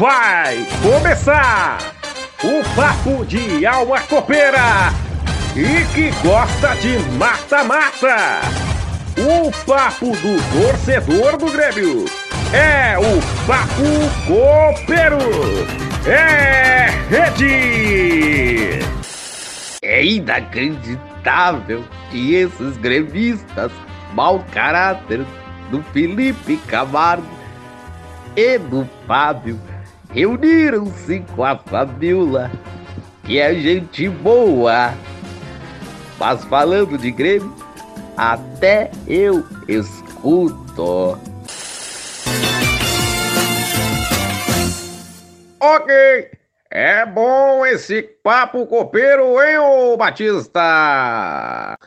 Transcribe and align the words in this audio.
Vai 0.00 0.66
começar 0.82 1.76
o 2.42 2.64
papo 2.74 3.22
de 3.26 3.66
alma 3.66 4.00
copeira 4.00 4.88
e 5.54 5.84
que 5.92 6.10
gosta 6.26 6.74
de 6.76 6.98
mata-mata. 7.18 8.40
O 9.18 9.52
papo 9.66 10.06
do 10.06 10.38
torcedor 10.54 11.36
do 11.36 11.52
Grêmio 11.52 12.06
é 12.54 12.96
o 12.98 13.20
papo 13.46 13.82
copeiro. 14.26 15.18
É 16.06 16.86
rede. 17.10 18.78
É 19.82 20.02
inacreditável 20.02 21.84
que 22.10 22.36
esses 22.36 22.78
gremistas 22.78 23.70
mau 24.14 24.42
caráter 24.50 25.26
do 25.70 25.82
Felipe 25.92 26.56
Camargo 26.66 27.28
e 28.34 28.56
do 28.56 28.88
Fábio 29.06 29.60
reuniram-se 30.12 31.20
com 31.34 31.44
a 31.44 31.56
Fabiola, 31.56 32.50
que 33.24 33.38
é 33.38 33.54
gente 33.54 34.08
boa. 34.08 34.92
Mas 36.18 36.44
falando 36.44 36.98
de 36.98 37.10
Grêmio, 37.10 37.54
até 38.16 38.90
eu 39.06 39.46
escuto. 39.66 41.18
Ok, 45.58 46.30
é 46.70 47.06
bom 47.06 47.64
esse 47.66 48.02
papo 48.02 48.66
copeiro, 48.66 49.42
hein, 49.42 49.58
ô 49.58 49.96
Batista? 49.96 51.78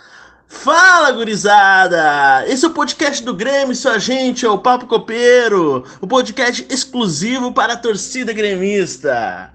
Fala, 0.53 1.11
gurizada! 1.11 2.45
Esse 2.47 2.63
é 2.63 2.69
o 2.69 2.71
podcast 2.71 3.21
do 3.21 3.33
Grêmio, 3.33 3.75
sua 3.75 3.99
gente, 3.99 4.45
é 4.45 4.49
o 4.49 4.57
Papo 4.57 4.85
Copeiro, 4.85 5.83
o 5.99 6.07
podcast 6.07 6.65
exclusivo 6.69 7.51
para 7.51 7.73
a 7.73 7.77
torcida 7.77 8.31
gremista. 8.31 9.51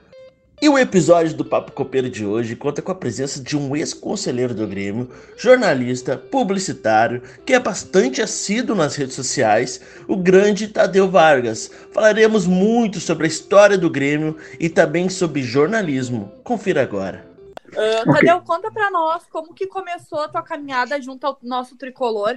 E 0.60 0.68
o 0.68 0.76
episódio 0.76 1.36
do 1.36 1.44
Papo 1.44 1.70
Copeiro 1.70 2.10
de 2.10 2.26
hoje 2.26 2.56
conta 2.56 2.82
com 2.82 2.90
a 2.90 2.94
presença 2.94 3.40
de 3.40 3.56
um 3.56 3.76
ex-conselheiro 3.76 4.52
do 4.52 4.66
Grêmio, 4.66 5.08
jornalista, 5.36 6.16
publicitário, 6.16 7.22
que 7.46 7.52
é 7.52 7.60
bastante 7.60 8.20
assíduo 8.20 8.74
nas 8.74 8.96
redes 8.96 9.14
sociais, 9.14 9.80
o 10.08 10.16
grande 10.16 10.66
Tadeu 10.66 11.08
Vargas. 11.08 11.70
Falaremos 11.92 12.44
muito 12.44 12.98
sobre 12.98 13.26
a 13.26 13.28
história 13.28 13.78
do 13.78 13.88
Grêmio 13.88 14.36
e 14.58 14.68
também 14.68 15.08
sobre 15.08 15.42
jornalismo. 15.42 16.32
Confira 16.42 16.82
agora. 16.82 17.24
Uh, 17.68 18.10
okay. 18.10 18.26
Tadeu, 18.26 18.40
conta 18.40 18.72
pra 18.72 18.90
nós 18.90 19.26
como 19.26 19.54
que 19.54 19.68
começou 19.68 20.22
a 20.22 20.28
tua 20.28 20.42
caminhada 20.42 21.00
junto 21.00 21.24
ao 21.24 21.38
nosso 21.40 21.76
tricolor. 21.76 22.36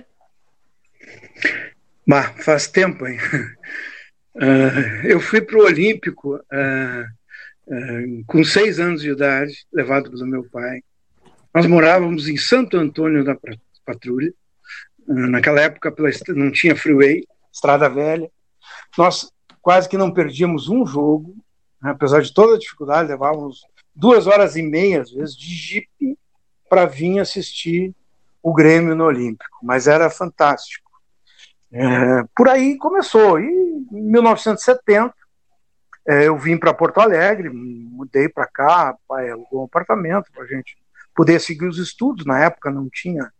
Bah, 2.07 2.35
faz 2.37 2.67
tempo, 2.67 3.07
hein? 3.07 3.17
Uh, 4.35 5.05
eu 5.09 5.19
fui 5.19 5.41
pro 5.41 5.65
Olímpico... 5.65 6.35
Uh 6.35 7.20
com 8.27 8.43
seis 8.43 8.79
anos 8.79 9.01
de 9.01 9.11
idade, 9.11 9.65
levado 9.71 10.11
pelo 10.11 10.25
meu 10.25 10.43
pai. 10.49 10.81
Nós 11.53 11.65
morávamos 11.65 12.27
em 12.27 12.37
Santo 12.37 12.77
Antônio 12.77 13.23
da 13.23 13.35
Patrulha. 13.85 14.33
Eh, 15.09 15.13
naquela 15.13 15.61
época 15.61 15.93
não 16.29 16.51
tinha 16.51 16.75
freeway, 16.75 17.23
estrada 17.51 17.89
velha. 17.89 18.29
Nós 18.97 19.31
quase 19.61 19.87
que 19.87 19.97
não 19.97 20.11
perdíamos 20.11 20.69
um 20.69 20.85
jogo, 20.85 21.35
né? 21.81 21.91
apesar 21.91 22.21
de 22.21 22.33
toda 22.33 22.55
a 22.55 22.59
dificuldade, 22.59 23.09
levávamos 23.09 23.61
duas 23.95 24.27
horas 24.27 24.55
e 24.55 24.63
meia, 24.63 25.01
às 25.01 25.11
vezes, 25.11 25.35
de 25.35 25.53
jipe 25.53 26.17
para 26.69 26.85
vir 26.85 27.19
assistir 27.19 27.93
o 28.41 28.53
Grêmio 28.53 28.95
no 28.95 29.05
Olímpico. 29.05 29.57
Mas 29.63 29.87
era 29.87 30.09
fantástico. 30.09 30.89
É, 31.71 32.23
por 32.35 32.49
aí 32.49 32.77
começou. 32.77 33.39
E 33.39 33.45
em 33.45 33.85
1970, 33.91 35.13
é, 36.07 36.27
eu 36.27 36.37
vim 36.37 36.57
para 36.57 36.73
Porto 36.73 36.99
Alegre, 36.99 37.49
mudei 37.49 38.27
para 38.27 38.47
cá, 38.47 38.95
pai 39.07 39.29
alugou 39.29 39.61
um 39.61 39.65
apartamento 39.65 40.31
para 40.31 40.43
a 40.43 40.47
gente 40.47 40.75
poder 41.15 41.39
seguir 41.39 41.67
os 41.67 41.77
estudos. 41.77 42.25
Na 42.25 42.39
época 42.39 42.71
não 42.71 42.89
tinha 42.89 43.31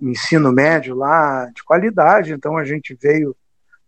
ensino 0.00 0.52
médio 0.52 0.94
lá 0.94 1.46
de 1.54 1.62
qualidade, 1.64 2.32
então 2.32 2.56
a 2.56 2.64
gente 2.64 2.94
veio 3.00 3.36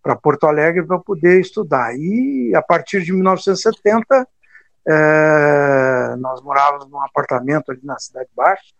para 0.02 0.16
Porto 0.16 0.46
Alegre 0.46 0.86
para 0.86 0.98
poder 0.98 1.40
estudar. 1.40 1.94
E 1.96 2.52
a 2.54 2.62
partir 2.62 3.02
de 3.02 3.12
1970, 3.12 4.28
é, 4.86 6.16
nós 6.16 6.40
morávamos 6.42 6.88
num 6.90 7.02
apartamento 7.02 7.70
ali 7.70 7.80
na 7.82 7.98
Cidade 7.98 8.28
Baixa. 8.34 8.72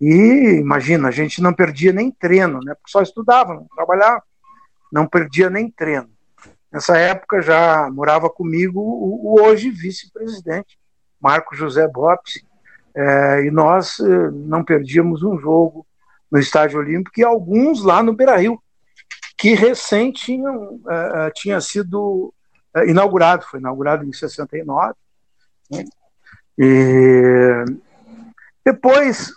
E 0.00 0.58
imagina, 0.58 1.08
a 1.08 1.10
gente 1.10 1.42
não 1.42 1.52
perdia 1.52 1.92
nem 1.92 2.10
treino, 2.10 2.60
né? 2.64 2.74
Porque 2.74 2.90
só 2.90 3.02
estudava, 3.02 3.54
não 3.54 3.66
trabalhava, 3.74 4.22
não 4.90 5.06
perdia 5.06 5.50
nem 5.50 5.70
treino. 5.70 6.10
Nessa 6.72 6.96
época 6.96 7.42
já 7.42 7.90
morava 7.90 8.30
comigo 8.30 8.80
o, 8.80 9.34
o 9.34 9.42
hoje 9.42 9.70
vice-presidente, 9.70 10.78
Marco 11.20 11.54
José 11.54 11.86
Bopes, 11.88 12.44
é, 12.94 13.44
e 13.44 13.50
nós 13.50 13.98
é, 14.00 14.30
não 14.30 14.64
perdíamos 14.64 15.22
um 15.22 15.38
jogo 15.38 15.86
no 16.30 16.38
Estádio 16.38 16.78
Olímpico 16.78 17.18
e 17.18 17.24
alguns 17.24 17.82
lá 17.82 18.02
no 18.02 18.14
Beira-Rio, 18.14 18.62
que 19.36 19.54
recém 19.54 20.12
tinham, 20.12 20.80
é, 20.88 21.30
tinha 21.34 21.60
sido 21.60 22.32
inaugurado, 22.86 23.46
foi 23.46 23.58
inaugurado 23.58 24.04
em 24.04 24.12
69. 24.12 24.94
Né? 25.70 25.84
E 26.56 27.64
depois, 28.64 29.32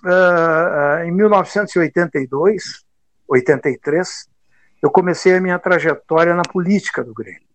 em 1.06 1.12
1982, 1.12 2.84
83, 3.28 4.28
eu 4.84 4.92
comecei 4.92 5.34
a 5.34 5.40
minha 5.40 5.58
trajetória 5.58 6.36
na 6.36 6.42
política 6.42 7.02
do 7.02 7.14
Grêmio, 7.14 7.48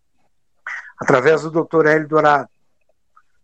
através 0.99 1.43
do 1.43 1.51
Dr. 1.51 1.85
Hélio 1.85 2.07
Dourado. 2.07 2.49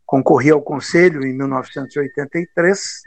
Concorri 0.03 0.49
ao 0.49 0.59
Conselho 0.59 1.23
em 1.23 1.37
1983, 1.37 3.03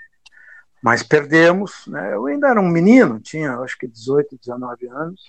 mas 0.80 1.02
perdemos. 1.02 1.84
Né? 1.88 2.14
Eu 2.14 2.26
ainda 2.26 2.48
era 2.48 2.60
um 2.60 2.68
menino, 2.68 3.18
tinha 3.18 3.58
acho 3.58 3.76
que 3.76 3.88
18, 3.88 4.38
19 4.38 4.86
anos. 4.86 5.20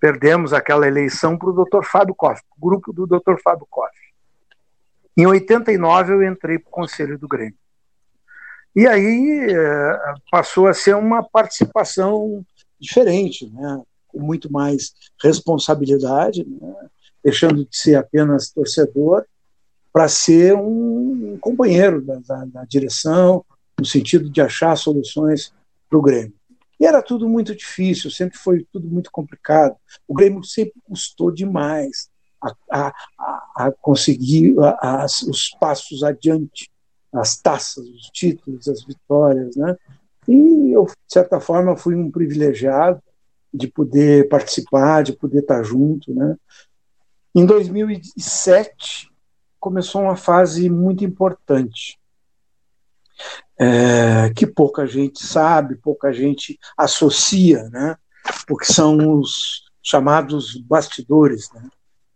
Perdemos 0.00 0.52
aquela 0.52 0.88
eleição 0.88 1.38
para 1.38 1.50
o 1.50 1.64
Dr. 1.64 1.84
Fábio 1.84 2.14
Koff, 2.14 2.42
grupo 2.58 2.92
do 2.92 3.06
Dr. 3.06 3.36
Fábio 3.44 3.66
Koff. 3.70 3.96
Em 5.16 5.24
89 5.24 6.14
eu 6.14 6.22
entrei 6.24 6.58
para 6.58 6.68
o 6.68 6.72
Conselho 6.72 7.16
do 7.16 7.28
Grêmio. 7.28 7.56
E 8.74 8.88
aí 8.88 9.50
eh, 9.50 10.14
passou 10.32 10.66
a 10.66 10.74
ser 10.74 10.96
uma 10.96 11.22
participação 11.22 12.44
diferente, 12.80 13.48
né? 13.50 13.80
Com 14.14 14.20
muito 14.20 14.50
mais 14.50 14.94
responsabilidade, 15.20 16.46
né? 16.48 16.74
deixando 17.22 17.64
de 17.64 17.76
ser 17.76 17.96
apenas 17.96 18.50
torcedor, 18.50 19.24
para 19.92 20.08
ser 20.08 20.54
um 20.54 21.36
companheiro 21.40 22.02
da, 22.02 22.18
da, 22.26 22.44
da, 22.44 22.64
direção, 22.64 23.44
no 23.78 23.84
sentido 23.84 24.30
de 24.30 24.40
achar 24.40 24.76
soluções 24.76 25.52
para 25.88 25.98
o 25.98 26.02
Grêmio. 26.02 26.34
E 26.78 26.86
era 26.86 27.00
tudo 27.00 27.28
muito 27.28 27.54
difícil, 27.54 28.10
sempre 28.10 28.36
foi 28.36 28.66
tudo 28.72 28.88
muito 28.88 29.10
complicado. 29.10 29.76
O 30.06 30.14
Grêmio 30.14 30.42
sempre 30.44 30.74
custou 30.84 31.30
demais 31.30 32.08
a, 32.42 32.52
a, 32.70 32.94
a 33.56 33.72
conseguir 33.72 34.54
as, 34.80 35.22
os 35.22 35.50
passos 35.60 36.02
adiante, 36.02 36.70
as 37.12 37.36
taças, 37.40 37.84
os 37.86 38.10
títulos, 38.12 38.68
as 38.68 38.84
vitórias. 38.84 39.56
Né? 39.56 39.76
E 40.28 40.72
eu, 40.72 40.86
de 40.86 40.92
certa 41.12 41.40
forma, 41.40 41.76
fui 41.76 41.94
um 41.94 42.10
privilegiado 42.10 43.00
de 43.54 43.68
poder 43.68 44.28
participar, 44.28 45.02
de 45.02 45.12
poder 45.12 45.38
estar 45.38 45.62
junto, 45.62 46.12
né? 46.12 46.36
Em 47.32 47.46
2007 47.46 49.08
começou 49.60 50.02
uma 50.02 50.16
fase 50.16 50.68
muito 50.68 51.04
importante, 51.04 51.98
é, 53.58 54.30
que 54.34 54.46
pouca 54.46 54.86
gente 54.86 55.24
sabe, 55.24 55.76
pouca 55.76 56.12
gente 56.12 56.58
associa, 56.76 57.62
né? 57.70 57.96
Porque 58.46 58.72
são 58.72 59.18
os 59.20 59.62
chamados 59.80 60.60
bastidores, 60.60 61.48
né? 61.52 61.68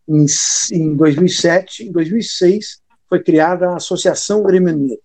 Em, 0.09 0.27
em 0.73 0.97
2007, 0.97 1.85
em 1.85 1.93
2006 1.93 2.81
foi 3.09 3.23
criada 3.23 3.71
a 3.71 3.77
Associação 3.77 4.43
Grêmio 4.43 4.99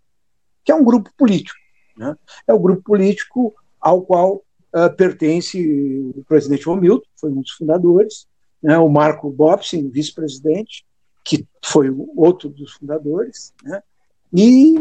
que 0.66 0.72
é 0.72 0.76
um 0.76 0.84
grupo 0.84 1.12
político, 1.16 1.60
né? 1.96 2.16
É 2.48 2.54
o 2.54 2.60
grupo 2.60 2.82
político 2.82 3.54
ao 3.80 4.02
qual 4.02 4.44
uh, 4.76 4.96
pertence 4.96 5.60
o 6.16 6.24
presidente 6.26 6.66
Romildo, 6.66 7.04
foi 7.20 7.30
um 7.30 7.42
dos 7.42 7.52
fundadores, 7.52 8.28
né, 8.62 8.78
o 8.78 8.90
Marco 8.90 9.30
Bopsin, 9.30 9.90
vice-presidente, 9.90 10.86
que 11.24 11.48
foi 11.64 11.90
outro 12.16 12.50
dos 12.50 12.74
fundadores, 12.74 13.54
né? 13.64 13.82
e 14.36 14.76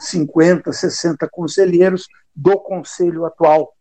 50, 0.00 0.72
60 0.72 1.28
conselheiros 1.28 2.08
do 2.34 2.58
conselho 2.58 3.24
atual, 3.24 3.74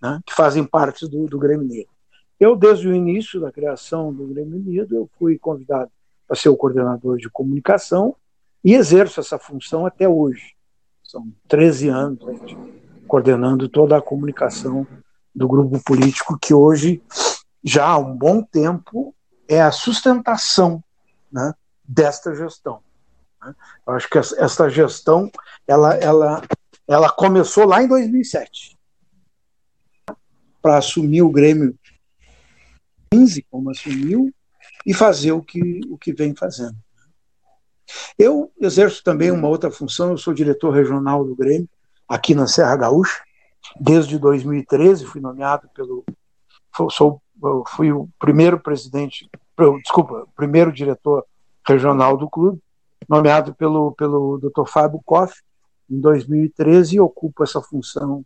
né? 0.00 0.20
que 0.26 0.34
fazem 0.34 0.64
parte 0.64 1.08
do, 1.08 1.26
do 1.26 1.38
Grêmio 1.38 1.66
Negro. 1.66 1.92
Eu, 2.40 2.56
desde 2.56 2.88
o 2.88 2.94
início 2.94 3.40
da 3.40 3.52
criação 3.52 4.12
do 4.12 4.26
Grêmio 4.26 4.56
Unido, 4.56 4.96
eu 4.96 5.08
fui 5.18 5.38
convidado 5.38 5.90
para 6.26 6.36
ser 6.36 6.48
o 6.48 6.56
coordenador 6.56 7.16
de 7.18 7.30
comunicação 7.30 8.16
e 8.64 8.74
exerço 8.74 9.20
essa 9.20 9.38
função 9.38 9.86
até 9.86 10.08
hoje. 10.08 10.54
São 11.02 11.32
13 11.46 11.88
anos 11.88 12.24
gente, 12.24 12.56
coordenando 13.06 13.68
toda 13.68 13.96
a 13.96 14.02
comunicação 14.02 14.86
do 15.34 15.48
grupo 15.48 15.82
político 15.82 16.38
que 16.38 16.54
hoje, 16.54 17.02
já 17.62 17.86
há 17.86 17.98
um 17.98 18.16
bom 18.16 18.42
tempo, 18.42 19.14
é 19.48 19.60
a 19.60 19.72
sustentação 19.72 20.82
né, 21.30 21.52
desta 21.82 22.34
gestão. 22.34 22.80
Né? 23.42 23.54
Eu 23.86 23.94
acho 23.94 24.08
que 24.08 24.18
essa 24.18 24.68
gestão 24.68 25.30
ela, 25.66 25.94
ela, 25.94 26.42
ela 26.86 27.10
começou 27.10 27.66
lá 27.66 27.82
em 27.82 27.88
2007 27.88 28.78
para 30.62 30.78
assumir 30.78 31.22
o 31.22 31.30
Grêmio 31.30 31.78
15, 33.10 33.42
como 33.50 33.70
assumiu, 33.70 34.32
e 34.86 34.94
fazer 34.94 35.32
o 35.32 35.42
que, 35.42 35.80
o 35.88 35.98
que 35.98 36.12
vem 36.12 36.34
fazendo. 36.34 36.76
Eu 38.18 38.50
exerço 38.60 39.02
também 39.02 39.30
uma 39.30 39.48
outra 39.48 39.70
função, 39.70 40.10
eu 40.10 40.18
sou 40.18 40.32
diretor 40.34 40.70
regional 40.70 41.24
do 41.24 41.36
Grêmio, 41.36 41.68
aqui 42.14 42.32
na 42.32 42.46
Serra 42.46 42.76
Gaúcha, 42.76 43.20
desde 43.80 44.18
2013, 44.18 45.04
fui 45.04 45.20
nomeado 45.20 45.68
pelo. 45.74 46.04
Sou, 46.90 47.20
fui 47.68 47.92
o 47.92 48.08
primeiro 48.18 48.58
presidente, 48.58 49.28
desculpa, 49.82 50.26
primeiro 50.36 50.72
diretor 50.72 51.24
regional 51.66 52.16
do 52.16 52.30
clube, 52.30 52.60
nomeado 53.08 53.54
pelo, 53.54 53.92
pelo 53.92 54.38
Dr. 54.38 54.68
Fábio 54.68 55.00
Koff 55.04 55.34
em 55.90 56.00
2013 56.00 56.96
e 56.96 57.00
ocupo 57.00 57.42
essa 57.42 57.60
função 57.60 58.24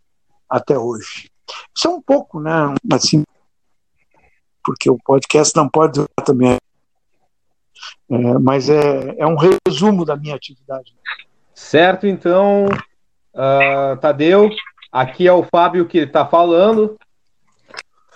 até 0.48 0.78
hoje. 0.78 1.30
Isso 1.74 1.88
é 1.88 1.90
um 1.90 2.00
pouco, 2.00 2.40
né, 2.40 2.74
assim, 2.92 3.22
porque 4.64 4.90
o 4.90 4.98
podcast 4.98 5.56
não 5.56 5.68
pode 5.68 6.04
também. 6.24 6.58
É, 8.10 8.38
mas 8.38 8.68
é, 8.68 9.14
é 9.18 9.26
um 9.26 9.36
resumo 9.36 10.04
da 10.04 10.16
minha 10.16 10.34
atividade. 10.34 10.94
Certo, 11.54 12.06
então, 12.06 12.66
uh, 13.38 13.96
Tadeu, 13.98 14.50
aqui 14.90 15.26
é 15.26 15.32
o 15.32 15.44
Fábio 15.44 15.86
que 15.86 15.98
está 15.98 16.26
falando. 16.26 16.98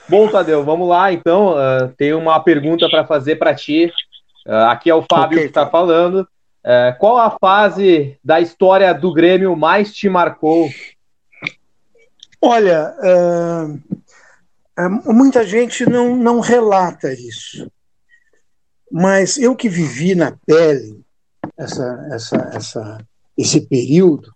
Bom, 0.09 0.29
Tadeu, 0.29 0.65
vamos 0.65 0.89
lá, 0.89 1.13
então. 1.13 1.55
Uh, 1.55 1.89
tem 1.97 2.13
uma 2.13 2.41
pergunta 2.41 2.89
para 2.91 3.07
fazer 3.07 3.37
para 3.37 3.55
ti. 3.55 3.93
Uh, 4.47 4.67
aqui 4.69 4.91
é 4.91 4.95
o 4.95 5.05
Fábio 5.09 5.39
okay, 5.39 5.43
que 5.45 5.49
está 5.49 5.67
falando. 5.67 6.29
Uh, 6.65 6.99
qual 6.99 7.19
a 7.19 7.37
fase 7.41 8.19
da 8.23 8.41
história 8.41 8.93
do 8.93 9.13
Grêmio 9.13 9.57
mais 9.57 9.95
te 9.95 10.09
marcou? 10.09 10.69
Olha, 12.45 12.93
muita 15.05 15.47
gente 15.47 15.87
não, 15.87 16.17
não 16.17 16.41
relata 16.41 17.13
isso. 17.13 17.71
Mas 18.91 19.39
eu 19.39 19.55
que 19.55 19.69
vivi 19.69 20.15
na 20.15 20.37
pele 20.45 21.01
essa, 21.57 22.09
essa, 22.11 22.51
essa, 22.53 22.99
esse 23.39 23.61
período, 23.61 24.33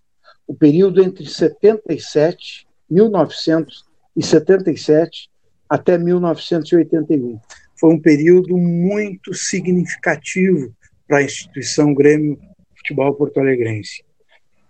o 0.46 0.54
período 0.54 1.02
entre 1.02 1.26
77, 1.26 2.66
1977 2.88 5.28
até 5.68 5.98
1981. 5.98 7.40
Foi 7.78 7.92
um 7.92 8.00
período 8.00 8.56
muito 8.56 9.34
significativo 9.34 10.74
para 11.06 11.18
a 11.18 11.22
instituição 11.22 11.92
Grêmio 11.92 12.40
Futebol 12.76 13.12
Porto 13.14 13.40
Alegrense. 13.40 14.02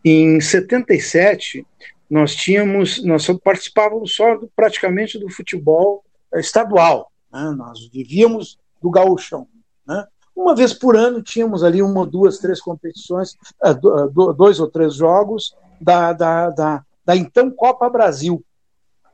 Em 0.05 0.41
77, 0.41 1.65
nós 2.09 2.35
tínhamos, 2.35 3.05
nós 3.05 3.27
participávamos 3.43 4.15
só 4.15 4.37
do, 4.37 4.51
praticamente 4.55 5.19
do 5.19 5.29
futebol 5.29 6.05
eh, 6.33 6.41
estadual, 6.41 7.11
né? 7.33 7.55
nós 7.57 7.89
vivíamos 7.93 8.59
do 8.81 8.91
gauchão. 8.91 9.49
Né? 9.87 10.07
Uma 10.35 10.55
vez 10.55 10.73
por 10.73 10.97
ano 10.97 11.23
tínhamos 11.23 11.65
ali 11.65 11.83
uma, 11.83 12.07
duas, 12.07 12.39
três 12.39 12.61
competições, 12.61 13.37
eh, 13.65 13.71
eh, 13.71 14.35
dois 14.37 14.61
ou 14.61 14.71
três 14.71 14.95
jogos 14.95 15.55
da, 15.81 16.13
da, 16.13 16.51
da, 16.51 16.85
da 17.05 17.17
então 17.17 17.51
Copa 17.51 17.89
Brasil, 17.89 18.45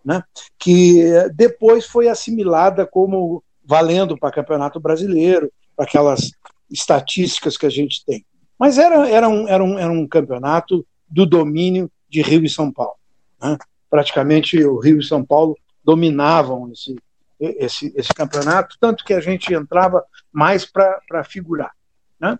né? 0.04 0.22
que 0.58 1.02
depois 1.34 1.86
foi 1.86 2.08
assimilada 2.08 2.86
como 2.86 3.42
valendo 3.64 4.18
para 4.18 4.32
Campeonato 4.32 4.80
Brasileiro, 4.80 5.52
para 5.76 5.84
aquelas 5.84 6.32
estatísticas 6.70 7.56
que 7.56 7.66
a 7.66 7.70
gente 7.70 8.04
tem. 8.04 8.24
Mas 8.58 8.78
era, 8.78 9.08
era, 9.08 9.28
um, 9.28 9.48
era, 9.48 9.62
um, 9.62 9.78
era 9.78 9.92
um 9.92 10.06
campeonato 10.06 10.86
do 11.08 11.26
domínio 11.26 11.90
de 12.08 12.22
Rio 12.22 12.44
e 12.44 12.48
São 12.48 12.72
Paulo. 12.72 12.96
Né? 13.40 13.56
Praticamente 13.90 14.62
o 14.64 14.78
Rio 14.78 15.00
e 15.00 15.04
São 15.04 15.24
Paulo 15.24 15.56
dominavam 15.84 16.70
esse, 16.70 16.96
esse, 17.40 17.92
esse 17.96 18.14
campeonato, 18.14 18.76
tanto 18.80 19.04
que 19.04 19.12
a 19.12 19.20
gente 19.20 19.52
entrava 19.52 20.04
mais 20.32 20.64
para 20.64 21.24
figurar. 21.24 21.72
Né? 22.20 22.38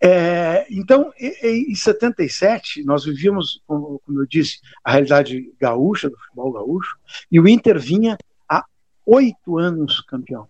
É, 0.00 0.66
então, 0.70 1.12
em 1.18 1.74
77, 1.74 2.84
nós 2.84 3.04
vivíamos, 3.04 3.62
como, 3.66 4.00
como 4.04 4.20
eu 4.20 4.26
disse, 4.26 4.60
a 4.84 4.92
realidade 4.92 5.52
gaúcha, 5.60 6.08
do 6.08 6.16
futebol 6.16 6.52
gaúcho, 6.52 6.96
e 7.30 7.40
o 7.40 7.48
Inter 7.48 7.78
vinha 7.78 8.16
há 8.48 8.64
oito 9.06 9.58
anos 9.58 10.00
campeão. 10.00 10.48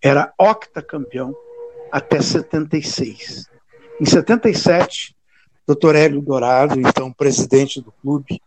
Era 0.00 0.32
octacampeão 0.38 1.34
até 1.90 2.20
76. 2.20 3.46
Em 4.00 4.04
77, 4.04 5.14
Dr. 5.66 5.94
Hélio 5.94 6.22
Dourado, 6.22 6.80
então 6.80 7.12
presidente 7.12 7.80
do 7.80 7.92
clube, 7.92 8.40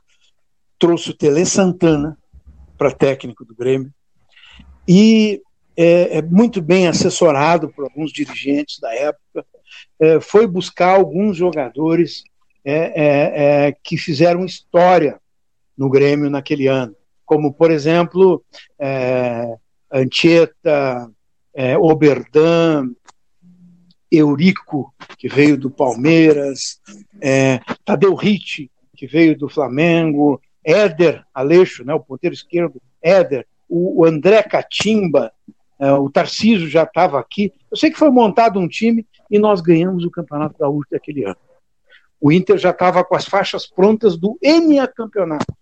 trouxe 0.77 1.11
o 1.11 1.13
Tele 1.15 1.45
Santana 1.45 2.17
para 2.77 2.91
técnico 2.91 3.45
do 3.45 3.55
Grêmio 3.55 3.93
e 4.87 5.41
é, 5.77 6.17
é, 6.17 6.21
muito 6.21 6.61
bem 6.61 6.87
assessorado 6.87 7.69
por 7.69 7.83
alguns 7.83 8.11
dirigentes 8.11 8.79
da 8.79 8.93
época, 8.93 9.45
é, 9.99 10.19
foi 10.19 10.47
buscar 10.47 10.95
alguns 10.95 11.37
jogadores 11.37 12.23
é, 12.63 12.73
é, 12.73 13.67
é, 13.67 13.71
que 13.83 13.97
fizeram 13.97 14.45
história 14.45 15.19
no 15.77 15.89
Grêmio 15.89 16.29
naquele 16.29 16.67
ano, 16.67 16.95
como 17.25 17.53
por 17.53 17.69
exemplo 17.69 18.43
Anchieta, 19.91 21.11
Oberdan, 21.79 22.91
Eurico, 24.09 24.93
que 25.17 25.27
veio 25.27 25.57
do 25.57 25.69
Palmeiras, 25.69 26.79
Tadeu 27.83 28.15
Ritt, 28.15 28.71
que 28.95 29.05
veio 29.05 29.37
do 29.37 29.49
Flamengo, 29.49 30.41
Éder 30.63 31.25
Aleixo, 31.33 31.83
né, 31.83 31.93
o 31.93 31.99
ponteiro 31.99 32.33
esquerdo, 32.33 32.81
Éder, 33.01 33.45
o, 33.69 34.05
André 34.05 34.41
Catimba, 34.43 35.31
o 35.79 36.09
Tarcísio 36.09 36.69
já 36.69 36.83
estava 36.83 37.19
aqui. 37.19 37.51
Eu 37.69 37.77
sei 37.77 37.91
que 37.91 37.97
foi 37.97 38.09
montado 38.09 38.59
um 38.59 38.67
time 38.67 39.05
e 39.29 39.37
nós 39.37 39.61
ganhamos 39.61 40.05
o 40.05 40.11
Campeonato 40.11 40.57
Gaúcho 40.57 40.87
daquele 40.89 41.25
ano. 41.25 41.37
O 42.19 42.31
Inter 42.31 42.57
já 42.57 42.69
estava 42.69 43.03
com 43.03 43.15
as 43.15 43.25
faixas 43.25 43.67
prontas 43.67 44.17
do 44.17 44.37
EMEA 44.41 44.87
Campeonato. 44.87 45.53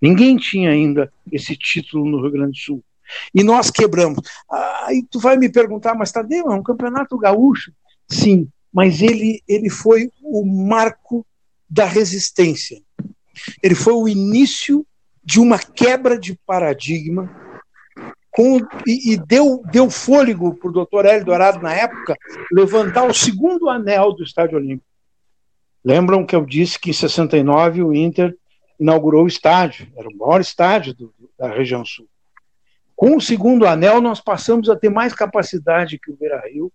Ninguém 0.00 0.36
tinha 0.36 0.70
ainda 0.70 1.12
esse 1.32 1.56
título 1.56 2.04
no 2.08 2.20
Rio 2.20 2.30
Grande 2.30 2.52
do 2.52 2.58
Sul. 2.58 2.84
E 3.34 3.42
nós 3.42 3.70
quebramos. 3.70 4.20
Aí 4.84 5.04
tu 5.10 5.18
vai 5.18 5.36
me 5.36 5.48
perguntar, 5.48 5.94
mas 5.94 6.12
Tadeu, 6.12 6.50
é 6.50 6.54
um 6.54 6.62
campeonato 6.62 7.16
gaúcho? 7.18 7.72
Sim, 8.08 8.48
mas 8.72 9.00
ele, 9.00 9.42
ele 9.48 9.70
foi 9.70 10.10
o 10.22 10.44
marco 10.44 11.26
da 11.68 11.84
resistência. 11.84 12.80
Ele 13.62 13.74
foi 13.74 13.94
o 13.94 14.08
início 14.08 14.86
de 15.24 15.40
uma 15.40 15.58
quebra 15.58 16.18
de 16.18 16.38
paradigma 16.46 17.45
com, 18.36 18.58
e, 18.86 19.14
e, 19.14 19.16
deu, 19.16 19.62
deu 19.72 19.88
fôlego 19.88 20.54
para 20.54 20.68
o 20.68 20.72
doutor 20.72 21.06
Hélio 21.06 21.24
Dourado, 21.24 21.58
na 21.62 21.72
época, 21.72 22.14
levantar 22.52 23.04
o 23.04 23.14
segundo 23.14 23.70
anel 23.70 24.12
do 24.12 24.22
Estádio 24.22 24.58
Olímpico. 24.58 24.84
Lembram 25.82 26.26
que 26.26 26.36
eu 26.36 26.44
disse 26.44 26.78
que 26.78 26.90
em 26.90 26.92
69 26.92 27.82
o 27.82 27.94
Inter 27.94 28.36
inaugurou 28.78 29.24
o 29.24 29.26
estádio, 29.26 29.88
era 29.96 30.06
o 30.06 30.14
maior 30.14 30.38
estádio 30.38 30.92
do, 30.92 31.14
da 31.38 31.48
região 31.48 31.82
sul. 31.82 32.06
Com 32.94 33.16
o 33.16 33.20
segundo 33.22 33.66
anel, 33.66 34.02
nós 34.02 34.20
passamos 34.20 34.68
a 34.68 34.76
ter 34.76 34.90
mais 34.90 35.14
capacidade 35.14 35.98
que 35.98 36.10
o 36.10 36.16
Beira 36.16 36.42
Rio, 36.46 36.70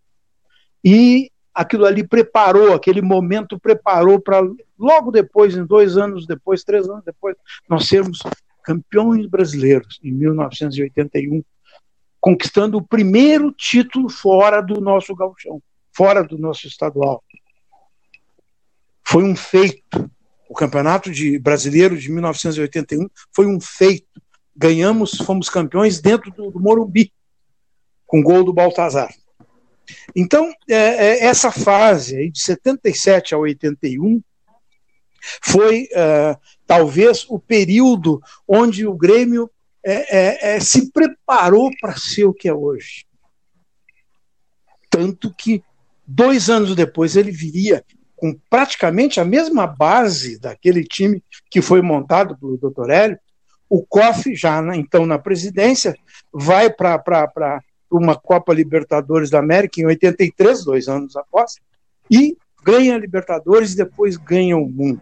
e 0.83 1.29
aquilo 1.53 1.85
ali 1.85 2.03
preparou, 2.03 2.73
aquele 2.73 3.03
momento 3.03 3.59
preparou 3.59 4.19
para 4.19 4.41
logo 4.79 5.11
depois, 5.11 5.55
em 5.55 5.63
dois 5.63 5.95
anos 5.95 6.25
depois, 6.25 6.63
três 6.63 6.89
anos 6.89 7.03
depois, 7.05 7.35
nós 7.69 7.85
sermos 7.87 8.23
campeões 8.63 9.27
brasileiros, 9.27 9.99
em 10.03 10.11
1981, 10.11 11.43
conquistando 12.21 12.77
o 12.77 12.87
primeiro 12.87 13.51
título 13.51 14.07
fora 14.07 14.61
do 14.61 14.79
nosso 14.79 15.13
gauchão, 15.13 15.61
fora 15.91 16.23
do 16.23 16.37
nosso 16.37 16.67
estadual. 16.67 17.21
Foi 19.03 19.23
um 19.23 19.35
feito. 19.35 20.09
O 20.47 20.53
Campeonato 20.53 21.11
de 21.11 21.39
Brasileiro 21.39 21.97
de 21.97 22.11
1981 22.11 23.09
foi 23.33 23.47
um 23.47 23.59
feito 23.59 24.21
ganhamos, 24.55 25.17
fomos 25.17 25.49
campeões 25.49 25.99
dentro 25.99 26.31
do, 26.31 26.51
do 26.51 26.59
Morumbi, 26.59 27.11
com 28.05 28.21
gol 28.21 28.43
do 28.43 28.53
Baltazar. 28.53 29.11
Então, 30.15 30.53
é, 30.69 30.75
é, 30.75 31.25
essa 31.25 31.51
fase 31.51 32.15
aí, 32.15 32.29
de 32.29 32.41
77 32.41 33.33
a 33.33 33.37
81 33.37 34.21
foi 35.41 35.83
uh, 35.83 36.39
talvez 36.65 37.25
o 37.29 37.39
período 37.39 38.21
onde 38.47 38.87
o 38.87 38.93
Grêmio 38.93 39.49
é, 39.83 40.17
é, 40.17 40.55
é 40.55 40.59
se 40.59 40.91
preparou 40.91 41.69
para 41.79 41.95
ser 41.95 42.25
o 42.25 42.33
que 42.33 42.47
é 42.47 42.53
hoje. 42.53 43.05
Tanto 44.89 45.33
que 45.33 45.63
dois 46.05 46.49
anos 46.49 46.75
depois 46.75 47.15
ele 47.15 47.31
viria 47.31 47.83
com 48.15 48.37
praticamente 48.49 49.19
a 49.19 49.25
mesma 49.25 49.65
base 49.65 50.39
daquele 50.39 50.83
time 50.83 51.23
que 51.49 51.61
foi 51.61 51.81
montado 51.81 52.37
pelo 52.37 52.57
Dr. 52.57 52.89
Hélio. 52.91 53.19
O 53.67 53.83
COF, 53.83 54.35
já 54.35 54.61
na, 54.61 54.75
então 54.75 55.05
na 55.05 55.17
presidência, 55.17 55.95
vai 56.31 56.69
para 56.69 57.01
uma 57.89 58.15
Copa 58.15 58.53
Libertadores 58.53 59.29
da 59.29 59.39
América 59.39 59.81
em 59.81 59.85
83, 59.85 60.63
dois 60.63 60.87
anos 60.87 61.15
após, 61.15 61.55
e 62.09 62.37
ganha 62.63 62.95
a 62.95 62.99
Libertadores 62.99 63.73
e 63.73 63.77
depois 63.77 64.17
ganha 64.17 64.57
o 64.57 64.69
mundo. 64.69 65.01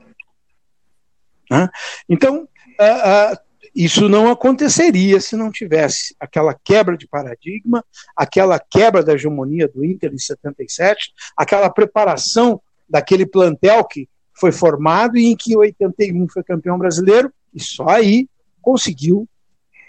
Né? 1.50 1.68
Então, 2.08 2.44
uh, 2.44 3.34
uh, 3.34 3.38
isso 3.76 4.10
não 4.10 4.30
aconteceria 4.30 5.20
se 5.20 5.36
não 5.36 5.52
tivesse 5.52 6.16
aquela 6.20 6.54
quebra 6.54 6.98
de 6.98 7.08
paradigma, 7.08 7.84
aquela 8.16 8.60
quebra 8.60 9.04
da 9.04 9.14
hegemonia 9.14 9.68
do 9.68 9.84
Inter 9.84 10.14
em 10.14 10.18
77, 10.18 11.12
aquela 11.36 11.70
preparação 11.70 12.62
daquele 12.90 13.26
plantel 13.26 13.84
que 13.86 14.10
foi 14.34 14.52
formado 14.52 15.18
e 15.18 15.26
em 15.26 15.36
que 15.36 15.54
em 15.54 15.58
81 15.58 16.28
foi 16.30 16.44
campeão 16.44 16.78
brasileiro, 16.78 17.32
e 17.54 17.62
só 17.62 17.90
aí 17.90 18.28
conseguiu 18.62 19.28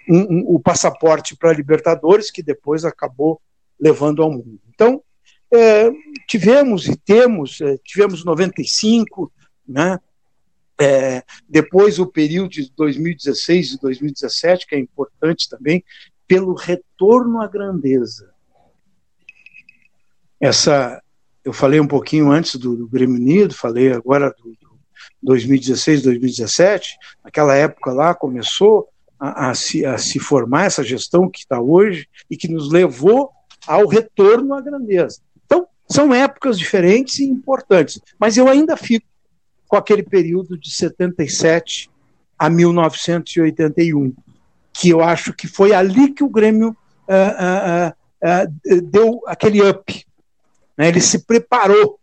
um, 0.08 0.18
um, 0.18 0.44
o 0.54 0.60
passaporte 0.60 1.36
para 1.36 1.50
a 1.50 1.54
Libertadores, 1.54 2.30
que 2.30 2.42
depois 2.42 2.84
acabou 2.84 3.40
levando 3.78 4.22
ao 4.22 4.30
mundo. 4.30 4.60
Então, 4.74 5.02
é, 5.52 5.90
tivemos 6.26 6.86
e 6.88 6.96
temos, 6.96 7.60
é, 7.60 7.76
tivemos 7.84 8.24
95, 8.24 9.32
né? 9.66 9.98
É, 10.80 11.22
depois 11.46 11.98
o 11.98 12.06
período 12.06 12.50
de 12.50 12.72
2016 12.74 13.72
e 13.72 13.80
2017, 13.80 14.66
que 14.66 14.74
é 14.74 14.78
importante 14.78 15.48
também, 15.48 15.84
pelo 16.26 16.54
retorno 16.54 17.42
à 17.42 17.46
grandeza. 17.46 18.30
Essa, 20.40 21.02
eu 21.44 21.52
falei 21.52 21.78
um 21.80 21.86
pouquinho 21.86 22.30
antes 22.30 22.56
do, 22.56 22.76
do 22.76 22.88
Grêmio 22.88 23.16
Unido, 23.16 23.54
falei 23.54 23.92
agora 23.92 24.34
do, 24.38 24.52
do 24.52 24.70
2016, 25.22 26.02
2017, 26.02 26.96
naquela 27.22 27.54
época 27.54 27.92
lá 27.92 28.14
começou 28.14 28.88
a, 29.18 29.50
a, 29.50 29.54
se, 29.54 29.84
a 29.84 29.98
se 29.98 30.18
formar 30.18 30.64
essa 30.64 30.82
gestão 30.82 31.28
que 31.28 31.40
está 31.40 31.60
hoje 31.60 32.08
e 32.30 32.38
que 32.38 32.48
nos 32.48 32.72
levou 32.72 33.30
ao 33.66 33.86
retorno 33.86 34.54
à 34.54 34.62
grandeza. 34.62 35.20
Então, 35.44 35.66
são 35.86 36.14
épocas 36.14 36.58
diferentes 36.58 37.18
e 37.18 37.24
importantes, 37.24 38.00
mas 38.18 38.38
eu 38.38 38.48
ainda 38.48 38.78
fico 38.78 39.09
com 39.70 39.76
aquele 39.76 40.02
período 40.02 40.58
de 40.58 40.68
77 40.68 41.88
a 42.36 42.50
1981, 42.50 44.12
que 44.72 44.90
eu 44.90 45.00
acho 45.00 45.32
que 45.32 45.46
foi 45.46 45.72
ali 45.72 46.12
que 46.12 46.24
o 46.24 46.28
Grêmio 46.28 46.70
uh, 46.70 47.86
uh, 47.86 48.74
uh, 48.74 48.82
deu 48.82 49.22
aquele 49.26 49.62
up. 49.62 50.04
Né? 50.76 50.88
Ele 50.88 51.00
se 51.00 51.24
preparou 51.24 52.00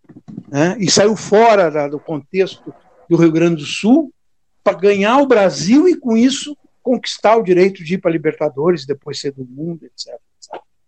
né? 0.48 0.78
e 0.80 0.90
saiu 0.90 1.18
fora 1.18 1.70
da, 1.70 1.90
do 1.90 2.00
contexto 2.00 2.74
do 3.10 3.18
Rio 3.18 3.34
Grande 3.34 3.58
do 3.58 3.68
Sul 3.68 4.14
para 4.64 4.78
ganhar 4.78 5.18
o 5.18 5.28
Brasil 5.28 5.90
e, 5.90 5.98
com 5.98 6.16
isso, 6.16 6.56
conquistar 6.82 7.36
o 7.36 7.44
direito 7.44 7.84
de 7.84 7.96
ir 7.96 7.98
para 7.98 8.12
Libertadores, 8.12 8.86
depois 8.86 9.20
ser 9.20 9.34
do 9.34 9.44
mundo, 9.44 9.84
etc. 9.84 10.18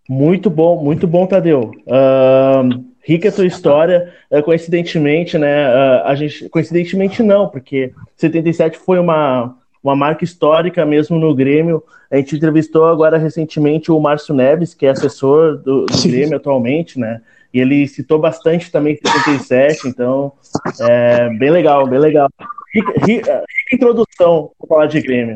Muito 0.08 0.50
bom, 0.50 0.82
muito 0.82 1.06
bom, 1.06 1.28
Tadeu. 1.28 1.72
Uh, 1.86 2.89
rica 3.02 3.30
a 3.30 3.32
tua 3.32 3.46
história. 3.46 4.14
Uh, 4.32 4.42
coincidentemente, 4.44 5.38
né? 5.38 5.70
Uh, 5.70 6.02
a 6.06 6.16
gente, 6.16 6.50
coincidentemente 6.50 7.24
não, 7.24 7.48
porque 7.48 7.92
77 8.16 8.78
foi 8.78 9.00
uma, 9.00 9.56
uma 9.84 9.96
marca 9.96 10.24
histórica 10.24 10.86
mesmo 10.86 11.18
no 11.18 11.34
Grêmio. 11.34 11.84
A 12.12 12.18
gente 12.18 12.36
entrevistou 12.36 12.86
agora 12.86 13.18
recentemente 13.18 13.92
o 13.92 14.00
Márcio 14.00 14.34
Neves, 14.34 14.74
que 14.74 14.86
é 14.86 14.90
assessor 14.90 15.58
do, 15.58 15.86
do 15.86 16.02
Grêmio 16.04 16.38
atualmente, 16.38 17.00
né? 17.00 17.22
E 17.54 17.60
ele 17.60 17.88
citou 17.88 18.20
bastante 18.20 18.72
também 18.72 18.96
77, 18.96 19.88
então 19.88 20.34
é 20.82 21.30
bem 21.38 21.50
legal, 21.50 21.88
bem 21.88 22.00
legal. 22.00 22.30
Rica, 22.74 22.94
rica, 23.06 23.32
rica 23.32 23.76
introdução 23.76 24.52
para 24.60 24.68
falar 24.68 24.86
de 24.86 25.02
Grêmio. 25.02 25.36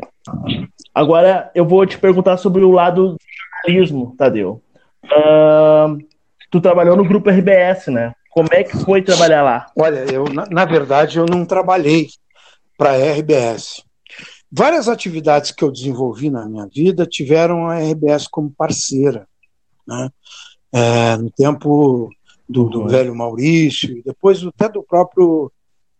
Agora 0.94 1.50
eu 1.54 1.64
vou 1.64 1.84
te 1.84 1.98
perguntar 1.98 2.36
sobre 2.36 2.62
o 2.62 2.70
lado 2.70 3.14
do 3.14 3.18
jornalismo, 3.66 4.14
Tadeu. 4.16 4.62
Uh, 5.04 5.98
tu 6.54 6.60
trabalhou 6.60 6.96
no 6.96 7.04
grupo 7.04 7.30
RBS, 7.30 7.88
né? 7.88 8.14
Como 8.30 8.48
é 8.52 8.62
que 8.62 8.76
foi 8.78 9.02
trabalhar 9.02 9.42
lá? 9.42 9.66
Olha, 9.76 10.04
eu 10.04 10.22
na, 10.32 10.46
na 10.48 10.64
verdade 10.64 11.18
eu 11.18 11.26
não 11.26 11.44
trabalhei 11.44 12.06
para 12.78 12.90
a 12.90 13.12
RBS. 13.12 13.82
Várias 14.52 14.88
atividades 14.88 15.50
que 15.50 15.64
eu 15.64 15.72
desenvolvi 15.72 16.30
na 16.30 16.46
minha 16.46 16.68
vida 16.72 17.06
tiveram 17.06 17.66
a 17.66 17.80
RBS 17.80 18.28
como 18.28 18.54
parceira. 18.56 19.26
Né? 19.84 20.08
É, 20.72 21.16
no 21.16 21.28
tempo 21.28 22.08
do, 22.48 22.68
do 22.68 22.86
velho 22.86 23.16
Maurício, 23.16 24.00
depois 24.04 24.40
até 24.46 24.68
do 24.68 24.84
próprio 24.84 25.50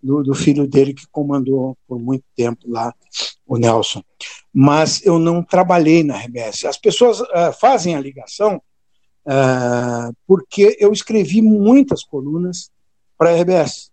do, 0.00 0.22
do, 0.22 0.34
filho 0.34 0.68
dele 0.68 0.94
que 0.94 1.08
comandou 1.10 1.76
por 1.88 1.98
muito 1.98 2.24
tempo 2.36 2.60
lá, 2.68 2.94
o 3.44 3.56
Nelson. 3.56 4.04
Mas 4.52 5.04
eu 5.04 5.18
não 5.18 5.42
trabalhei 5.42 6.04
na 6.04 6.16
RBS. 6.16 6.64
As 6.64 6.76
pessoas 6.76 7.18
uh, 7.18 7.52
fazem 7.58 7.96
a 7.96 8.00
ligação 8.00 8.62
uh, 9.26 10.14
porque 10.26 10.76
eu 10.78 10.92
escrevi 10.92 11.42
muitas 11.42 12.02
colunas 12.04 12.70
para 13.16 13.30
a 13.30 13.40
RBS. 13.40 13.90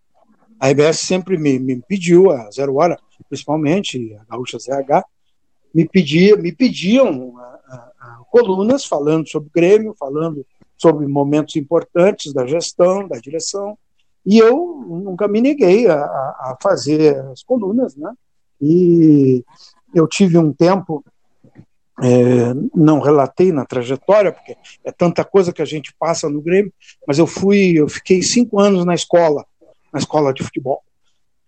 A 0.59 0.69
RBS 0.69 0.99
sempre 0.99 1.37
me, 1.37 1.57
me 1.59 1.81
pediu, 1.81 2.31
a 2.31 2.49
Zero 2.51 2.75
Hora, 2.75 2.97
principalmente, 3.27 4.15
a 4.15 4.31
Gaúcha 4.31 4.57
ZH, 4.59 5.03
me, 5.73 5.87
pedia, 5.87 6.35
me 6.35 6.51
pediam 6.51 7.29
uh, 7.29 8.25
colunas 8.29 8.85
falando 8.85 9.27
sobre 9.27 9.49
o 9.49 9.51
Grêmio, 9.53 9.95
falando 9.97 10.45
sobre 10.77 11.05
momentos 11.07 11.55
importantes 11.55 12.33
da 12.33 12.45
gestão, 12.45 13.07
da 13.07 13.17
direção, 13.17 13.77
e 14.25 14.37
eu 14.37 14.55
nunca 14.87 15.27
me 15.27 15.41
neguei 15.41 15.87
a, 15.87 15.95
a 15.95 16.57
fazer 16.61 17.19
as 17.31 17.43
colunas, 17.43 17.95
né? 17.95 18.13
E 18.61 19.43
eu 19.93 20.07
tive 20.07 20.37
um 20.37 20.53
tempo, 20.53 21.03
é, 22.01 22.53
não 22.75 22.99
relatei 22.99 23.51
na 23.51 23.65
trajetória, 23.65 24.31
porque 24.31 24.55
é 24.83 24.91
tanta 24.91 25.23
coisa 25.23 25.53
que 25.53 25.61
a 25.61 25.65
gente 25.65 25.93
passa 25.99 26.29
no 26.29 26.41
Grêmio, 26.41 26.73
mas 27.07 27.19
eu 27.19 27.27
fui, 27.27 27.73
eu 27.79 27.87
fiquei 27.87 28.21
cinco 28.21 28.59
anos 28.59 28.83
na 28.85 28.95
escola, 28.95 29.45
na 29.93 29.99
escola 29.99 30.33
de 30.33 30.43
futebol, 30.43 30.81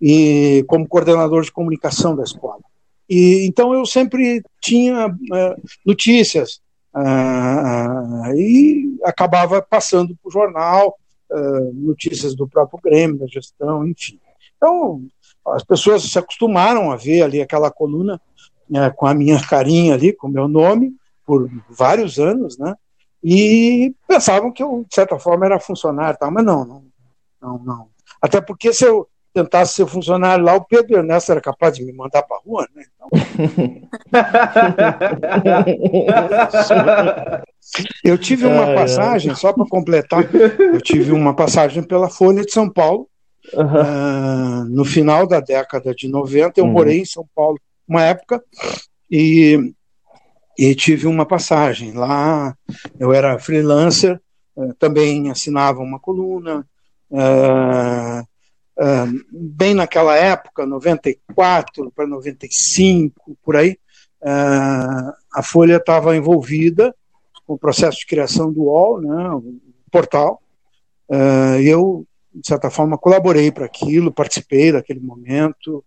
e 0.02 0.64
como 0.68 0.88
coordenador 0.88 1.44
de 1.44 1.52
comunicação 1.52 2.16
da 2.16 2.24
escola. 2.24 2.62
E 3.10 3.46
então 3.48 3.74
eu 3.74 3.86
sempre 3.86 4.44
tinha 4.62 5.08
uh, 5.08 5.62
notícias 5.86 6.62
uh, 6.96 8.34
e 8.36 8.98
acabava 9.04 9.62
passando 9.62 10.16
para 10.16 10.30
o 10.30 10.32
jornal, 10.32 10.98
notícias 11.74 12.36
do 12.36 12.48
próprio 12.48 12.80
Grêmio, 12.80 13.18
da 13.18 13.26
gestão, 13.26 13.88
enfim. 13.88 14.20
Então, 14.56 15.02
as 15.48 15.64
pessoas 15.64 16.04
se 16.04 16.20
acostumaram 16.20 16.92
a 16.92 16.96
ver 16.96 17.24
ali 17.24 17.42
aquela 17.42 17.72
coluna 17.72 18.22
né, 18.74 18.90
com 18.90 19.06
a 19.06 19.14
minha 19.14 19.40
carinha 19.40 19.94
ali, 19.94 20.12
com 20.12 20.28
o 20.28 20.32
meu 20.32 20.48
nome, 20.48 20.96
por 21.24 21.48
vários 21.70 22.18
anos, 22.18 22.58
né? 22.58 22.74
E 23.24 23.94
pensavam 24.08 24.52
que 24.52 24.64
eu, 24.64 24.84
de 24.90 24.96
certa 24.96 25.20
forma, 25.20 25.46
era 25.46 25.60
funcionário, 25.60 26.18
tal, 26.20 26.32
mas 26.32 26.44
não, 26.44 26.66
não, 26.66 26.84
não, 27.40 27.60
não. 27.60 27.88
Até 28.20 28.42
porque 28.42 28.74
se 28.74 28.84
eu 28.84 29.08
tentasse 29.32 29.76
ser 29.76 29.86
funcionário 29.86 30.44
lá, 30.44 30.56
o 30.56 30.66
Pedro 30.66 30.98
Ernesto 30.98 31.32
era 31.32 31.40
capaz 31.40 31.76
de 31.76 31.86
me 31.86 31.94
mandar 31.94 32.24
para 32.24 32.38
a 32.38 32.40
rua, 32.40 32.68
né? 32.76 32.84
Então... 32.96 33.10
eu 38.04 38.18
tive 38.18 38.48
uma 38.48 38.74
passagem, 38.74 39.36
só 39.36 39.54
para 39.54 39.68
completar, 39.68 40.28
eu 40.34 40.82
tive 40.82 41.12
uma 41.12 41.36
passagem 41.36 41.84
pela 41.84 42.10
Folha 42.10 42.44
de 42.44 42.52
São 42.52 42.68
Paulo, 42.68 43.08
uhum. 43.54 43.66
uh, 43.66 44.66
no 44.66 44.84
final 44.84 45.28
da 45.28 45.40
década 45.40 45.94
de 45.94 46.08
90, 46.08 46.60
eu 46.60 46.66
uhum. 46.66 46.72
morei 46.72 47.02
em 47.02 47.06
São 47.06 47.28
Paulo 47.36 47.60
uma 47.88 48.04
época 48.04 48.44
e, 49.10 49.74
e 50.58 50.76
tive 50.76 51.08
uma 51.08 51.26
passagem 51.26 51.94
lá, 51.94 52.56
eu 53.00 53.14
era 53.14 53.40
freelancer, 53.40 54.20
uh, 54.56 54.74
também 54.76 55.30
assinava 55.30 55.80
uma 55.80 56.00
coluna, 56.00 56.66
uh, 57.10 58.28
Uh, 58.76 59.24
bem 59.32 59.76
naquela 59.76 60.16
época, 60.16 60.66
94 60.66 61.92
para 61.92 62.08
95, 62.08 63.38
por 63.44 63.56
aí, 63.56 63.78
uh, 64.24 65.14
a 65.32 65.44
Folha 65.44 65.76
estava 65.78 66.16
envolvida 66.16 66.94
com 67.46 67.54
o 67.54 67.58
processo 67.58 68.00
de 68.00 68.08
criação 68.08 68.52
do 68.52 68.64
UOL, 68.64 69.00
né, 69.00 69.30
o 69.30 69.60
portal, 69.92 70.42
eu, 71.62 72.08
de 72.34 72.48
certa 72.48 72.72
forma, 72.72 72.98
colaborei 72.98 73.52
para 73.52 73.66
aquilo, 73.66 74.12
participei 74.12 74.72
daquele 74.72 75.02
momento, 75.02 75.84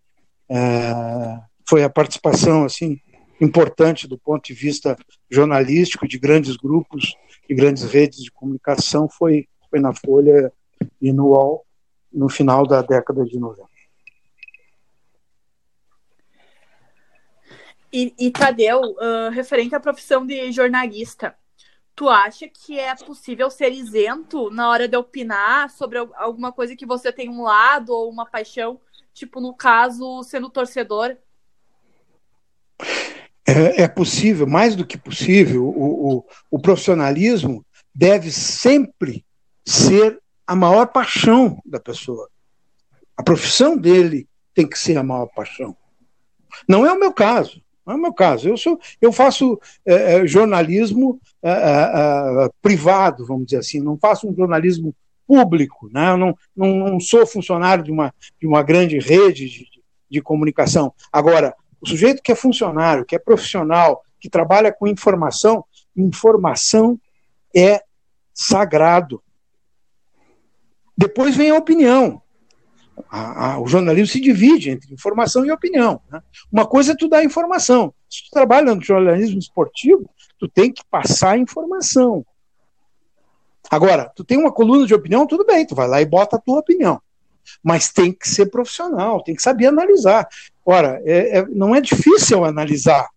foi 1.69 1.83
a 1.83 1.91
participação, 1.91 2.65
assim, 2.65 3.01
importante 3.41 4.07
do 4.07 4.19
ponto 4.19 4.45
de 4.45 4.55
vista 4.55 4.97
jornalístico 5.31 6.07
de 6.07 6.19
grandes 6.19 6.57
grupos 6.57 7.15
e 7.49 7.55
grandes 7.55 7.85
redes 7.85 8.23
de 8.23 8.31
comunicação 8.31 9.09
foi, 9.09 9.49
foi 9.69 9.81
na 9.81 9.93
Folha 9.93 10.53
e 11.01 11.13
no 11.13 11.29
UOL 11.29 11.67
no 12.13 12.29
final 12.29 12.67
da 12.67 12.81
década 12.81 13.25
de 13.25 13.39
90. 13.39 13.69
E, 17.93 18.15
e 18.19 18.31
Tadeu, 18.31 18.81
uh, 18.81 19.31
referente 19.31 19.75
à 19.75 19.81
profissão 19.81 20.27
de 20.27 20.51
jornalista, 20.51 21.37
tu 21.95 22.09
acha 22.09 22.49
que 22.49 22.79
é 22.79 22.95
possível 22.95 23.51
ser 23.51 23.73
isento 23.73 24.51
na 24.51 24.69
hora 24.69 24.89
de 24.89 24.97
opinar 24.97 25.71
sobre 25.71 25.99
alguma 25.99 26.53
coisa 26.53 26.77
que 26.77 26.85
você 26.85 27.13
tem 27.13 27.29
um 27.29 27.43
lado 27.43 27.91
ou 27.91 28.11
uma 28.11 28.27
paixão, 28.27 28.81
tipo 29.15 29.41
no 29.41 29.55
caso, 29.55 30.23
sendo 30.25 30.51
torcedor? 30.51 31.17
É, 33.47 33.83
é 33.83 33.89
possível, 33.89 34.47
mais 34.47 34.75
do 34.75 34.85
que 34.85 34.99
possível, 34.99 35.65
o, 35.65 36.17
o, 36.17 36.25
o 36.51 36.59
profissionalismo 36.59 37.65
deve 37.95 38.33
sempre 38.33 39.25
ser 39.65 40.19
a 40.47 40.55
maior 40.55 40.87
paixão 40.87 41.61
da 41.65 41.81
pessoa. 41.81 42.29
A 43.17 43.23
profissão 43.23 43.77
dele 43.77 44.29
tem 44.55 44.67
que 44.67 44.79
ser 44.79 44.97
a 44.97 45.03
maior 45.03 45.27
paixão. 45.27 45.77
Não 46.69 46.85
é 46.85 46.93
o 46.93 46.99
meu 46.99 47.13
caso. 47.13 47.63
Não 47.87 47.95
é 47.95 47.97
o 47.97 48.01
meu 48.01 48.13
caso. 48.13 48.49
Eu, 48.49 48.57
sou, 48.57 48.79
eu 49.01 49.13
faço 49.13 49.61
é, 49.85 50.17
é 50.17 50.27
jornalismo 50.27 51.21
é, 51.43 52.49
privado, 52.61 53.25
vamos 53.27 53.47
dizer 53.47 53.59
assim. 53.59 53.81
Não 53.81 53.97
faço 53.97 54.29
um 54.29 54.35
jornalismo 54.35 54.95
público. 55.27 55.89
Né? 55.93 56.11
Eu 56.11 56.17
não, 56.17 56.39
não, 56.57 56.77
não 56.91 57.01
sou 57.01 57.27
funcionário 57.27 57.85
de 57.85 57.91
uma, 57.91 58.13
de 58.41 58.47
uma 58.47 58.63
grande 58.63 58.99
rede 58.99 59.49
de, 59.49 59.67
de 60.11 60.21
comunicação. 60.21 60.93
Agora, 61.13 61.55
o 61.81 61.89
sujeito 61.89 62.23
que 62.23 62.33
é 62.33 62.35
funcionário, 62.35 63.05
que 63.05 63.15
é 63.15 63.19
profissional, 63.19 64.03
que 64.21 64.29
trabalha 64.29 64.73
com 64.73 64.87
informação, 64.87 65.65
informação 65.97 66.99
é 67.55 67.83
sagrado. 68.33 69.23
Depois 70.97 71.37
vem 71.37 71.51
a 71.51 71.57
opinião. 71.57 72.23
A, 73.11 73.53
a, 73.53 73.61
o 73.61 73.67
jornalismo 73.67 74.07
se 74.07 74.21
divide 74.21 74.71
entre 74.71 74.93
informação 74.93 75.45
e 75.45 75.51
opinião. 75.51 76.01
Né? 76.11 76.23
Uma 76.51 76.67
coisa 76.67 76.93
é 76.93 76.97
tu 76.97 77.09
dar 77.09 77.25
informação. 77.25 77.93
Se 78.09 78.25
tu 78.25 78.31
trabalha 78.31 78.75
no 78.75 78.83
jornalismo 78.83 79.39
esportivo, 79.39 80.09
tu 80.39 80.49
tem 80.49 80.73
que 80.73 80.83
passar 80.91 81.39
informação. 81.39 82.25
Agora, 83.71 84.11
tu 84.15 84.25
tem 84.25 84.39
uma 84.39 84.53
coluna 84.53 84.87
de 84.87 84.95
opinião, 84.95 85.27
tudo 85.27 85.45
bem, 85.45 85.67
tu 85.67 85.75
vai 85.75 85.89
lá 85.89 86.01
e 86.01 86.07
bota 86.07 86.37
a 86.37 86.41
tua 86.41 86.61
opinião. 86.61 87.01
Mas 87.63 87.93
tem 87.93 88.13
que 88.13 88.29
ser 88.29 88.47
profissional, 88.47 89.23
tem 89.23 89.35
que 89.35 89.43
saber 89.43 89.67
analisar. 89.67 90.29
Ora, 90.69 91.01
é, 91.05 91.39
é, 91.39 91.47
não 91.47 91.77
é 91.77 91.81
difícil 91.81 92.45
analisar. 92.45 93.09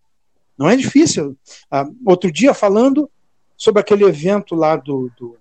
Não 0.55 0.69
é 0.69 0.75
difícil. 0.75 1.35
Ah, 1.71 1.87
outro 2.05 2.31
dia, 2.31 2.53
falando 2.53 3.09
sobre 3.57 3.81
aquele 3.81 4.03
evento 4.03 4.53
lá 4.53 4.75
do, 4.75 5.11
do, 5.17 5.35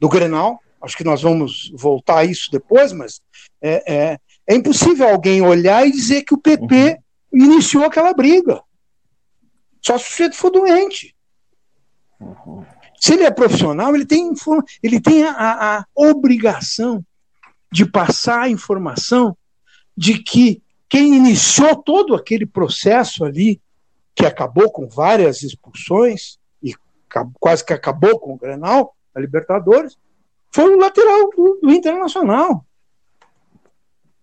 do 0.00 0.08
Grenal, 0.08 0.58
acho 0.82 0.96
que 0.96 1.04
nós 1.04 1.22
vamos 1.22 1.70
voltar 1.76 2.18
a 2.18 2.24
isso 2.24 2.50
depois, 2.50 2.92
mas 2.92 3.20
é, 3.60 3.94
é, 3.94 4.18
é 4.48 4.54
impossível 4.56 5.08
alguém 5.08 5.40
olhar 5.40 5.86
e 5.86 5.92
dizer 5.92 6.22
que 6.22 6.34
o 6.34 6.38
PP 6.38 6.98
uhum. 7.32 7.44
iniciou 7.44 7.84
aquela 7.84 8.12
briga. 8.12 8.60
Só 9.80 9.96
se 9.96 10.04
o 10.04 10.10
sujeito 10.10 10.36
for 10.36 10.50
doente. 10.50 11.14
Uhum. 12.18 12.64
Se 13.00 13.14
ele 13.14 13.22
é 13.22 13.30
profissional, 13.30 13.94
ele 13.94 14.06
tem, 14.06 14.32
ele 14.82 15.00
tem 15.00 15.24
a, 15.24 15.78
a 15.78 15.86
obrigação 15.94 17.04
de 17.70 17.86
passar 17.86 18.42
a 18.42 18.50
informação 18.50 19.36
de 19.96 20.22
que 20.22 20.62
quem 20.92 21.14
iniciou 21.14 21.74
todo 21.74 22.14
aquele 22.14 22.44
processo 22.44 23.24
ali, 23.24 23.58
que 24.14 24.26
acabou 24.26 24.70
com 24.70 24.86
várias 24.86 25.42
expulsões 25.42 26.38
e 26.62 26.74
quase 27.40 27.64
que 27.64 27.72
acabou 27.72 28.20
com 28.20 28.34
o 28.34 28.36
Grenal, 28.36 28.94
a 29.14 29.18
Libertadores, 29.18 29.96
foi 30.50 30.74
o 30.74 30.78
lateral 30.78 31.30
do, 31.30 31.60
do 31.62 31.70
Internacional. 31.70 32.62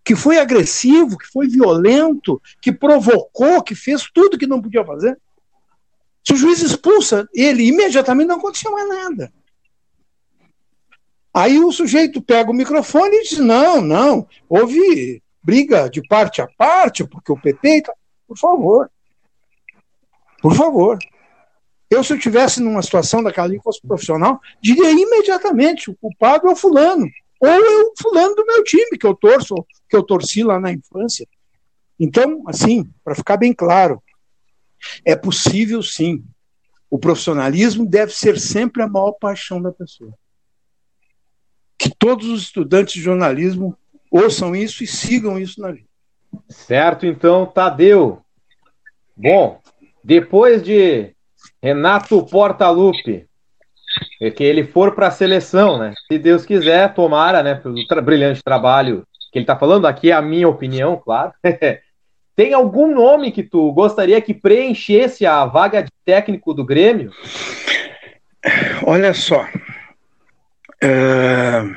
Que 0.05 0.15
foi 0.15 0.37
agressivo, 0.37 1.17
que 1.17 1.25
foi 1.25 1.47
violento, 1.47 2.39
que 2.61 2.71
provocou, 2.71 3.63
que 3.63 3.73
fez 3.73 4.07
tudo 4.13 4.37
que 4.37 4.45
não 4.45 4.61
podia 4.61 4.85
fazer. 4.85 5.19
Se 6.23 6.33
o 6.33 6.37
juiz 6.37 6.61
expulsa 6.61 7.27
ele, 7.33 7.67
imediatamente 7.67 8.27
não 8.27 8.37
aconteceu 8.37 8.71
mais 8.71 8.87
nada. 8.87 9.33
Aí 11.33 11.57
o 11.57 11.71
sujeito 11.71 12.21
pega 12.21 12.51
o 12.51 12.53
microfone 12.53 13.15
e 13.15 13.23
diz: 13.23 13.39
não, 13.39 13.81
não, 13.81 14.27
houve 14.47 15.19
briga 15.49 15.89
de 15.89 16.01
parte 16.07 16.41
a 16.41 16.47
parte, 16.47 17.03
porque 17.03 17.31
o 17.31 17.41
PT. 17.41 17.83
Por 18.27 18.37
favor. 18.37 18.91
Por 20.39 20.53
favor. 20.53 20.99
Eu, 21.89 22.03
se 22.03 22.13
eu 22.13 22.19
tivesse 22.19 22.61
numa 22.61 22.83
situação 22.83 23.23
daquela 23.23 23.53
e 23.53 23.59
fosse 23.59 23.81
profissional, 23.81 24.39
diria 24.61 24.91
imediatamente: 24.91 25.89
o 25.89 25.95
culpado 25.95 26.47
é 26.47 26.51
o 26.51 26.55
fulano. 26.55 27.09
Ou 27.39 27.49
é 27.49 27.57
o 27.57 27.93
fulano 27.99 28.35
do 28.35 28.45
meu 28.45 28.63
time, 28.63 28.97
que 28.97 29.07
eu 29.07 29.15
torço, 29.15 29.55
que 29.89 29.95
eu 29.95 30.03
torci 30.03 30.43
lá 30.43 30.59
na 30.59 30.71
infância. 30.71 31.27
Então, 31.99 32.43
assim, 32.45 32.87
para 33.03 33.15
ficar 33.15 33.37
bem 33.37 33.53
claro, 33.53 34.03
é 35.03 35.15
possível 35.15 35.81
sim. 35.81 36.23
O 36.91 36.99
profissionalismo 36.99 37.85
deve 37.87 38.13
ser 38.13 38.39
sempre 38.39 38.83
a 38.83 38.87
maior 38.87 39.13
paixão 39.13 39.61
da 39.61 39.71
pessoa. 39.71 40.13
Que 41.77 41.89
todos 41.89 42.27
os 42.27 42.41
estudantes 42.43 42.93
de 42.93 43.01
jornalismo 43.01 43.75
ouçam 44.11 44.55
isso 44.55 44.83
e 44.83 44.87
sigam 44.87 45.37
isso 45.37 45.61
na 45.61 45.71
vida. 45.71 45.87
Certo, 46.47 47.05
então, 47.05 47.45
Tadeu. 47.45 48.21
Bom, 49.15 49.59
depois 50.03 50.63
de 50.63 51.13
Renato 51.61 52.25
Portaluppi, 52.25 53.27
é 54.21 54.31
que 54.31 54.43
ele 54.43 54.63
for 54.63 54.95
para 54.95 55.07
a 55.07 55.11
seleção, 55.11 55.77
né? 55.77 55.93
Se 56.11 56.17
Deus 56.17 56.45
quiser, 56.45 56.93
tomara, 56.93 57.41
né? 57.43 57.55
Pelo 57.55 57.85
tra 57.87 58.01
brilhante 58.01 58.43
trabalho 58.43 59.05
que 59.31 59.39
ele 59.39 59.43
está 59.43 59.55
falando, 59.55 59.85
aqui 59.85 60.11
é 60.11 60.13
a 60.13 60.21
minha 60.21 60.47
opinião, 60.47 60.97
claro. 60.97 61.31
Tem 62.35 62.53
algum 62.53 62.93
nome 62.95 63.31
que 63.31 63.43
tu 63.43 63.71
gostaria 63.73 64.21
que 64.21 64.33
preenchesse 64.33 65.25
a 65.25 65.45
vaga 65.45 65.83
de 65.83 65.91
técnico 66.05 66.53
do 66.53 66.63
Grêmio? 66.63 67.11
Olha 68.85 69.13
só. 69.13 69.45
Uh, 70.81 71.75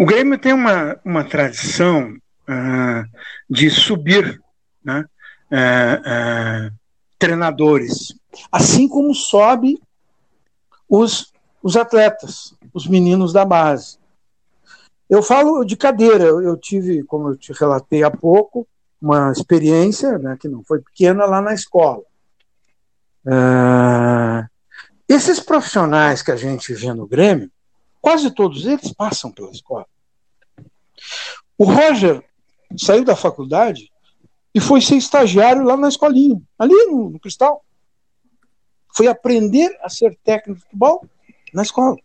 o 0.00 0.06
Grêmio 0.06 0.38
tem 0.38 0.54
uma, 0.54 0.98
uma 1.04 1.22
tradição 1.22 2.16
uh, 2.48 3.04
de 3.50 3.68
subir 3.68 4.40
né, 4.82 5.04
uh, 5.52 6.74
treinadores, 7.18 8.14
assim 8.50 8.88
como 8.88 9.14
sobe 9.14 9.78
os, 10.88 11.30
os 11.62 11.76
atletas, 11.76 12.54
os 12.72 12.86
meninos 12.86 13.30
da 13.30 13.44
base. 13.44 13.98
Eu 15.06 15.22
falo 15.22 15.62
de 15.66 15.76
cadeira, 15.76 16.24
eu 16.24 16.56
tive, 16.56 17.02
como 17.02 17.28
eu 17.28 17.36
te 17.36 17.52
relatei 17.52 18.02
há 18.02 18.10
pouco, 18.10 18.66
uma 19.02 19.30
experiência 19.30 20.18
né, 20.18 20.34
que 20.40 20.48
não 20.48 20.64
foi 20.64 20.80
pequena 20.80 21.26
lá 21.26 21.42
na 21.42 21.52
escola. 21.52 22.02
Uh, 23.26 24.48
esses 25.06 25.40
profissionais 25.40 26.22
que 26.22 26.30
a 26.30 26.36
gente 26.36 26.72
vê 26.72 26.90
no 26.94 27.06
Grêmio, 27.06 27.50
quase 28.00 28.30
todos 28.30 28.66
eles 28.66 28.92
passam 28.92 29.30
pela 29.30 29.50
escola. 29.50 29.86
O 31.58 31.64
Roger 31.64 32.24
saiu 32.76 33.04
da 33.04 33.16
faculdade 33.16 33.90
e 34.54 34.60
foi 34.60 34.80
ser 34.80 34.96
estagiário 34.96 35.62
lá 35.62 35.76
na 35.76 35.88
escolinha, 35.88 36.40
ali 36.58 36.74
no, 36.86 37.10
no 37.10 37.20
Cristal. 37.20 37.64
Foi 38.94 39.06
aprender 39.06 39.76
a 39.82 39.88
ser 39.88 40.18
técnico 40.24 40.58
de 40.58 40.64
futebol 40.64 41.06
na 41.54 41.62
escola. 41.62 41.96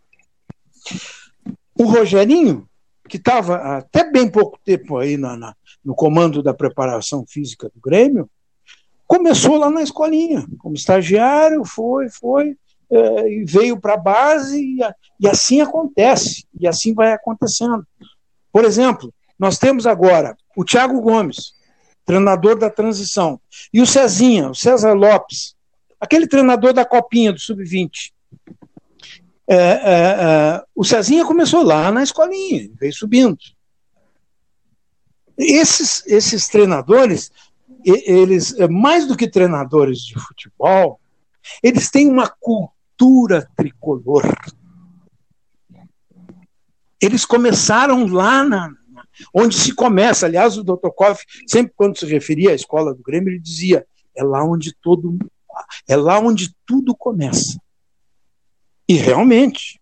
O 1.74 1.84
Rogerinho, 1.84 2.68
que 3.08 3.16
estava 3.16 3.78
até 3.78 4.10
bem 4.10 4.30
pouco 4.30 4.58
tempo 4.64 4.96
aí 4.96 5.16
na, 5.16 5.36
na, 5.36 5.56
no 5.84 5.94
comando 5.94 6.42
da 6.42 6.54
preparação 6.54 7.24
física 7.26 7.68
do 7.74 7.80
Grêmio, 7.80 8.30
começou 9.06 9.56
lá 9.56 9.70
na 9.70 9.82
escolinha, 9.82 10.46
como 10.58 10.74
estagiário, 10.74 11.64
foi, 11.64 12.08
foi, 12.08 12.56
e 12.90 13.44
veio 13.44 13.80
para 13.80 13.94
a 13.94 13.98
base, 13.98 14.60
e, 14.60 14.78
e 15.20 15.28
assim 15.28 15.60
acontece, 15.60 16.46
e 16.58 16.66
assim 16.66 16.94
vai 16.94 17.12
acontecendo. 17.12 17.86
Por 18.52 18.64
exemplo, 18.64 19.12
nós 19.38 19.58
temos 19.58 19.86
agora 19.86 20.36
o 20.56 20.64
Thiago 20.64 21.00
Gomes, 21.00 21.52
treinador 22.04 22.56
da 22.56 22.70
transição. 22.70 23.40
E 23.72 23.82
o 23.82 23.86
Cezinha, 23.86 24.48
o 24.48 24.54
César 24.54 24.94
Lopes, 24.94 25.54
aquele 26.00 26.26
treinador 26.26 26.72
da 26.72 26.84
Copinha 26.84 27.32
do 27.32 27.38
Sub-20. 27.38 28.12
É, 29.48 29.54
é, 29.54 29.56
é, 29.58 30.64
o 30.74 30.84
Cezinha 30.84 31.24
começou 31.24 31.62
lá 31.62 31.90
na 31.92 32.02
escolinha, 32.02 32.70
veio 32.80 32.92
subindo. 32.92 33.38
Esses, 35.36 36.04
esses 36.06 36.48
treinadores, 36.48 37.30
eles, 37.84 38.58
é, 38.58 38.66
mais 38.66 39.06
do 39.06 39.16
que 39.16 39.28
treinadores 39.28 40.00
de 40.00 40.14
futebol, 40.14 40.98
eles 41.62 41.90
têm 41.90 42.08
uma 42.08 42.28
cultura 42.28 42.75
tricolor. 43.56 44.22
Eles 47.00 47.24
começaram 47.24 48.06
lá 48.06 48.42
na, 48.42 48.70
onde 49.32 49.54
se 49.54 49.74
começa. 49.74 50.26
Aliás, 50.26 50.56
o 50.56 50.64
Dr. 50.64 50.90
Koff, 50.94 51.24
sempre 51.46 51.72
quando 51.76 51.98
se 51.98 52.06
referia 52.06 52.50
à 52.50 52.54
escola 52.54 52.94
do 52.94 53.02
Grêmio, 53.02 53.30
ele 53.30 53.38
dizia: 53.38 53.86
é 54.14 54.22
lá 54.22 54.42
onde 54.44 54.74
todo, 54.74 55.18
é 55.86 55.96
lá 55.96 56.18
onde 56.18 56.54
tudo 56.66 56.94
começa. 56.96 57.60
E 58.88 58.94
realmente, 58.94 59.80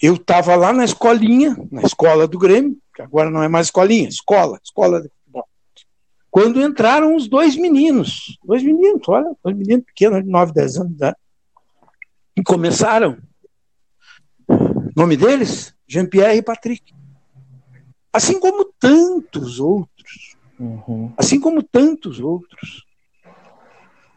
eu 0.00 0.14
estava 0.14 0.54
lá 0.54 0.72
na 0.72 0.84
escolinha, 0.84 1.56
na 1.70 1.82
escola 1.82 2.28
do 2.28 2.38
Grêmio, 2.38 2.76
que 2.94 3.02
agora 3.02 3.30
não 3.30 3.42
é 3.42 3.48
mais 3.48 3.68
escolinha, 3.68 4.08
escola, 4.08 4.60
escola 4.62 5.00
de 5.00 5.08
futebol. 5.08 5.48
Quando 6.30 6.60
entraram 6.60 7.16
os 7.16 7.26
dois 7.26 7.56
meninos, 7.56 8.38
dois 8.44 8.62
meninos, 8.62 9.08
olha, 9.08 9.34
dois 9.42 9.56
meninos 9.56 9.84
pequenos, 9.86 10.22
de 10.22 10.30
9, 10.30 10.52
10 10.52 10.76
anos 10.76 10.88
de 10.90 10.96
idade, 10.96 11.16
e 12.38 12.42
começaram. 12.44 13.18
Nome 14.94 15.16
deles? 15.16 15.74
Jean-Pierre 15.88 16.38
e 16.38 16.42
Patrick. 16.42 16.94
Assim 18.12 18.38
como 18.38 18.64
tantos 18.64 19.58
outros. 19.58 20.36
Uhum. 20.56 21.12
Assim 21.16 21.40
como 21.40 21.64
tantos 21.64 22.20
outros. 22.20 22.86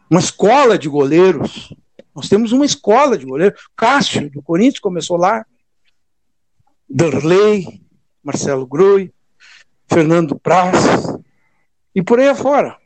Uma 0.08 0.20
escola 0.20 0.78
de 0.78 0.88
goleiros. 0.88 1.74
Nós 2.14 2.28
temos 2.28 2.52
uma 2.52 2.64
escola 2.64 3.18
de 3.18 3.26
goleiros. 3.26 3.60
Cássio, 3.74 4.30
do 4.30 4.40
Corinthians, 4.40 4.78
começou 4.78 5.16
lá. 5.16 5.44
Darley, 6.88 7.82
Marcelo 8.22 8.66
Grui, 8.66 9.12
Fernando 9.88 10.38
Praz, 10.38 10.76
e 11.92 12.02
por 12.02 12.20
aí 12.20 12.28
afora. 12.28 12.78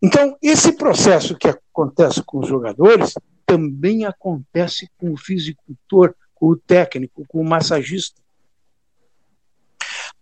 Então, 0.00 0.36
esse 0.40 0.72
processo 0.74 1.36
que 1.36 1.48
acontece 1.48 2.22
com 2.22 2.38
os 2.38 2.48
jogadores 2.48 3.14
também 3.52 4.06
acontece 4.06 4.88
com 4.96 5.12
o 5.12 5.16
fisicultor, 5.16 6.14
com 6.34 6.46
o 6.46 6.56
técnico, 6.56 7.26
com 7.28 7.38
o 7.38 7.44
massagista. 7.44 8.22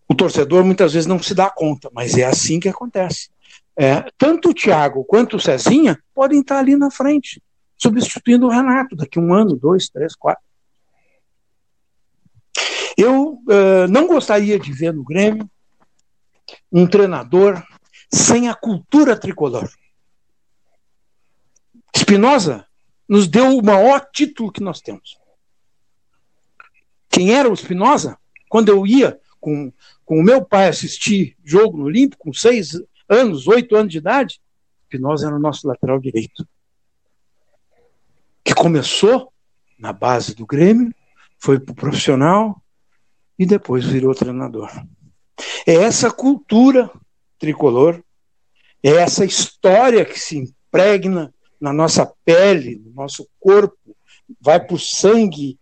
O 0.08 0.16
torcedor 0.16 0.64
muitas 0.64 0.94
vezes 0.94 1.06
não 1.06 1.22
se 1.22 1.32
dá 1.32 1.48
conta, 1.48 1.88
mas 1.94 2.18
é 2.18 2.24
assim 2.24 2.58
que 2.58 2.68
acontece. 2.68 3.30
É, 3.76 4.04
tanto 4.18 4.50
o 4.50 4.54
Thiago 4.54 5.04
quanto 5.04 5.36
o 5.36 5.40
Cezinha 5.40 5.96
podem 6.12 6.40
estar 6.40 6.58
ali 6.58 6.74
na 6.74 6.90
frente, 6.90 7.40
substituindo 7.76 8.46
o 8.46 8.50
Renato 8.50 8.96
daqui 8.96 9.20
um 9.20 9.32
ano, 9.32 9.54
dois, 9.54 9.88
três, 9.88 10.16
quatro. 10.16 10.42
Eu 12.98 13.34
uh, 13.34 13.86
não 13.88 14.08
gostaria 14.08 14.58
de 14.58 14.72
ver 14.72 14.92
no 14.92 15.04
Grêmio 15.04 15.48
um 16.72 16.84
treinador 16.84 17.62
sem 18.12 18.48
a 18.48 18.56
cultura 18.56 19.16
tricolor. 19.16 19.70
Espinosa 21.94 22.66
nos 23.10 23.26
deu 23.26 23.58
o 23.58 23.64
maior 23.64 24.08
título 24.12 24.52
que 24.52 24.62
nós 24.62 24.80
temos. 24.80 25.18
Quem 27.08 27.34
era 27.34 27.50
o 27.50 27.52
Espinosa? 27.52 28.16
Quando 28.48 28.68
eu 28.68 28.86
ia 28.86 29.18
com, 29.40 29.72
com 30.04 30.20
o 30.20 30.22
meu 30.22 30.44
pai 30.44 30.68
assistir 30.68 31.36
jogo 31.42 31.76
no 31.76 31.86
Olímpico, 31.86 32.22
com 32.22 32.32
seis 32.32 32.80
anos, 33.08 33.48
oito 33.48 33.74
anos 33.74 33.90
de 33.90 33.98
idade, 33.98 34.40
Espinosa 34.84 35.26
era 35.26 35.34
o 35.34 35.40
nosso 35.40 35.66
lateral 35.66 35.98
direito. 35.98 36.48
Que 38.44 38.54
começou 38.54 39.32
na 39.76 39.92
base 39.92 40.32
do 40.32 40.46
Grêmio, 40.46 40.94
foi 41.36 41.58
para 41.58 41.72
o 41.72 41.74
profissional, 41.74 42.62
e 43.36 43.44
depois 43.44 43.84
virou 43.84 44.14
treinador. 44.14 44.70
É 45.66 45.74
essa 45.74 46.12
cultura 46.12 46.88
tricolor, 47.40 48.04
é 48.84 48.90
essa 48.90 49.24
história 49.24 50.04
que 50.04 50.18
se 50.20 50.38
impregna 50.38 51.34
na 51.60 51.72
nossa 51.72 52.10
pele, 52.24 52.80
no 52.84 52.92
nosso 52.92 53.28
corpo, 53.38 53.96
vai 54.40 54.58
para 54.58 54.74
o 54.74 54.78
sangue, 54.78 55.58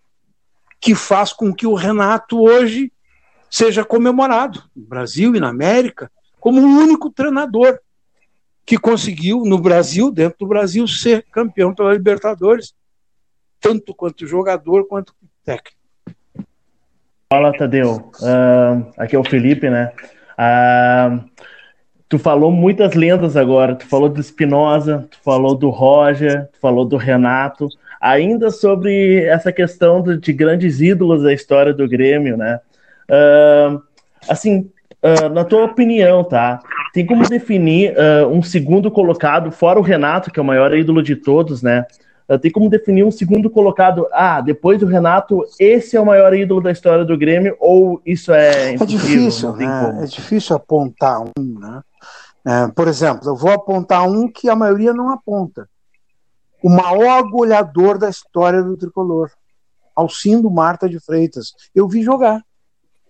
que 0.80 0.94
faz 0.94 1.32
com 1.32 1.52
que 1.52 1.66
o 1.66 1.74
Renato 1.74 2.40
hoje 2.40 2.92
seja 3.50 3.84
comemorado 3.84 4.62
no 4.76 4.86
Brasil 4.86 5.34
e 5.34 5.40
na 5.40 5.48
América 5.48 6.10
como 6.38 6.60
o 6.60 6.78
único 6.78 7.10
treinador 7.10 7.80
que 8.64 8.78
conseguiu, 8.78 9.44
no 9.44 9.58
Brasil, 9.58 10.10
dentro 10.10 10.40
do 10.40 10.46
Brasil, 10.46 10.86
ser 10.86 11.24
campeão 11.32 11.74
pela 11.74 11.92
Libertadores, 11.92 12.74
tanto 13.58 13.94
quanto 13.94 14.26
jogador 14.26 14.86
quanto 14.86 15.14
técnico. 15.42 15.78
Fala, 17.32 17.56
Tadeu. 17.56 18.10
Uh, 18.20 18.92
aqui 18.98 19.16
é 19.16 19.18
o 19.18 19.24
Felipe, 19.24 19.68
né? 19.70 19.92
Uh, 20.38 21.28
tu 22.08 22.18
falou 22.18 22.50
muitas 22.50 22.94
lendas 22.94 23.36
agora. 23.36 23.74
Tu 23.74 23.86
falou 23.86 24.08
do 24.08 24.20
Espinosa, 24.20 25.06
tu 25.10 25.18
falou 25.22 25.54
do 25.54 25.70
Roger, 25.70 26.48
tu 26.52 26.58
falou 26.60 26.84
do 26.84 26.96
Renato. 26.96 27.68
Ainda 28.00 28.50
sobre 28.50 29.24
essa 29.24 29.52
questão 29.52 30.02
de, 30.02 30.18
de 30.18 30.32
grandes 30.32 30.80
ídolos 30.80 31.22
da 31.22 31.32
história 31.32 31.72
do 31.74 31.88
Grêmio, 31.88 32.36
né? 32.36 32.60
Uh, 33.10 33.82
assim, 34.28 34.70
na 35.32 35.44
tua 35.44 35.64
opinião, 35.64 36.24
tá? 36.24 36.60
Tem 36.92 37.06
como 37.06 37.28
definir 37.28 37.94
um 38.30 38.42
segundo 38.42 38.90
colocado, 38.90 39.52
fora 39.52 39.78
o 39.78 39.82
Renato, 39.82 40.30
que 40.30 40.40
é 40.40 40.42
o 40.42 40.46
maior 40.46 40.74
ídolo 40.76 41.02
de 41.02 41.14
todos, 41.14 41.62
né? 41.62 41.84
Tem 42.36 42.50
como 42.50 42.68
definir 42.68 43.04
um 43.04 43.10
segundo 43.10 43.48
colocado. 43.48 44.06
Ah, 44.12 44.40
depois 44.42 44.78
do 44.78 44.86
Renato, 44.86 45.44
esse 45.58 45.96
é 45.96 46.00
o 46.00 46.04
maior 46.04 46.34
ídolo 46.34 46.60
da 46.60 46.70
história 46.70 47.04
do 47.04 47.16
Grêmio, 47.16 47.56
ou 47.58 48.02
isso 48.04 48.32
é 48.32 48.74
É 48.74 48.84
difícil, 48.84 49.56
né? 49.56 50.00
É 50.02 50.04
difícil 50.04 50.54
apontar 50.54 51.22
um, 51.22 51.58
né? 51.58 51.82
É, 52.44 52.68
por 52.68 52.88
exemplo, 52.88 53.28
eu 53.28 53.36
vou 53.36 53.50
apontar 53.50 54.08
um 54.08 54.30
que 54.30 54.48
a 54.48 54.56
maioria 54.56 54.92
não 54.92 55.10
aponta. 55.10 55.68
O 56.62 56.68
maior 56.68 57.22
goleador 57.30 57.98
da 57.98 58.10
história 58.10 58.62
do 58.62 58.76
tricolor, 58.76 59.30
Alcindo 59.94 60.50
Marta 60.50 60.88
de 60.88 61.00
Freitas. 61.00 61.54
Eu 61.74 61.88
vi 61.88 62.02
jogar. 62.02 62.42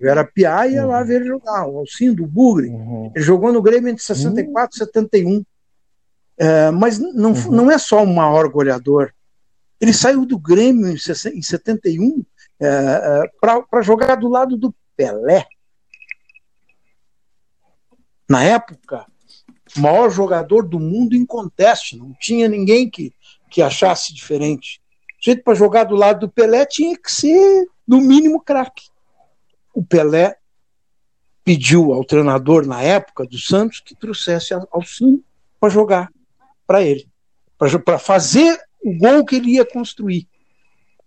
Eu 0.01 0.11
era 0.11 0.25
piá 0.25 0.67
e 0.67 0.75
ia 0.75 0.83
uhum. 0.83 0.91
lá 0.91 1.03
ver 1.03 1.17
ele 1.17 1.27
jogar. 1.27 1.67
O 1.67 1.79
Alcindo, 1.79 2.23
o 2.23 2.27
Bugre. 2.27 2.69
Uhum. 2.69 3.11
Ele 3.15 3.25
jogou 3.25 3.53
no 3.53 3.61
Grêmio 3.61 3.91
entre 3.91 4.03
64 4.03 4.79
e 4.79 4.81
uhum. 4.81 4.87
71. 4.87 5.45
É, 6.39 6.71
mas 6.71 6.99
não, 6.99 7.33
uhum. 7.33 7.51
não 7.51 7.71
é 7.71 7.77
só 7.77 8.03
o 8.03 8.07
maior 8.07 8.49
goleador. 8.49 9.13
Ele 9.81 9.93
saiu 9.93 10.25
do 10.25 10.39
Grêmio 10.39 10.89
em, 10.89 10.95
em 10.95 11.43
71 11.43 12.25
é, 12.61 12.67
é, 12.67 13.23
para 13.41 13.83
jogar 13.83 14.15
do 14.15 14.29
lado 14.29 14.57
do 14.57 14.73
Pelé. 14.97 15.47
Na 18.29 18.45
época, 18.45 19.05
o 19.77 19.81
maior 19.81 20.11
jogador 20.11 20.63
do 20.69 20.79
mundo 20.79 21.17
em 21.17 21.27
conteste, 21.27 21.97
não 21.97 22.15
tinha 22.21 22.49
ninguém 22.49 22.89
que, 22.89 23.13
que 23.51 23.61
achasse 23.61 24.15
diferente. 24.15 24.81
O 25.21 25.25
jeito 25.25 25.43
para 25.43 25.55
jogar 25.55 25.85
do 25.85 25.97
lado 25.97 26.21
do 26.21 26.29
Pelé 26.29 26.65
tinha 26.67 26.97
que 26.97 27.11
ser, 27.11 27.67
no 27.87 28.01
mínimo, 28.01 28.41
craque. 28.41 28.89
O 29.75 29.83
Pelé 29.83 30.37
pediu 31.45 31.93
ao 31.93 32.05
treinador 32.05 32.67
na 32.67 32.83
época 32.83 33.25
do 33.25 33.39
Santos 33.39 33.81
que 33.81 33.97
trouxesse 33.97 34.53
Alcino 34.71 35.25
para 35.59 35.71
jogar 35.71 36.13
para 36.69 36.83
ele, 36.83 37.09
para 37.57 37.99
fazer 37.99 38.61
o 38.85 38.97
gol 38.99 39.25
que 39.25 39.37
ele 39.37 39.53
ia 39.53 39.65
construir, 39.65 40.29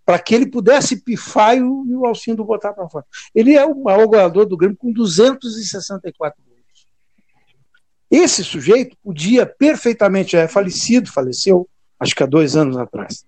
para 0.04 0.18
que 0.18 0.34
ele 0.34 0.50
pudesse 0.50 1.02
pifar 1.02 1.56
e 1.56 1.62
o, 1.62 1.86
e 1.86 1.94
o 1.94 2.04
Alcindo 2.04 2.44
botar 2.44 2.72
para 2.72 2.88
fora. 2.88 3.06
Ele 3.32 3.54
é 3.54 3.64
o 3.64 3.80
maior 3.80 4.06
goleador 4.06 4.44
do 4.44 4.56
Grêmio 4.56 4.76
com 4.76 4.92
264 4.92 6.42
gols. 6.44 6.52
Esse 8.10 8.42
sujeito 8.42 8.96
podia 9.02 9.46
perfeitamente, 9.46 10.36
é 10.36 10.48
falecido, 10.48 11.10
faleceu 11.10 11.68
acho 12.02 12.16
que 12.16 12.22
há 12.22 12.26
dois 12.26 12.56
anos 12.56 12.76
atrás. 12.76 13.24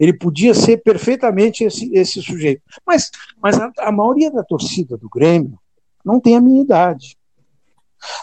Ele 0.00 0.14
podia 0.14 0.54
ser 0.54 0.78
perfeitamente 0.78 1.62
esse, 1.62 1.94
esse 1.94 2.22
sujeito. 2.22 2.62
Mas, 2.86 3.10
mas 3.40 3.60
a, 3.60 3.70
a 3.78 3.92
maioria 3.92 4.30
da 4.30 4.42
torcida 4.42 4.96
do 4.96 5.08
Grêmio 5.10 5.58
não 6.02 6.18
tem 6.18 6.36
a 6.36 6.40
minha 6.40 6.62
idade. 6.62 7.16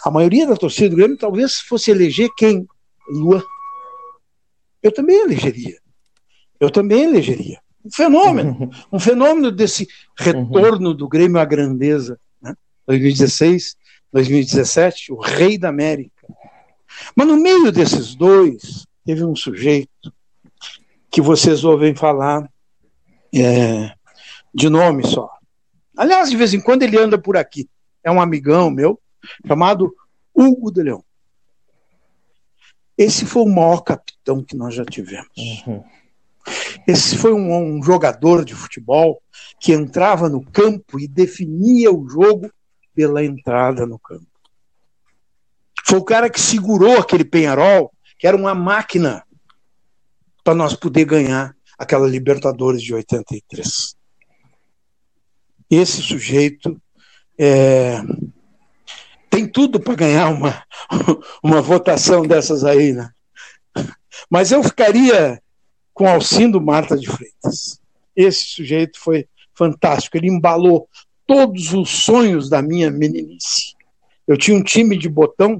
A 0.04 0.10
maioria 0.10 0.46
da 0.46 0.56
torcida 0.56 0.90
do 0.90 0.96
Grêmio 0.96 1.16
talvez 1.16 1.60
fosse 1.60 1.90
eleger 1.90 2.28
quem? 2.36 2.66
Lua. 3.08 3.44
Eu 4.82 4.92
também 4.92 5.16
elegeria. 5.20 5.78
Eu 6.58 6.70
também 6.70 7.04
elegeria. 7.04 7.60
Um 7.84 7.90
fenômeno. 7.90 8.70
Um 8.92 8.98
fenômeno 8.98 9.50
desse 9.50 9.88
retorno 10.16 10.90
uhum. 10.90 10.96
do 10.96 11.08
Grêmio 11.08 11.40
à 11.40 11.44
grandeza. 11.44 12.18
Né? 12.40 12.54
2016, 12.86 13.76
2017, 14.12 15.12
o 15.12 15.20
rei 15.20 15.58
da 15.58 15.68
América. 15.68 16.26
Mas 17.16 17.26
no 17.26 17.36
meio 17.36 17.72
desses 17.72 18.14
dois, 18.14 18.86
teve 19.04 19.24
um 19.24 19.34
sujeito 19.34 20.12
que 21.10 21.20
vocês 21.20 21.64
ouvem 21.64 21.94
falar 21.94 22.48
é, 23.34 23.92
de 24.54 24.68
nome 24.68 25.06
só. 25.06 25.30
Aliás, 25.96 26.30
de 26.30 26.36
vez 26.36 26.54
em 26.54 26.60
quando 26.60 26.82
ele 26.82 26.98
anda 26.98 27.18
por 27.18 27.36
aqui. 27.36 27.68
É 28.04 28.10
um 28.10 28.20
amigão 28.20 28.70
meu, 28.70 29.00
chamado 29.46 29.94
Hugo 30.34 30.70
de 30.70 30.82
Leão. 30.82 31.04
Esse 33.02 33.26
foi 33.26 33.42
o 33.42 33.48
maior 33.48 33.80
capitão 33.80 34.44
que 34.44 34.56
nós 34.56 34.74
já 34.74 34.84
tivemos. 34.84 35.28
Uhum. 35.66 35.82
Esse 36.86 37.16
foi 37.16 37.32
um, 37.32 37.76
um, 37.76 37.82
jogador 37.82 38.44
de 38.44 38.54
futebol 38.54 39.20
que 39.60 39.72
entrava 39.72 40.28
no 40.28 40.44
campo 40.44 41.00
e 41.00 41.08
definia 41.08 41.92
o 41.92 42.08
jogo 42.08 42.50
pela 42.94 43.24
entrada 43.24 43.86
no 43.86 43.98
campo. 43.98 44.26
Foi 45.84 45.98
o 45.98 46.04
cara 46.04 46.30
que 46.30 46.40
segurou 46.40 46.98
aquele 46.98 47.24
Penharol, 47.24 47.92
que 48.18 48.26
era 48.26 48.36
uma 48.36 48.54
máquina 48.54 49.24
para 50.44 50.54
nós 50.54 50.74
poder 50.74 51.04
ganhar 51.04 51.56
aquela 51.78 52.06
Libertadores 52.06 52.82
de 52.82 52.94
83. 52.94 53.96
Esse 55.68 56.02
sujeito 56.02 56.80
é, 57.38 58.00
tem 59.32 59.46
tudo 59.46 59.80
para 59.80 59.94
ganhar 59.94 60.28
uma, 60.28 60.62
uma 61.42 61.62
votação 61.62 62.26
dessas 62.26 62.64
aí, 62.64 62.92
né? 62.92 63.10
Mas 64.30 64.52
eu 64.52 64.62
ficaria 64.62 65.40
com 65.94 66.06
Alcindo 66.06 66.60
Marta 66.60 66.98
de 66.98 67.06
Freitas. 67.06 67.80
Esse 68.14 68.44
sujeito 68.44 69.00
foi 69.00 69.26
fantástico. 69.54 70.18
Ele 70.18 70.28
embalou 70.28 70.86
todos 71.26 71.72
os 71.72 71.88
sonhos 71.88 72.50
da 72.50 72.60
minha 72.60 72.90
meninice. 72.90 73.74
Eu 74.28 74.36
tinha 74.36 74.56
um 74.56 74.62
time 74.62 74.98
de 74.98 75.08
botão, 75.08 75.56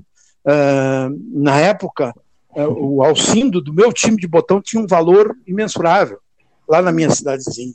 uh, 0.47 1.41
na 1.41 1.59
época, 1.59 2.15
uh, 2.55 2.63
o 2.63 3.03
Alcindo 3.03 3.59
do 3.59 3.73
meu 3.73 3.91
time 3.91 4.19
de 4.19 4.29
botão 4.29 4.61
tinha 4.61 4.83
um 4.83 4.87
valor 4.87 5.35
imensurável, 5.47 6.19
lá 6.69 6.83
na 6.83 6.93
minha 6.93 7.09
cidadezinha. 7.09 7.75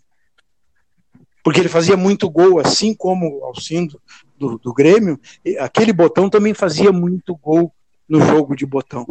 Porque 1.47 1.61
ele 1.61 1.69
fazia 1.69 1.95
muito 1.95 2.29
gol, 2.29 2.59
assim 2.59 2.93
como 2.93 3.39
o 3.39 3.45
Alcindo 3.45 4.01
do, 4.37 4.57
do 4.57 4.73
Grêmio, 4.73 5.17
aquele 5.59 5.93
botão 5.93 6.29
também 6.29 6.53
fazia 6.53 6.91
muito 6.91 7.33
gol 7.37 7.73
no 8.05 8.19
jogo 8.19 8.53
de 8.53 8.65
botão. 8.65 9.05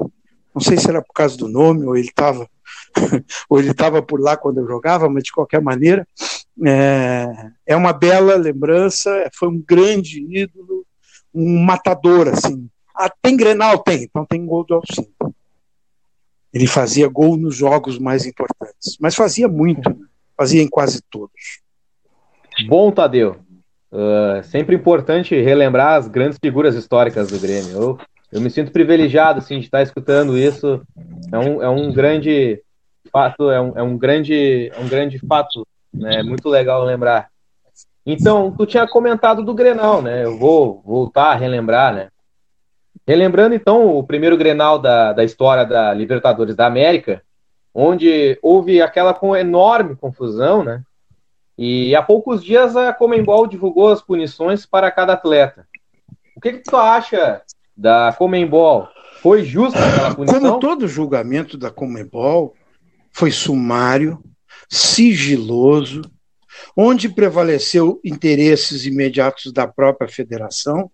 Não 0.55 0.61
sei 0.61 0.77
se 0.77 0.87
era 0.87 1.01
por 1.01 1.15
causa 1.15 1.35
do 1.39 1.49
nome 1.49 1.87
ou 1.87 1.97
ele 1.97 2.09
estava 2.09 2.47
ou 3.49 3.59
ele 3.59 3.71
estava 3.71 4.03
por 4.03 4.21
lá 4.21 4.37
quando 4.37 4.59
eu 4.59 4.67
jogava, 4.67 5.09
mas 5.09 5.23
de 5.23 5.33
qualquer 5.33 5.63
maneira 5.63 6.07
é, 6.63 7.53
é 7.69 7.75
uma 7.75 7.95
bela 7.95 8.37
lembrança. 8.37 9.31
Foi 9.33 9.49
um 9.49 9.59
grande 9.67 10.21
ídolo, 10.31 10.85
um 11.33 11.65
matador 11.65 12.29
assim. 12.29 12.69
Ah, 12.95 13.09
tem 13.09 13.35
Grenal 13.35 13.79
tem, 13.79 14.03
então 14.03 14.27
tem 14.27 14.45
gol 14.45 14.63
do 14.63 14.75
Alcino. 14.75 15.09
Ele 16.53 16.67
fazia 16.67 17.09
gol 17.09 17.39
nos 17.39 17.57
jogos 17.57 17.99
mais 17.99 18.27
importantes, 18.27 18.99
mas 19.01 19.15
fazia 19.15 19.49
muito, 19.49 20.07
fazia 20.37 20.61
em 20.61 20.69
quase 20.69 21.01
todos. 21.09 21.65
Bom, 22.67 22.91
Tadeu. 22.91 23.37
Uh, 23.93 24.43
sempre 24.45 24.75
importante 24.75 25.41
relembrar 25.41 25.95
as 25.95 26.09
grandes 26.09 26.39
figuras 26.43 26.75
históricas 26.75 27.29
do 27.29 27.39
Grêmio. 27.39 27.71
Eu 27.71 27.99
eu 28.33 28.41
me 28.41 28.51
sinto 28.51 28.73
privilegiado 28.73 29.39
assim, 29.39 29.59
de 29.59 29.67
estar 29.67 29.83
escutando 29.83 30.37
isso. 30.37 30.83
É 31.33 31.39
um, 31.39 31.63
é 31.63 31.69
um 31.69 31.93
grande 31.93 32.61
fato, 33.11 33.51
é 33.51 33.61
um, 33.61 33.79
é 33.79 33.83
um 33.83 33.97
grande, 33.97 34.71
é 34.75 34.81
um 34.81 34.89
grande 34.89 35.19
fato, 35.19 35.67
né? 35.93 36.17
É 36.17 36.23
muito 36.23 36.49
legal 36.49 36.85
lembrar. 36.85 37.29
Então, 38.05 38.53
tu 38.53 38.67
tinha 38.67 38.87
comentado 38.87 39.43
do 39.43 39.55
Grenal, 39.55 40.03
né? 40.03 40.25
Eu 40.25 40.39
vou 40.39 40.83
voltar 40.85 41.33
a 41.33 41.35
relembrar, 41.35 41.95
né? 41.95 42.09
Relembrando 43.07 43.55
então 43.55 43.97
o 43.97 44.03
primeiro 44.03 44.37
Grenal 44.37 44.79
da, 44.79 45.13
da 45.13 45.25
história 45.25 45.65
da 45.65 45.95
Libertadores 45.95 46.57
da 46.57 46.67
América, 46.67 47.23
onde 47.73 48.39
houve 48.43 48.83
aquela 48.83 49.19
enorme 49.39 49.95
confusão, 49.97 50.65
né? 50.65 50.83
E 51.59 51.95
há 51.97 52.03
poucos 52.03 52.45
dias 52.45 52.77
a 52.77 52.93
Comembol 52.93 53.47
divulgou 53.47 53.89
as 53.89 54.03
punições 54.03 54.67
para 54.67 54.91
cada 54.91 55.15
atleta. 55.15 55.67
O 56.37 56.41
que, 56.41 56.53
que 56.53 56.71
tu 56.71 56.77
acha 56.77 57.43
da 57.75 58.13
Comembol 58.13 58.89
foi 59.23 59.43
justa 59.43 59.79
aquela 59.79 60.15
punição? 60.15 60.41
Como 60.41 60.61
todo 60.61 60.87
julgamento 60.87 61.57
da 61.57 61.71
Comembol, 61.71 62.55
foi 63.11 63.31
sumário, 63.31 64.23
sigiloso, 64.69 66.03
onde 66.77 67.09
prevaleceu 67.09 67.99
interesses 68.05 68.85
imediatos 68.85 69.51
da 69.51 69.67
própria 69.67 70.09
federação 70.09 70.91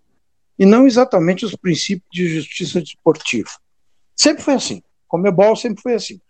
e 0.57 0.64
não 0.64 0.87
exatamente 0.87 1.44
os 1.44 1.57
princípios 1.57 2.09
de 2.12 2.29
justiça 2.29 2.81
desportiva. 2.81 3.51
Sempre 4.14 4.44
foi 4.44 4.55
assim. 4.55 4.83
Comebol 5.09 5.57
sempre 5.57 5.83
foi 5.83 5.94
assim. 5.94 6.20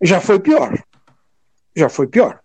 Já 0.00 0.20
foi 0.20 0.40
pior. 0.40 0.82
Já 1.76 1.90
foi 1.90 2.06
pior. 2.06 2.40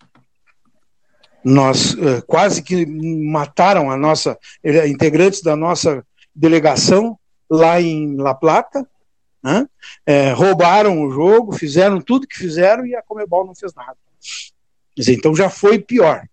Nós 1.43 1.93
uh, 1.93 2.23
quase 2.25 2.61
que 2.61 2.85
mataram 2.85 3.91
a 3.91 3.97
nossa 3.97 4.37
integrantes 4.87 5.41
da 5.41 5.55
nossa 5.55 6.05
delegação 6.33 7.19
lá 7.49 7.81
em 7.81 8.15
La 8.15 8.33
Plata, 8.33 8.87
né? 9.43 9.67
é, 10.05 10.31
roubaram 10.31 11.01
o 11.01 11.11
jogo, 11.11 11.51
fizeram 11.51 12.01
tudo 12.01 12.27
que 12.27 12.37
fizeram 12.37 12.85
e 12.85 12.95
a 12.95 13.01
Comebol 13.01 13.45
não 13.45 13.53
fez 13.53 13.73
nada. 13.73 13.97
Então 14.97 15.35
já 15.35 15.49
foi 15.49 15.79
pior, 15.79 16.25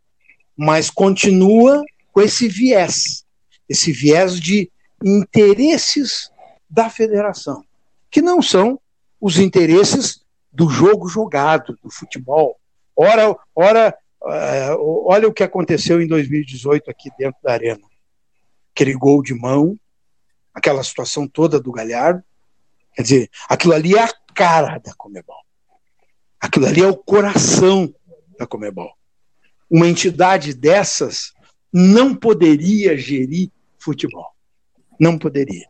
mas 0.57 0.91
continua 0.91 1.83
com 2.13 2.21
esse 2.21 2.49
viés, 2.49 3.25
esse 3.69 3.91
viés 3.93 4.39
de 4.39 4.71
interesses 5.05 6.31
da 6.69 6.89
federação, 6.89 7.65
que 8.11 8.23
não 8.23 8.41
são 8.41 8.79
os 9.21 9.39
interesses 9.39 10.23
do 10.53 10.69
jogo 10.69 11.09
jogado, 11.09 11.79
do 11.83 11.91
futebol. 11.91 12.59
Ora, 12.95 13.37
ora, 13.55 13.97
uh, 14.23 15.07
olha 15.07 15.29
o 15.29 15.33
que 15.33 15.43
aconteceu 15.43 16.01
em 16.01 16.07
2018 16.07 16.91
aqui 16.91 17.11
dentro 17.19 17.41
da 17.43 17.53
arena. 17.53 17.81
Aquele 18.75 18.95
gol 18.95 19.23
de 19.23 19.35
mão, 19.35 19.79
aquela 20.55 20.83
situação 20.83 21.27
toda 21.27 21.61
do 21.61 21.73
Galhardo. 21.73 22.23
Quer 22.95 23.03
dizer, 23.03 23.31
aquilo 23.49 23.75
ali 23.75 23.95
é 23.95 24.03
a 24.03 24.13
cara 24.35 24.79
da 24.79 24.95
Comebol. 24.95 25.45
Aquilo 26.41 26.67
ali 26.67 26.83
é 26.83 26.87
o 26.87 26.97
coração 26.97 27.93
da 28.39 28.47
Comebol. 28.47 28.93
Uma 29.71 29.87
entidade 29.87 30.55
dessas 30.55 31.33
não 31.73 32.15
poderia 32.15 32.97
gerir 32.97 33.51
futebol. 33.79 34.35
Não 34.99 35.19
poderia. 35.19 35.69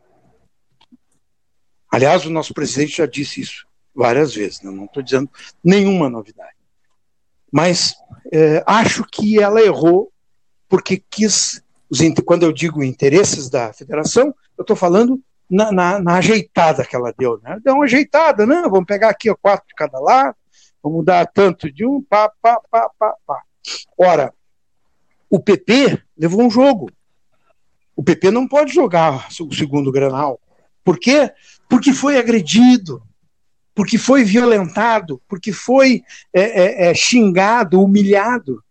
Aliás, 1.93 2.25
o 2.25 2.31
nosso 2.31 2.55
presidente 2.55 2.99
já 2.99 3.07
disse 3.07 3.41
isso 3.41 3.67
várias 3.95 4.35
vezes, 4.35 4.63
né? 4.63 4.71
não 4.71 4.85
estou 4.85 5.03
dizendo 5.03 5.29
nenhuma 5.63 6.09
novidade. 6.09 6.60
Mas 7.51 7.95
é, 8.33 8.63
acho 8.67 9.05
que 9.05 9.41
ela 9.41 9.61
errou 9.61 10.13
porque 10.69 11.03
quis, 11.11 11.63
quando 12.25 12.45
eu 12.45 12.53
digo 12.53 12.83
interesses 12.83 13.51
da 13.51 13.73
federação, 13.73 14.35
eu 14.57 14.63
estou 14.63 14.77
falando 14.77 15.21
na, 15.51 15.73
na, 15.73 15.99
na, 15.99 16.15
ajeitada 16.17 16.85
que 16.85 16.95
ela 16.95 17.13
deu. 17.19 17.41
Né? 17.43 17.59
Deu 17.65 17.75
uma 17.75 17.85
ajeitada, 17.85 18.47
não, 18.47 18.71
vamos 18.71 18.87
pegar 18.87 19.11
aqui 19.11 19.35
quatro 19.35 19.67
de 19.67 19.75
cada 19.75 19.99
lado, 19.99 20.37
vamos 20.81 21.05
dar 21.05 21.27
tanto 21.27 21.71
de 21.71 21.85
um, 21.85 22.01
pá, 22.01 22.33
pá, 22.41 22.61
pá, 22.71 22.89
pá, 22.97 23.15
pá. 23.27 23.43
Ora, 23.99 24.33
o 25.29 25.41
PP 25.41 26.01
levou 26.17 26.43
um 26.43 26.51
jogo. 26.51 26.91
O 27.97 28.03
PP 28.03 28.31
não 28.31 28.47
pode 28.47 28.73
jogar 28.73 29.29
o 29.41 29.55
segundo 29.55 29.93
Granal. 29.93 30.41
Por 30.85 30.99
quê? 30.99 31.33
Porque 31.69 31.93
foi 31.93 32.17
agredido, 32.17 33.03
porque 33.81 33.97
foi 33.97 34.25
violentado, 34.25 35.23
porque 35.27 35.55
foi 35.55 36.03
é, 36.35 36.43
é, 36.43 36.91
é, 36.91 36.95
xingado, 36.95 37.83
humilhado. 37.83 38.63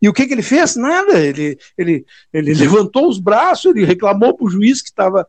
E 0.00 0.08
o 0.08 0.12
que, 0.12 0.28
que 0.28 0.32
ele 0.32 0.44
fez? 0.44 0.76
Nada. 0.76 1.18
Ele, 1.18 1.58
ele, 1.76 2.06
ele 2.32 2.54
levantou 2.54 3.08
os 3.08 3.18
braços, 3.18 3.64
ele 3.74 3.84
reclamou 3.84 4.36
para 4.36 4.46
o 4.46 4.48
juiz 4.48 4.80
que 4.80 4.90
estava 4.90 5.26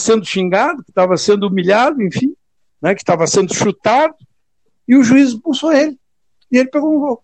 sendo 0.00 0.24
xingado, 0.24 0.82
que 0.82 0.90
estava 0.90 1.16
sendo 1.16 1.46
humilhado, 1.46 2.02
enfim, 2.02 2.34
né, 2.82 2.92
que 2.92 3.02
estava 3.02 3.24
sendo 3.28 3.54
chutado, 3.54 4.16
e 4.88 4.96
o 4.96 5.04
juiz 5.04 5.28
expulsou 5.28 5.72
ele. 5.72 5.96
E 6.50 6.58
ele 6.58 6.68
pegou 6.68 6.92
um 6.92 6.98
gol. 6.98 7.22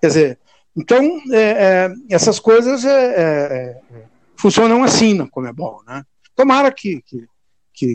Quer 0.00 0.06
dizer, 0.06 0.38
então, 0.76 1.02
é, 1.32 1.40
é, 1.40 1.94
essas 2.10 2.38
coisas 2.38 2.84
é, 2.84 2.90
é, 2.90 3.82
é 3.92 4.04
funcionam 4.36 4.84
assim 4.84 5.14
na 5.14 5.26
Comebol. 5.26 5.82
Né? 5.84 6.04
Tomara 6.36 6.70
que, 6.70 7.02
que, 7.02 7.26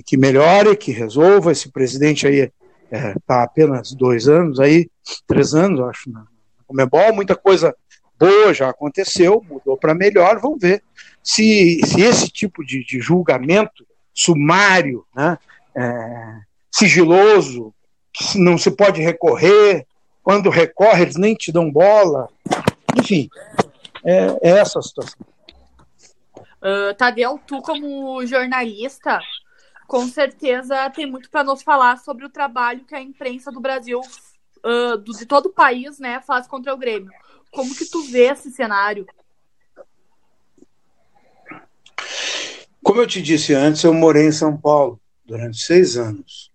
que, 0.06 0.17
melhore, 0.17 0.78
que 0.78 0.91
resolva. 0.91 1.52
Esse 1.52 1.72
presidente 1.72 2.28
aí 2.28 2.52
está 2.91 3.39
é, 3.39 3.44
apenas 3.44 3.94
dois 3.94 4.28
anos, 4.28 4.60
aí, 4.60 4.89
três 5.26 5.54
anos, 5.54 5.80
acho, 5.82 6.12
na, 6.12 6.26
Comebol, 6.67 7.13
muita 7.13 7.36
coisa 7.36 7.76
boa 8.17 8.54
já 8.54 8.70
aconteceu, 8.70 9.44
mudou 9.50 9.76
para 9.76 9.96
melhor, 9.96 10.39
vamos 10.39 10.60
ver 10.62 10.84
se, 11.24 11.82
se 11.86 12.02
esse 12.02 12.30
tipo 12.30 12.63
de, 12.63 12.84
de 12.86 13.00
julgamento 13.00 13.86
sumário, 14.13 15.06
né, 15.15 15.38
é, 15.76 16.39
sigiloso, 16.72 17.74
que 18.13 18.38
não 18.38 18.58
se 18.58 18.72
pode 18.72 19.02
recorrer, 19.02 19.86
quando 20.24 20.50
recorre 20.50 21.02
eles 21.02 21.15
nem 21.15 21.34
te 21.34 21.52
dão 21.52 21.72
bola, 21.72 22.30
enfim, 22.96 23.28
é, 24.06 24.28
é 24.41 24.50
essa 24.60 24.80
a 24.80 24.82
situação. 24.82 25.20
Uh, 26.62 26.94
Tadeu, 26.96 27.39
tu 27.48 27.60
como 27.62 28.24
jornalista, 28.26 29.20
com 29.91 30.08
certeza 30.08 30.89
tem 30.89 31.06
muito 31.06 31.30
para 31.30 31.43
nos 31.43 31.62
falar 31.62 31.97
sobre 31.97 32.23
o 32.23 32.30
trabalho 32.30 32.86
que 32.86 32.95
a 32.95 33.01
imprensa 33.01 33.51
do 33.51 33.60
Brasil 33.60 33.99
uh, 33.99 34.95
do, 34.95 35.12
de 35.12 35.25
todo 35.25 35.47
o 35.47 35.54
país, 35.54 35.99
né, 35.99 36.21
faz 36.25 36.47
contra 36.47 36.73
o 36.73 36.77
Grêmio. 36.77 37.12
Como 37.51 37.75
que 37.75 37.84
tu 37.84 38.01
vê 38.04 38.27
esse 38.27 38.49
cenário? 38.51 39.06
Como 42.82 43.01
eu 43.01 43.06
te 43.06 43.21
disse 43.21 43.54
antes, 43.54 43.84
eu 43.84 43.93
morei 43.93 44.27
em 44.27 44.32
São 44.32 44.56
Paulo 44.56 44.97
durante 45.25 45.58
seis 45.58 45.97
anos. 45.97 46.49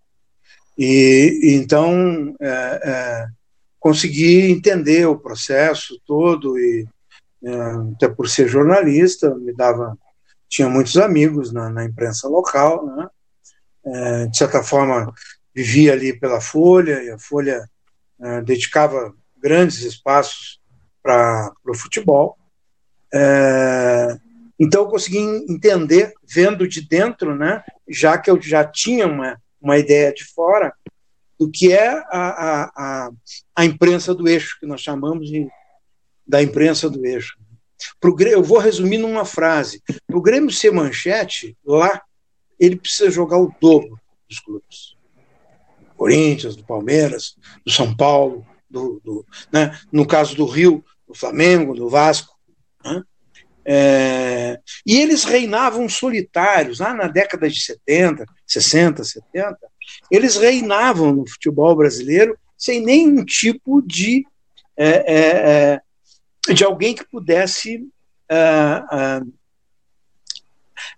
E 0.79 1.39
então 1.61 2.35
é, 2.41 2.81
é, 2.85 3.27
consegui 3.79 4.51
entender 4.51 5.07
o 5.07 5.19
processo 5.19 6.01
todo 6.07 6.59
e 6.59 6.89
é, 7.45 7.55
até 7.95 8.09
por 8.09 8.31
ser 8.31 8.49
jornalista 8.49 9.35
me 9.35 9.53
dava 9.53 9.95
tinha 10.49 10.71
muitos 10.71 10.97
amigos 10.97 11.53
na, 11.53 11.69
na 11.69 11.85
imprensa 11.85 12.29
local, 12.29 12.87
né? 12.87 13.11
É, 13.87 14.27
de 14.27 14.37
certa 14.37 14.63
forma 14.63 15.15
vivia 15.55 15.93
ali 15.93 16.19
pela 16.19 16.41
Folha 16.41 17.03
e 17.03 17.11
a 17.11 17.19
Folha 17.19 17.69
é, 18.21 18.43
dedicava 18.43 19.15
grandes 19.41 19.83
espaços 19.83 20.61
para 21.03 21.53
o 21.65 21.75
futebol. 21.75 22.37
É, 23.15 24.19
então 24.59 24.83
eu 24.83 24.89
consegui 24.89 25.19
entender, 25.19 26.13
vendo 26.29 26.67
de 26.67 26.81
dentro, 26.81 27.35
né, 27.35 27.63
já 27.89 28.19
que 28.19 28.31
eu 28.31 28.41
já 28.41 28.65
tinha 28.65 29.07
uma, 29.07 29.41
uma 29.61 29.79
ideia 29.79 30.13
de 30.13 30.25
fora 30.25 30.73
do 31.39 31.51
que 31.51 31.73
é 31.73 31.89
a, 31.89 32.05
a, 32.11 32.63
a, 32.77 33.11
a 33.55 33.65
imprensa 33.65 34.15
do 34.15 34.27
eixo, 34.27 34.59
que 34.59 34.67
nós 34.67 34.81
chamamos 34.81 35.29
de, 35.29 35.47
da 36.27 36.43
imprensa 36.43 36.89
do 36.89 37.05
eixo. 37.05 37.39
Pro, 38.01 38.17
eu 38.23 38.43
vou 38.43 38.59
resumir 38.59 38.99
numa 38.99 39.25
frase. 39.25 39.83
Para 40.07 40.17
o 40.17 40.23
Grêmio 40.23 40.51
ser 40.51 40.73
manchete, 40.73 41.57
lá, 41.65 42.01
ele 42.59 42.77
precisa 42.77 43.11
jogar 43.11 43.39
o 43.39 43.55
dobro 43.61 44.01
dos 44.29 44.41
clubes. 44.41 44.97
Corinthians, 45.97 46.57
do 46.57 46.65
Palmeiras, 46.65 47.37
do 47.65 47.73
São 47.73 47.95
Paulo, 47.97 48.47
do, 48.69 49.01
do 49.05 49.27
né? 49.51 49.79
no 49.91 50.07
caso 50.07 50.37
do 50.37 50.45
Rio, 50.45 50.85
do 51.09 51.15
Flamengo, 51.15 51.75
do 51.75 51.89
Vasco. 51.89 52.37
Né? 52.85 53.03
É, 53.65 54.61
e 54.87 54.97
eles 54.97 55.25
reinavam 55.25 55.89
solitários, 55.89 56.79
lá 56.79 56.95
na 56.95 57.09
década 57.09 57.49
de 57.49 57.61
70, 57.61 58.25
60, 58.47 59.03
70, 59.03 59.59
eles 60.11 60.37
reinavam 60.37 61.13
no 61.13 61.29
futebol 61.29 61.75
brasileiro 61.75 62.39
sem 62.57 62.81
nenhum 62.81 63.25
tipo 63.25 63.83
de, 63.83 64.25
é, 64.77 64.89
é, 64.89 65.81
é 66.49 66.53
de 66.53 66.65
alguém 66.65 66.95
que 66.95 67.05
pudesse 67.05 67.89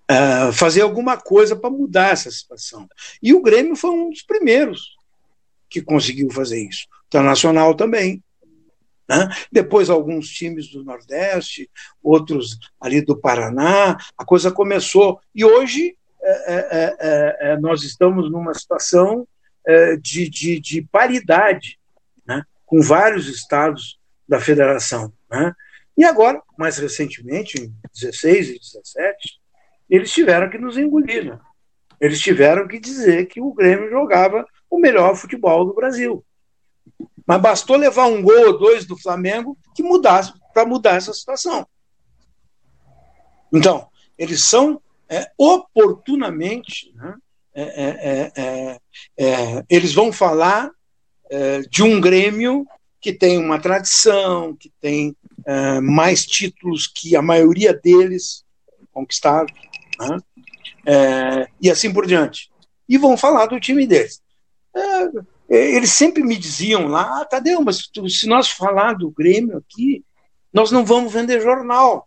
é, 0.09 0.49
é, 0.49 0.53
fazer 0.53 0.83
alguma 0.83 1.17
coisa 1.17 1.57
para 1.57 1.71
mudar 1.71 2.13
essa 2.13 2.31
situação. 2.31 2.89
E 3.23 3.35
o 3.35 3.43
Grêmio 3.43 3.77
foi 3.77 3.91
um 3.91 4.11
dos 4.11 4.23
primeiros 4.23 4.97
que 5.69 5.83
conseguiu 5.83 6.31
fazer 6.31 6.61
isso. 6.67 6.87
O 6.91 7.07
Internacional 7.07 7.75
também. 7.75 8.23
Né? 9.09 9.29
Depois, 9.51 9.89
alguns 9.89 10.29
times 10.29 10.69
do 10.71 10.85
Nordeste, 10.85 11.71
outros 12.03 12.59
ali 12.81 13.01
do 13.01 13.17
Paraná, 13.17 13.97
a 14.17 14.25
coisa 14.25 14.51
começou. 14.51 15.21
E 15.35 15.45
hoje 15.45 15.97
é, 16.21 16.31
é, 16.31 16.97
é, 17.01 17.37
é 17.53 17.57
nós 17.59 17.83
estamos 17.83 18.31
numa 18.31 18.53
situação 18.53 19.27
é, 19.67 19.97
de, 19.97 20.29
de, 20.29 20.61
de, 20.61 20.83
paridade 20.83 21.79
né? 22.27 22.43
com 22.67 22.81
vários 22.83 23.29
estados 23.29 23.99
da 24.29 24.41
federação. 24.41 25.13
Né? 25.31 25.55
E 25.97 26.05
agora, 26.05 26.43
mais 26.57 26.79
recentemente, 26.79 27.61
em 27.61 27.75
16 27.95 28.51
e 28.51 28.59
17, 28.59 29.41
eles 29.89 30.13
tiveram 30.13 30.51
que 30.51 30.59
nos 30.59 30.77
engolir. 30.77 31.25
Né? 31.25 31.39
Eles 32.01 32.21
tiveram 32.21 32.69
que 32.69 32.79
dizer 32.79 33.27
que 33.27 33.41
o 33.41 33.53
Grêmio 33.53 33.91
jogava 33.91 34.47
o 34.71 34.79
melhor 34.79 35.17
futebol 35.17 35.65
do 35.65 35.75
Brasil. 35.75 36.25
Mas 37.27 37.41
bastou 37.41 37.77
levar 37.77 38.07
um 38.07 38.23
gol 38.23 38.47
ou 38.47 38.59
dois 38.59 38.87
do 38.87 38.99
Flamengo 38.99 39.57
que 39.75 39.83
mudasse 39.83 40.33
para 40.53 40.67
mudar 40.67 40.97
essa 40.97 41.13
situação. 41.13 41.67
Então, 43.53 43.89
eles 44.17 44.49
são 44.49 44.81
é, 45.09 45.31
oportunamente, 45.39 46.93
né, 46.95 47.15
é, 47.55 47.63
é, 47.63 48.33
é, 48.37 48.79
é 49.17 49.65
eles 49.69 49.95
vão 49.95 50.13
falar 50.13 50.71
de 51.69 51.83
um 51.83 52.01
Grêmio 52.01 52.67
que 53.03 53.13
tem 53.13 53.37
uma 53.37 53.61
tradição, 53.61 54.57
que 54.57 54.73
tem 54.81 55.15
mais 55.83 56.25
títulos 56.25 56.87
que 56.87 57.15
a 57.15 57.21
maioria 57.21 57.75
deles 57.75 58.47
conquistaram, 58.91 59.47
né, 59.99 61.47
e 61.61 61.71
assim 61.71 61.93
por 61.93 62.07
diante. 62.07 62.51
E 62.89 62.97
vão 62.97 63.17
falar 63.17 63.47
do 63.47 63.61
time 63.61 63.87
deles. 63.87 64.23
É, 64.75 65.75
eles 65.75 65.93
sempre 65.93 66.23
me 66.23 66.37
diziam 66.37 66.87
lá, 66.87 67.21
ah, 67.21 67.25
Tadeu, 67.25 67.61
mas 67.63 67.89
se 68.09 68.27
nós 68.27 68.51
falar 68.51 68.95
do 68.95 69.11
Grêmio 69.11 69.59
aqui, 69.59 70.05
nós 70.53 70.71
não 70.71 70.85
vamos 70.85 71.13
vender 71.13 71.41
jornal. 71.41 72.07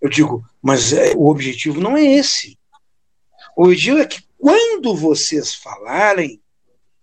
Eu 0.00 0.08
digo, 0.08 0.44
mas 0.62 0.92
é, 0.92 1.12
o 1.14 1.28
objetivo 1.28 1.80
não 1.80 1.96
é 1.96 2.04
esse. 2.04 2.58
O 3.56 3.64
objetivo 3.64 3.98
é 3.98 4.06
que 4.06 4.22
quando 4.38 4.94
vocês 4.94 5.54
falarem, 5.54 6.40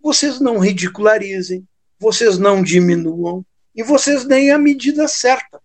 vocês 0.02 0.40
não 0.40 0.60
ridicularizem, 0.60 1.68
vocês 2.00 2.38
não 2.38 2.62
diminuam 2.62 3.46
e 3.76 3.84
vocês 3.84 4.26
deem 4.26 4.52
a 4.52 4.58
medida 4.58 5.08
certa. 5.08 5.62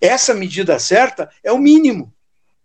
Essa 0.00 0.34
medida 0.34 0.78
certa 0.78 1.30
é 1.42 1.52
o 1.52 1.58
mínimo. 1.58 2.12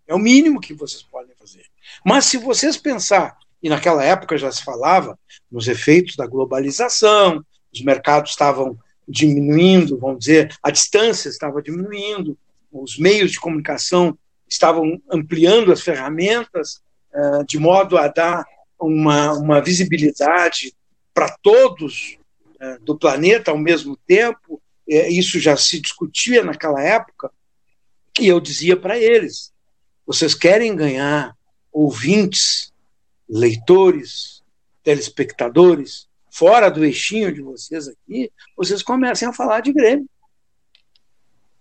É 0.08 0.16
o 0.16 0.20
mínimo 0.20 0.62
que 0.62 0.74
vocês 0.74 1.04
podem 1.04 1.36
fazer. 1.38 1.66
Mas 2.06 2.26
se 2.26 2.38
vocês 2.38 2.78
pensar 2.78 3.38
e 3.62 3.70
naquela 3.70 4.04
época 4.04 4.38
já 4.38 4.52
se 4.52 4.64
falava 4.64 5.18
nos 5.52 5.68
efeitos 5.68 6.16
da 6.16 6.26
globalização, 6.26 7.44
os 7.74 7.82
mercados 7.82 8.32
estavam 8.32 8.78
diminuindo, 9.08 9.98
vamos 9.98 10.20
dizer, 10.20 10.56
a 10.62 10.72
distância 10.72 11.30
estava 11.30 11.62
diminuindo, 11.62 12.38
os 12.72 12.98
meios 12.98 13.32
de 13.32 13.40
comunicação 13.40 14.18
estavam 14.50 15.02
ampliando 15.10 15.72
as 15.72 15.82
ferramentas 15.82 16.82
uh, 17.14 17.46
de 17.46 17.58
modo 17.58 17.98
a 17.98 18.08
dar 18.08 18.46
uma, 18.80 19.34
uma 19.34 19.62
visibilidade 19.62 20.74
para 21.14 21.36
todos 21.42 22.18
uh, 22.62 22.84
do 22.84 22.98
planeta 22.98 23.52
ao 23.52 23.58
mesmo 23.58 23.98
tempo. 24.06 24.62
Uh, 24.88 25.10
isso 25.10 25.40
já 25.40 25.56
se 25.58 25.80
discutia 25.80 26.44
naquela 26.44 26.82
época. 26.82 27.32
E 28.20 28.28
eu 28.28 28.40
dizia 28.40 28.76
para 28.78 28.98
eles: 28.98 29.52
vocês 30.08 30.34
querem 30.34 30.74
ganhar 30.74 31.36
ouvintes 31.72 32.72
leitores, 33.28 34.42
telespectadores, 34.82 36.08
fora 36.32 36.70
do 36.70 36.86
eixinho 36.86 37.34
de 37.34 37.42
vocês 37.42 37.90
aqui, 37.90 38.32
vocês 38.56 38.82
comecem 38.82 39.28
a 39.28 39.34
falar 39.34 39.60
de 39.60 39.74
Grêmio. 39.74 40.10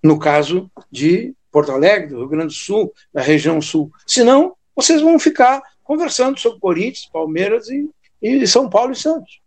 No 0.00 0.16
caso 0.16 0.70
de 0.90 1.34
Porto 1.50 1.72
Alegre, 1.72 2.10
do 2.10 2.18
Rio 2.18 2.28
Grande 2.28 2.48
do 2.48 2.52
Sul, 2.52 2.94
da 3.12 3.20
região 3.20 3.60
sul. 3.60 3.90
Senão, 4.06 4.54
vocês 4.76 5.00
vão 5.00 5.18
ficar 5.18 5.60
conversando 5.82 6.38
sobre 6.38 6.60
Corinthians, 6.60 7.06
Palmeiras 7.06 7.68
e, 7.68 7.90
e 8.22 8.46
São 8.46 8.70
Paulo 8.70 8.92
e 8.92 8.96
Santos. 8.96 9.40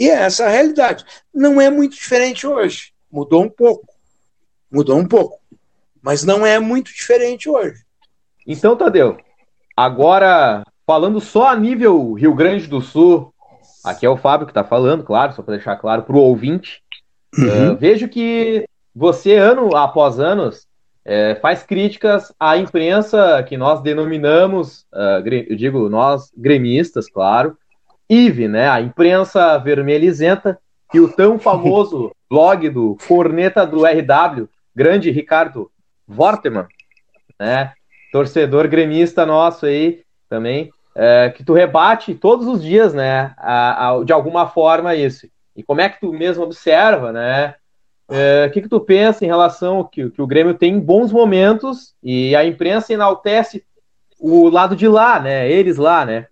E 0.00 0.08
é 0.08 0.14
essa 0.14 0.46
a 0.46 0.48
realidade. 0.48 1.04
Não 1.32 1.60
é 1.60 1.70
muito 1.70 1.94
diferente 1.94 2.46
hoje. 2.46 2.92
Mudou 3.10 3.44
um 3.44 3.48
pouco. 3.48 3.86
Mudou 4.70 4.98
um 4.98 5.06
pouco. 5.06 5.41
Mas 6.02 6.24
não 6.24 6.44
é 6.44 6.58
muito 6.58 6.92
diferente 6.92 7.48
hoje. 7.48 7.80
Então, 8.46 8.76
Tadeu, 8.76 9.16
agora 9.76 10.64
Falando 10.92 11.20
só 11.20 11.48
a 11.48 11.56
nível 11.56 12.12
Rio 12.14 12.34
Grande 12.34 12.66
do 12.66 12.80
Sul, 12.80 13.32
aqui 13.84 14.04
é 14.04 14.10
o 14.10 14.16
Fábio 14.16 14.46
que 14.46 14.50
está 14.50 14.64
falando, 14.64 15.04
claro, 15.04 15.32
só 15.32 15.42
para 15.42 15.54
deixar 15.54 15.76
claro 15.76 16.02
para 16.02 16.16
o 16.16 16.20
ouvinte. 16.20 16.82
Uhum. 17.38 17.72
Uh, 17.72 17.76
vejo 17.76 18.08
que 18.08 18.66
você, 18.94 19.36
ano 19.36 19.76
após 19.76 20.18
anos, 20.18 20.66
é, 21.04 21.36
faz 21.36 21.62
críticas 21.62 22.32
à 22.38 22.58
imprensa 22.58 23.42
que 23.44 23.56
nós 23.56 23.80
denominamos, 23.80 24.84
uh, 24.92 25.26
eu 25.48 25.56
digo 25.56 25.88
nós 25.88 26.30
gremistas, 26.36 27.08
claro, 27.08 27.56
IVE, 28.10 28.48
né, 28.48 28.68
a 28.68 28.80
imprensa 28.80 29.56
vermelhizenta, 29.58 30.58
e 30.92 31.00
o 31.00 31.10
tão 31.10 31.38
famoso 31.38 32.12
blog 32.28 32.68
do 32.68 32.98
Corneta 33.08 33.64
do 33.64 33.86
RW, 33.86 34.46
grande 34.76 35.10
Ricardo 35.10 35.70
Vorteman, 36.12 36.66
né, 37.38 37.72
torcedor 38.12 38.68
gremista 38.68 39.24
nosso 39.26 39.66
aí, 39.66 40.02
também, 40.28 40.70
é, 40.94 41.30
que 41.30 41.44
tu 41.44 41.52
rebate 41.52 42.14
todos 42.14 42.46
os 42.46 42.62
dias, 42.62 42.92
né, 42.92 43.34
a, 43.36 43.90
a, 43.90 44.04
de 44.04 44.12
alguma 44.12 44.46
forma 44.46 44.94
isso. 44.94 45.26
E 45.56 45.62
como 45.62 45.80
é 45.80 45.88
que 45.88 46.00
tu 46.00 46.12
mesmo 46.12 46.44
observa, 46.44 47.12
né, 47.12 47.54
é, 48.10 48.46
o 48.46 48.50
que, 48.52 48.62
que 48.62 48.68
tu 48.68 48.80
pensa 48.80 49.24
em 49.24 49.28
relação 49.28 49.78
ao 49.78 49.88
que, 49.88 50.10
que 50.10 50.20
o 50.20 50.26
Grêmio 50.26 50.54
tem 50.54 50.78
bons 50.78 51.10
momentos 51.10 51.94
e 52.02 52.36
a 52.36 52.44
imprensa 52.44 52.92
enaltece 52.92 53.64
o 54.18 54.48
lado 54.48 54.76
de 54.76 54.86
lá, 54.86 55.18
né, 55.18 55.50
eles 55.50 55.76
lá, 55.76 56.04
né. 56.04 56.26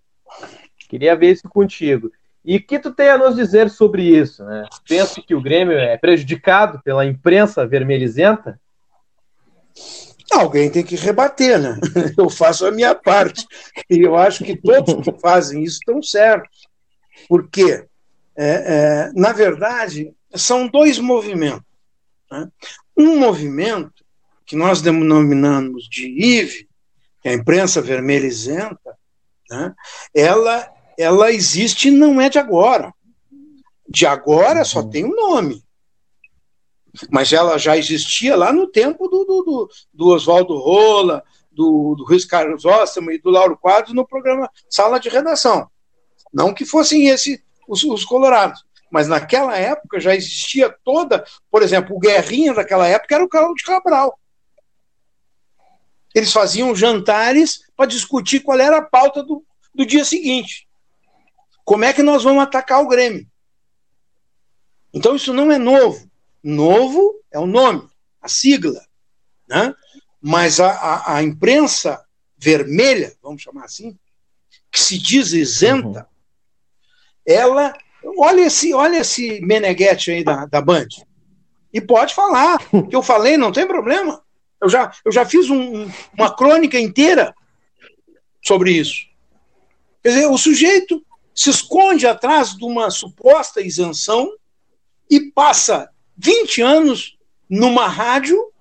Queria 0.88 1.16
ver 1.16 1.32
isso 1.32 1.48
contigo. 1.48 2.10
E 2.44 2.56
o 2.56 2.62
que 2.62 2.78
tu 2.78 2.92
tem 2.92 3.08
a 3.08 3.18
nos 3.18 3.36
dizer 3.36 3.68
sobre 3.68 4.02
isso, 4.02 4.44
né? 4.44 4.64
Penso 4.88 5.22
que 5.22 5.34
o 5.34 5.42
Grêmio 5.42 5.78
é 5.78 5.96
prejudicado 5.96 6.80
pela 6.82 7.04
imprensa 7.04 7.66
vermelhizenta? 7.66 8.58
Alguém 10.30 10.70
tem 10.70 10.84
que 10.84 10.94
rebater, 10.94 11.58
né? 11.58 11.78
Eu 12.16 12.30
faço 12.30 12.64
a 12.64 12.70
minha 12.70 12.94
parte. 12.94 13.44
E 13.88 14.00
eu 14.00 14.16
acho 14.16 14.44
que 14.44 14.56
todos 14.56 15.02
que 15.04 15.20
fazem 15.20 15.64
isso 15.64 15.78
estão 15.78 16.00
certos. 16.00 16.68
Por 17.28 17.48
quê? 17.48 17.84
É, 18.36 18.46
é, 18.46 19.12
na 19.14 19.32
verdade, 19.32 20.14
são 20.34 20.68
dois 20.68 20.98
movimentos. 20.98 21.64
Né? 22.30 22.48
Um 22.96 23.18
movimento 23.18 24.04
que 24.46 24.54
nós 24.54 24.80
denominamos 24.80 25.88
de 25.88 26.06
IVE, 26.06 26.68
que 27.20 27.28
é 27.28 27.32
a 27.32 27.34
imprensa 27.34 27.82
vermelha 27.82 28.26
isenta, 28.26 28.96
né? 29.50 29.74
ela, 30.14 30.72
ela 30.96 31.32
existe 31.32 31.88
e 31.88 31.90
não 31.90 32.20
é 32.20 32.28
de 32.28 32.38
agora. 32.38 32.94
De 33.88 34.06
agora 34.06 34.64
só 34.64 34.80
uhum. 34.80 34.90
tem 34.90 35.04
o 35.04 35.08
um 35.08 35.14
nome. 35.14 35.62
Mas 37.10 37.32
ela 37.32 37.58
já 37.58 37.76
existia 37.76 38.36
lá 38.36 38.52
no 38.52 38.66
tempo 38.66 39.08
do, 39.08 39.24
do, 39.24 39.42
do, 39.42 39.70
do 39.92 40.08
Oswaldo 40.08 40.56
Rola, 40.56 41.22
do, 41.50 41.94
do 41.96 42.04
Luiz 42.04 42.24
Carlos 42.24 42.64
Osterman 42.64 43.16
e 43.16 43.20
do 43.20 43.30
Lauro 43.30 43.56
Quadros 43.56 43.94
no 43.94 44.06
programa 44.06 44.50
Sala 44.68 44.98
de 44.98 45.08
Redação. 45.08 45.68
Não 46.32 46.54
que 46.54 46.64
fossem 46.64 47.08
esse 47.08 47.42
os, 47.68 47.84
os 47.84 48.04
colorados, 48.04 48.64
mas 48.90 49.06
naquela 49.06 49.56
época 49.56 50.00
já 50.00 50.14
existia 50.14 50.74
toda, 50.84 51.24
por 51.50 51.62
exemplo, 51.62 51.94
o 51.94 52.00
Guerrinha 52.00 52.52
daquela 52.52 52.86
época 52.86 53.14
era 53.14 53.24
o 53.24 53.28
Carlos 53.28 53.54
de 53.56 53.64
Cabral. 53.64 54.18
Eles 56.12 56.32
faziam 56.32 56.74
jantares 56.74 57.60
para 57.76 57.86
discutir 57.86 58.40
qual 58.40 58.58
era 58.58 58.78
a 58.78 58.82
pauta 58.82 59.22
do, 59.22 59.44
do 59.72 59.86
dia 59.86 60.04
seguinte. 60.04 60.66
como 61.64 61.84
é 61.84 61.92
que 61.92 62.02
nós 62.02 62.24
vamos 62.24 62.42
atacar 62.42 62.82
o 62.82 62.88
Grêmio. 62.88 63.24
Então 64.92 65.14
isso 65.14 65.32
não 65.32 65.52
é 65.52 65.58
novo. 65.58 66.09
Novo 66.42 67.14
é 67.30 67.38
o 67.38 67.46
nome, 67.46 67.88
a 68.20 68.28
sigla. 68.28 68.80
Né? 69.48 69.74
Mas 70.20 70.60
a, 70.60 70.70
a, 70.70 71.16
a 71.16 71.22
imprensa 71.22 72.04
vermelha, 72.36 73.14
vamos 73.22 73.42
chamar 73.42 73.64
assim, 73.64 73.98
que 74.70 74.80
se 74.80 74.98
diz 74.98 75.32
isenta, 75.32 76.00
uhum. 76.00 76.06
ela. 77.26 77.74
Olha 78.16 78.42
esse, 78.42 78.72
olha 78.72 78.98
esse 78.98 79.40
Meneghetti 79.42 80.10
aí 80.10 80.24
da, 80.24 80.46
da 80.46 80.60
Band. 80.60 80.88
E 81.72 81.80
pode 81.80 82.14
falar, 82.14 82.58
que 82.88 82.96
eu 82.96 83.02
falei, 83.02 83.36
não 83.36 83.52
tem 83.52 83.66
problema. 83.66 84.22
Eu 84.60 84.68
já, 84.68 84.92
eu 85.04 85.12
já 85.12 85.24
fiz 85.24 85.50
um, 85.50 85.90
uma 86.14 86.34
crônica 86.34 86.78
inteira 86.78 87.34
sobre 88.42 88.72
isso. 88.72 89.06
Quer 90.02 90.10
dizer, 90.10 90.26
o 90.26 90.38
sujeito 90.38 91.04
se 91.34 91.50
esconde 91.50 92.06
atrás 92.06 92.56
de 92.56 92.64
uma 92.64 92.90
suposta 92.90 93.60
isenção 93.60 94.30
e 95.10 95.30
passa 95.32 95.90
20 96.22 96.60
anos 96.60 97.18
numa 97.48 97.88
rádio 97.88 98.52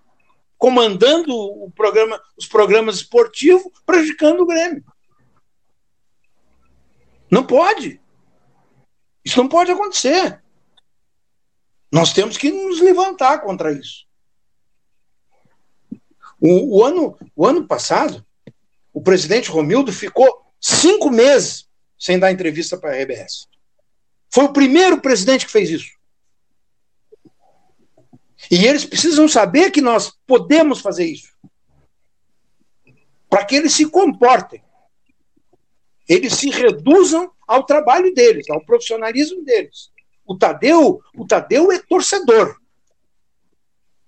comandando 0.57 1.33
o 1.33 1.71
programa, 1.71 2.21
os 2.37 2.47
programas 2.47 2.95
esportivos, 2.97 3.71
prejudicando 3.85 4.41
o 4.41 4.45
Grêmio. 4.45 4.83
Não 7.29 7.45
pode. 7.45 8.01
Isso 9.23 9.37
não 9.37 9.47
pode 9.47 9.71
acontecer. 9.71 10.41
Nós 11.91 12.13
temos 12.13 12.37
que 12.37 12.51
nos 12.51 12.79
levantar 12.79 13.39
contra 13.39 13.71
isso. 13.71 14.05
O, 16.41 16.79
o 16.79 16.83
ano, 16.83 17.17
o 17.35 17.45
ano 17.45 17.67
passado, 17.67 18.25
o 18.93 19.01
presidente 19.01 19.49
Romildo 19.49 19.91
ficou 19.91 20.45
cinco 20.59 21.09
meses 21.09 21.67
sem 21.97 22.17
dar 22.17 22.31
entrevista 22.31 22.77
para 22.77 22.91
a 22.91 23.01
RBS. 23.01 23.47
Foi 24.29 24.45
o 24.45 24.53
primeiro 24.53 25.01
presidente 25.01 25.45
que 25.45 25.51
fez 25.51 25.69
isso. 25.69 25.98
E 28.49 28.65
eles 28.65 28.83
precisam 28.85 29.27
saber 29.27 29.71
que 29.71 29.81
nós 29.81 30.11
podemos 30.25 30.81
fazer 30.81 31.05
isso. 31.05 31.31
Para 33.29 33.45
que 33.45 33.55
eles 33.55 33.73
se 33.73 33.87
comportem. 33.87 34.63
Eles 36.07 36.33
se 36.33 36.49
reduzam 36.49 37.31
ao 37.47 37.63
trabalho 37.63 38.13
deles, 38.13 38.49
ao 38.49 38.65
profissionalismo 38.65 39.43
deles. 39.43 39.91
O 40.25 40.35
Tadeu, 40.35 41.01
o 41.15 41.27
Tadeu 41.27 41.71
é 41.71 41.79
torcedor. 41.79 42.59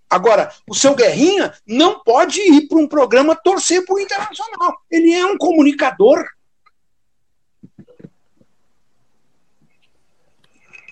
Agora, 0.09 0.51
o 0.67 0.75
seu 0.75 0.95
Guerrinha 0.95 1.53
não 1.65 2.03
pode 2.03 2.41
ir 2.41 2.67
para 2.67 2.79
um 2.79 2.87
programa 2.87 3.35
torcer 3.35 3.85
para 3.85 3.95
o 3.95 3.99
Internacional. 3.99 4.81
Ele 4.89 5.13
é 5.13 5.25
um 5.25 5.37
comunicador. 5.37 6.25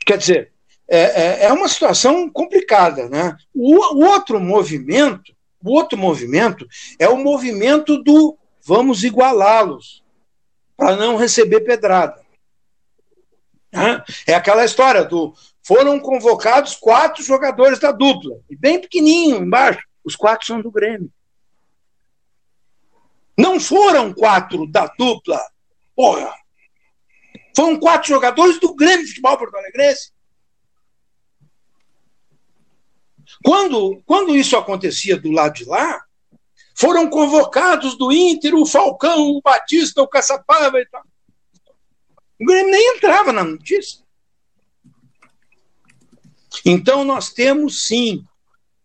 Quer 0.05 0.17
dizer, 0.17 0.53
é, 0.89 0.99
é, 0.99 1.45
é 1.45 1.53
uma 1.53 1.67
situação 1.67 2.29
complicada. 2.29 3.07
Né? 3.07 3.35
O, 3.53 3.95
o 3.95 4.05
outro 4.05 4.39
movimento, 4.39 5.33
o 5.63 5.71
outro 5.71 5.97
movimento 5.97 6.67
é 6.97 7.07
o 7.07 7.17
movimento 7.17 8.01
do 8.01 8.37
vamos 8.61 9.03
igualá-los 9.03 10.03
para 10.75 10.95
não 10.95 11.15
receber 11.15 11.61
pedrada. 11.61 12.19
É 14.25 14.33
aquela 14.33 14.65
história 14.65 15.03
do 15.05 15.33
foram 15.61 15.99
convocados 15.99 16.75
quatro 16.75 17.23
jogadores 17.23 17.77
da 17.77 17.91
dupla, 17.91 18.39
e 18.49 18.55
bem 18.55 18.81
pequenininho 18.81 19.37
embaixo, 19.37 19.83
os 20.03 20.15
quatro 20.15 20.47
são 20.47 20.59
do 20.59 20.71
Grêmio. 20.71 21.11
Não 23.37 23.59
foram 23.59 24.11
quatro 24.11 24.65
da 24.65 24.87
dupla, 24.87 25.39
porra. 25.95 26.33
Foram 27.55 27.79
quatro 27.79 28.09
jogadores 28.09 28.59
do 28.59 28.73
Grêmio 28.73 29.07
Futebol 29.07 29.37
Porto 29.37 29.55
Alegrense. 29.55 30.11
Quando, 33.43 34.01
quando 34.05 34.35
isso 34.35 34.57
acontecia 34.57 35.17
do 35.17 35.31
lado 35.31 35.53
de 35.53 35.65
lá, 35.65 36.03
foram 36.75 37.09
convocados 37.09 37.97
do 37.97 38.11
Inter 38.11 38.55
o 38.55 38.65
Falcão, 38.65 39.31
o 39.31 39.41
Batista, 39.41 40.01
o 40.01 40.07
Caçapava 40.07 40.79
e 40.79 40.85
tal. 40.85 41.03
O 42.39 42.45
Grêmio 42.45 42.71
nem 42.71 42.95
entrava 42.95 43.33
na 43.33 43.43
notícia. 43.43 43.99
Então 46.65 47.03
nós 47.03 47.33
temos 47.33 47.85
sim, 47.85 48.23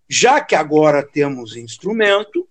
já 0.09 0.41
que 0.41 0.55
agora 0.55 1.03
temos 1.03 1.57
instrumento, 1.57 2.49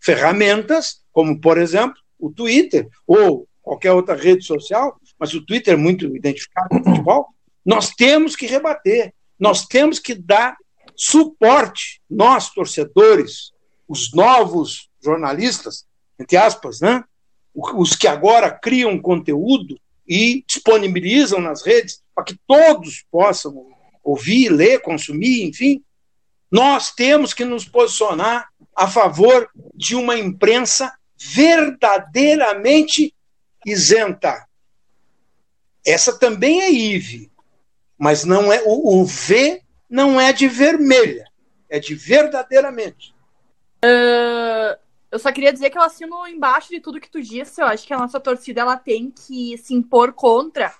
ferramentas, 0.00 1.02
como 1.10 1.40
por 1.40 1.58
exemplo 1.58 2.00
o 2.18 2.30
Twitter 2.30 2.88
ou 3.06 3.48
qualquer 3.62 3.92
outra 3.92 4.14
rede 4.14 4.44
social, 4.44 5.00
mas 5.18 5.32
o 5.34 5.44
Twitter 5.44 5.74
é 5.74 5.76
muito 5.76 6.14
identificado 6.16 6.68
com 6.68 6.80
o 6.80 6.84
futebol, 6.84 7.28
nós 7.64 7.90
temos 7.90 8.34
que 8.36 8.46
rebater, 8.46 9.14
nós 9.38 9.66
temos 9.66 9.98
que 9.98 10.14
dar 10.14 10.56
suporte, 10.96 12.00
nós, 12.08 12.50
torcedores, 12.50 13.52
os 13.88 14.12
novos 14.12 14.88
jornalistas, 15.02 15.86
entre 16.18 16.36
aspas, 16.36 16.80
né? 16.80 17.04
os 17.54 17.94
que 17.94 18.06
agora 18.06 18.50
criam 18.50 19.00
conteúdo 19.00 19.78
e 20.08 20.44
disponibilizam 20.46 21.40
nas 21.40 21.62
redes 21.62 22.02
para 22.14 22.24
que 22.24 22.38
todos 22.46 23.04
possam 23.10 23.66
ouvir, 24.02 24.48
ler, 24.50 24.80
consumir, 24.80 25.44
enfim, 25.44 25.82
nós 26.50 26.92
temos 26.92 27.32
que 27.32 27.44
nos 27.44 27.66
posicionar 27.66 28.48
a 28.76 28.88
favor 28.88 29.48
de 29.74 29.94
uma 29.94 30.18
imprensa 30.18 30.92
verdadeiramente 31.16 33.14
isenta. 33.64 34.46
Essa 35.84 36.18
também 36.18 36.62
é 36.62 36.70
IVE, 36.70 37.30
mas 37.98 38.24
não 38.24 38.52
é 38.52 38.62
o, 38.64 39.00
o 39.00 39.04
V 39.04 39.61
não 39.92 40.18
é 40.18 40.32
de 40.32 40.48
vermelha, 40.48 41.26
é 41.68 41.78
de 41.78 41.94
verdadeiramente. 41.94 43.14
Uh, 43.84 44.74
eu 45.10 45.18
só 45.18 45.30
queria 45.30 45.52
dizer 45.52 45.68
que 45.68 45.76
eu 45.76 45.82
assino 45.82 46.26
embaixo 46.26 46.70
de 46.70 46.80
tudo 46.80 46.98
que 46.98 47.10
tu 47.10 47.20
disse. 47.20 47.60
Eu 47.60 47.66
acho 47.66 47.86
que 47.86 47.92
a 47.92 47.98
nossa 47.98 48.18
torcida 48.18 48.62
ela 48.62 48.78
tem 48.78 49.10
que 49.10 49.58
se 49.58 49.74
impor 49.74 50.14
contra 50.14 50.72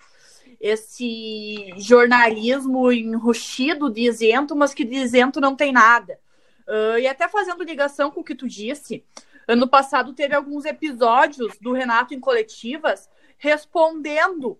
esse 0.59 1.75
jornalismo 1.77 2.91
enrustido 2.91 3.91
de 3.91 4.09
isento, 4.09 4.57
mas 4.57 4.73
que 4.73 4.85
de 4.85 4.97
isento 4.97 5.43
não 5.43 5.55
tem 5.55 5.73
nada. 5.73 6.19
Uh, 6.67 6.99
e 6.99 7.07
até 7.07 7.29
fazendo 7.29 7.63
ligação 7.63 8.11
com 8.11 8.21
o 8.21 8.25
que 8.25 8.35
tu 8.35 8.49
disse, 8.49 9.05
ano 9.47 9.69
passado 9.69 10.15
teve 10.15 10.35
alguns 10.35 10.65
episódios 10.65 11.59
do 11.61 11.75
Renato 11.75 12.15
em 12.15 12.21
coletivas 12.21 13.11
respondendo 13.37 14.57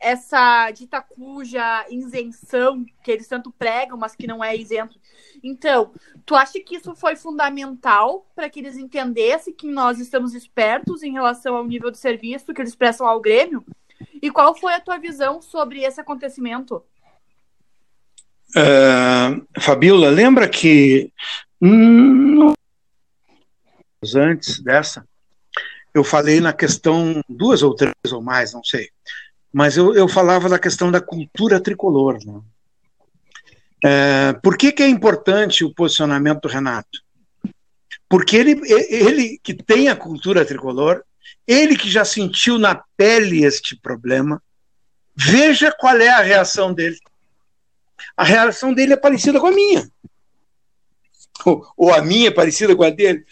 essa 0.00 0.70
dita 0.70 1.00
cuja 1.00 1.86
isenção 1.90 2.84
que 3.02 3.10
eles 3.10 3.26
tanto 3.26 3.50
pregam, 3.50 3.96
mas 3.96 4.14
que 4.14 4.26
não 4.26 4.42
é 4.42 4.56
isento. 4.56 4.98
Então, 5.42 5.92
tu 6.24 6.34
acha 6.34 6.60
que 6.60 6.76
isso 6.76 6.94
foi 6.94 7.16
fundamental 7.16 8.26
para 8.34 8.48
que 8.48 8.60
eles 8.60 8.76
entendessem 8.76 9.52
que 9.52 9.66
nós 9.66 9.98
estamos 9.98 10.34
espertos 10.34 11.02
em 11.02 11.12
relação 11.12 11.56
ao 11.56 11.66
nível 11.66 11.90
de 11.90 11.98
serviço 11.98 12.52
que 12.54 12.60
eles 12.60 12.74
prestam 12.74 13.06
ao 13.06 13.20
Grêmio? 13.20 13.64
E 14.22 14.30
qual 14.30 14.54
foi 14.54 14.74
a 14.74 14.80
tua 14.80 14.98
visão 14.98 15.42
sobre 15.42 15.82
esse 15.82 16.00
acontecimento? 16.00 16.82
Uh, 18.50 19.60
Fabiola, 19.60 20.08
lembra 20.08 20.48
que 20.48 21.12
hum, 21.60 22.52
antes 24.14 24.60
dessa 24.60 25.06
eu 25.92 26.04
falei 26.04 26.40
na 26.40 26.52
questão 26.52 27.20
duas 27.28 27.62
ou 27.62 27.74
três 27.74 27.92
ou 28.12 28.22
mais, 28.22 28.52
não 28.52 28.62
sei, 28.62 28.88
mas 29.52 29.76
eu, 29.76 29.94
eu 29.94 30.08
falava 30.08 30.48
da 30.48 30.58
questão 30.58 30.90
da 30.90 31.00
cultura 31.00 31.60
tricolor. 31.60 32.18
Né? 32.24 32.40
É, 33.84 34.32
por 34.42 34.56
que, 34.56 34.72
que 34.72 34.82
é 34.82 34.88
importante 34.88 35.64
o 35.64 35.74
posicionamento 35.74 36.42
do 36.42 36.48
Renato? 36.48 37.02
Porque 38.08 38.36
ele, 38.36 38.60
ele 38.88 39.38
que 39.42 39.54
tem 39.54 39.88
a 39.88 39.96
cultura 39.96 40.44
tricolor, 40.44 41.02
ele 41.46 41.76
que 41.76 41.90
já 41.90 42.04
sentiu 42.04 42.58
na 42.58 42.82
pele 42.96 43.44
este 43.44 43.76
problema, 43.76 44.42
veja 45.14 45.72
qual 45.72 45.96
é 45.96 46.08
a 46.08 46.22
reação 46.22 46.72
dele. 46.72 46.98
A 48.16 48.24
reação 48.24 48.72
dele 48.72 48.94
é 48.94 48.96
parecida 48.96 49.38
com 49.40 49.46
a 49.46 49.52
minha. 49.52 49.90
Ou, 51.76 51.92
a 51.92 52.02
minha 52.02 52.28
é 52.28 52.32
parecida 52.32 52.74
com 52.74 52.82
a 52.82 52.90
dele. 52.90 53.24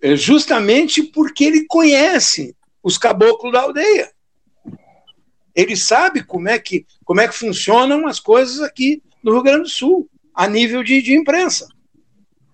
É 0.00 0.14
justamente 0.14 1.02
porque 1.02 1.44
ele 1.44 1.66
conhece 1.66 2.54
os 2.82 2.96
caboclos 2.96 3.52
da 3.52 3.62
aldeia. 3.62 4.10
Ele 5.58 5.74
sabe 5.74 6.22
como 6.22 6.48
é 6.48 6.56
que, 6.56 6.86
como 7.04 7.20
é 7.20 7.26
que 7.26 7.34
funcionam 7.34 8.06
as 8.06 8.20
coisas 8.20 8.60
aqui 8.60 9.02
no 9.20 9.32
Rio 9.32 9.42
Grande 9.42 9.62
do 9.62 9.68
Sul, 9.68 10.08
a 10.32 10.46
nível 10.46 10.84
de, 10.84 11.02
de 11.02 11.16
imprensa. 11.16 11.66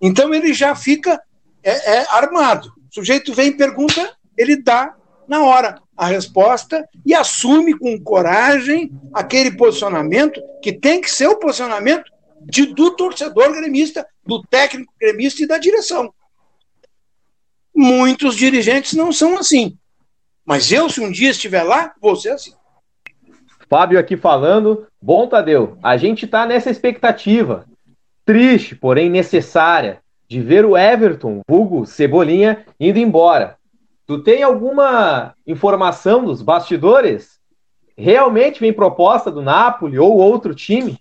Então 0.01 0.33
ele 0.33 0.55
já 0.55 0.73
fica 0.73 1.21
é, 1.61 1.97
é, 1.97 2.07
armado. 2.09 2.73
O 2.89 2.95
sujeito 2.95 3.31
vem 3.31 3.49
e 3.49 3.55
pergunta, 3.55 4.17
ele 4.35 4.55
dá 4.55 4.95
na 5.27 5.43
hora 5.43 5.79
a 5.95 6.07
resposta 6.07 6.83
e 7.05 7.13
assume 7.13 7.77
com 7.77 8.01
coragem 8.01 8.91
aquele 9.13 9.51
posicionamento 9.51 10.41
que 10.59 10.73
tem 10.73 10.99
que 10.99 11.11
ser 11.11 11.27
o 11.27 11.37
posicionamento 11.37 12.11
de, 12.41 12.73
do 12.73 12.95
torcedor 12.95 13.53
gremista, 13.53 14.03
do 14.25 14.41
técnico 14.41 14.91
gremista 14.99 15.43
e 15.43 15.47
da 15.47 15.59
direção. 15.59 16.11
Muitos 17.71 18.35
dirigentes 18.35 18.93
não 18.93 19.11
são 19.11 19.37
assim. 19.37 19.77
Mas 20.43 20.71
eu, 20.71 20.89
se 20.89 21.01
um 21.01 21.11
dia 21.11 21.29
estiver 21.29 21.61
lá, 21.61 21.93
vou 22.01 22.15
ser 22.15 22.29
assim. 22.29 22.53
Fábio 23.69 23.99
aqui 23.99 24.15
falando. 24.15 24.87
Bom, 25.01 25.27
Tadeu, 25.27 25.77
a 25.81 25.97
gente 25.97 26.27
tá 26.27 26.45
nessa 26.45 26.69
expectativa. 26.69 27.65
Triste, 28.25 28.75
porém 28.75 29.09
necessária, 29.09 29.99
de 30.27 30.41
ver 30.41 30.65
o 30.65 30.77
Everton, 30.77 31.41
vulgo 31.47 31.85
Cebolinha, 31.85 32.65
indo 32.79 32.99
embora. 32.99 33.57
Tu 34.07 34.21
tem 34.23 34.43
alguma 34.43 35.33
informação 35.45 36.23
dos 36.23 36.41
bastidores? 36.41 37.39
Realmente 37.97 38.59
vem 38.59 38.73
proposta 38.73 39.31
do 39.31 39.41
Napoli 39.41 39.97
ou 39.97 40.17
outro 40.17 40.53
time? 40.53 40.99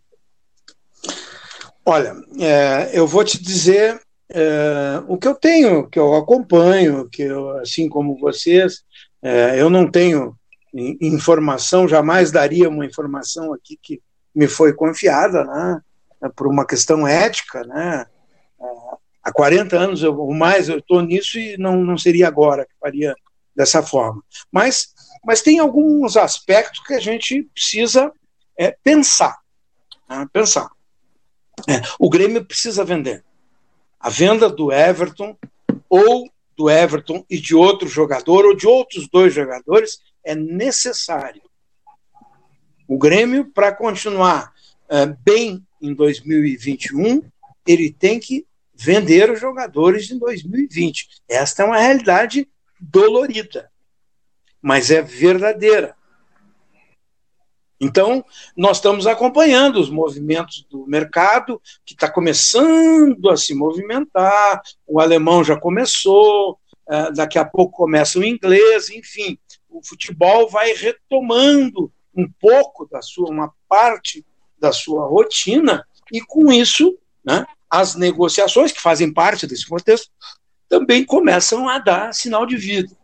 Olha, 1.85 2.15
é, 2.41 2.91
eu 2.99 3.07
vou 3.07 3.25
te 3.25 3.43
dizer 3.43 4.01
é, 4.31 5.03
o 5.07 5.19
que 5.19 5.29
eu 5.29 5.35
tenho, 5.35 5.87
que 5.89 5.99
eu 5.99 6.15
acompanho, 6.15 7.09
que 7.11 7.23
eu, 7.23 7.59
assim 7.59 7.89
como 7.89 8.19
vocês, 8.19 8.83
é, 9.23 9.61
eu 9.61 9.69
não 9.69 9.91
tenho 9.91 10.35
informação, 11.01 11.87
jamais 11.87 12.31
daria 12.31 12.69
uma 12.69 12.85
informação 12.85 13.53
aqui 13.53 13.79
que 13.81 14.03
me 14.35 14.49
foi 14.49 14.73
confiada, 14.73 15.45
né, 15.45 15.81
por 16.35 16.49
uma 16.49 16.67
questão 16.67 17.07
ética, 17.07 17.63
né, 17.65 18.07
é, 18.61 18.67
há 19.23 19.33
40 19.33 19.77
anos 19.77 20.03
ou 20.03 20.35
mais 20.35 20.69
eu 20.69 20.79
estou 20.79 21.01
nisso 21.01 21.39
e 21.39 21.57
não, 21.57 21.77
não 21.77 21.97
seria 21.97 22.27
agora 22.27 22.65
que 22.65 22.75
faria 22.81 23.15
dessa 23.55 23.83
forma. 23.83 24.23
Mas, 24.51 24.93
mas 25.25 25.43
tem 25.43 25.61
alguns 25.61 26.17
aspectos 26.17 26.81
que 26.85 26.95
a 26.95 27.01
gente 27.01 27.49
precisa 27.55 28.13
é, 28.59 28.77
pensar. 28.83 29.37
Né, 30.09 30.27
pensar. 30.33 30.69
É, 31.69 31.81
o 32.01 32.11
Grêmio 32.11 32.45
precisa 32.45 32.85
vender. 32.85 33.25
A 34.01 34.11
venda 34.11 34.51
do 34.51 34.73
Everton 34.73 35.37
ou 35.89 36.29
do 36.57 36.69
Everton 36.69 37.25
e 37.31 37.39
de 37.39 37.55
outro 37.55 37.89
jogador 37.89 38.45
ou 38.45 38.57
de 38.57 38.67
outros 38.67 39.09
dois 39.09 39.33
jogadores 39.33 39.99
é 40.25 40.35
necessário. 40.35 41.43
O 42.89 42.99
Grêmio, 42.99 43.51
para 43.53 43.73
continuar 43.73 44.53
é, 44.89 45.07
bem 45.07 45.67
em 45.81 45.95
2021, 45.95 47.23
ele 47.67 47.93
tem 47.93 48.19
que 48.19 48.47
vender 48.75 49.31
os 49.31 49.41
jogadores 49.41 50.11
em 50.11 50.19
2020. 50.19 51.09
Esta 51.29 51.63
é 51.63 51.67
uma 51.67 51.79
realidade 51.79 52.49
dolorida, 52.81 53.71
mas 54.61 54.91
é 54.91 55.01
verdadeira. 55.01 55.97
Então, 57.81 58.25
nós 58.57 58.79
estamos 58.79 59.07
acompanhando 59.07 59.79
os 59.81 59.91
movimentos 59.91 60.67
do 60.71 60.87
mercado, 60.87 61.61
que 61.85 61.95
está 61.95 62.11
começando 62.11 63.29
a 63.29 63.37
se 63.37 63.55
movimentar, 63.55 64.63
o 64.87 65.01
alemão 65.01 65.45
já 65.45 65.59
começou, 65.59 66.59
é, 66.89 67.13
daqui 67.13 67.39
a 67.39 67.45
pouco 67.45 67.77
começa 67.77 68.19
o 68.19 68.25
inglês, 68.25 68.91
enfim, 68.91 69.39
o 69.75 69.83
futebol 69.83 70.49
vai 70.49 70.73
retomando 70.73 71.93
um 72.17 72.31
pouco 72.41 72.87
da 72.87 73.03
sua, 73.03 73.29
uma 73.29 73.53
parte 73.69 74.25
da 74.59 74.73
sua 74.73 75.07
rotina, 75.07 75.87
e 76.13 76.21
com 76.21 76.53
isso, 76.53 76.97
né, 77.25 77.45
as 77.69 77.97
negociações, 77.97 78.71
que 78.71 78.81
fazem 78.81 79.13
parte 79.13 79.47
desse 79.47 79.67
contexto, 79.67 80.11
também 80.69 81.05
começam 81.05 81.69
a 81.69 81.79
dar 81.79 82.15
sinal 82.15 82.47
de 82.47 82.57
vida. 82.57 82.97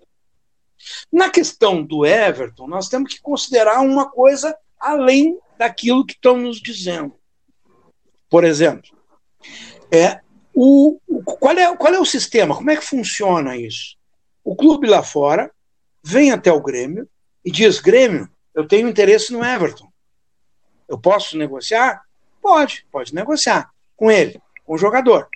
Na 1.13 1.29
questão 1.29 1.83
do 1.83 2.07
Everton, 2.07 2.69
nós 2.69 2.89
temos 2.89 3.13
que 3.13 3.21
considerar 3.21 3.81
uma 3.81 4.09
coisa 4.09 4.57
além 4.79 5.37
daquilo 5.59 6.07
que 6.07 6.15
estão 6.15 6.37
nos 6.37 6.61
dizendo. 6.61 7.15
Por 8.31 8.45
exemplo, 8.45 8.91
é, 9.93 10.21
o, 10.55 10.99
qual, 11.39 11.59
é, 11.59 11.77
qual 11.77 11.93
é 11.93 11.99
o 11.99 12.07
sistema? 12.07 12.55
Como 12.55 12.71
é 12.71 12.77
que 12.77 12.87
funciona 12.87 13.57
isso? 13.57 13.97
O 14.45 14.55
clube 14.55 14.87
lá 14.87 15.03
fora 15.03 15.53
vem 16.03 16.33
até 16.33 16.53
o 16.53 16.63
Grêmio 16.63 17.09
e 17.45 17.51
diz: 17.51 17.81
Grêmio, 17.81 18.29
eu 18.55 18.67
tenho 18.67 18.89
interesse 18.89 19.33
no 19.33 19.45
Everton. 19.45 19.91
Eu 20.89 20.99
posso 20.99 21.37
negociar? 21.37 22.03
Pode, 22.43 22.87
pode 22.91 23.15
negociar 23.15 23.71
com 23.97 24.11
ele, 24.11 24.41
com 24.65 24.75
o 24.75 24.79
jogador. 24.79 25.29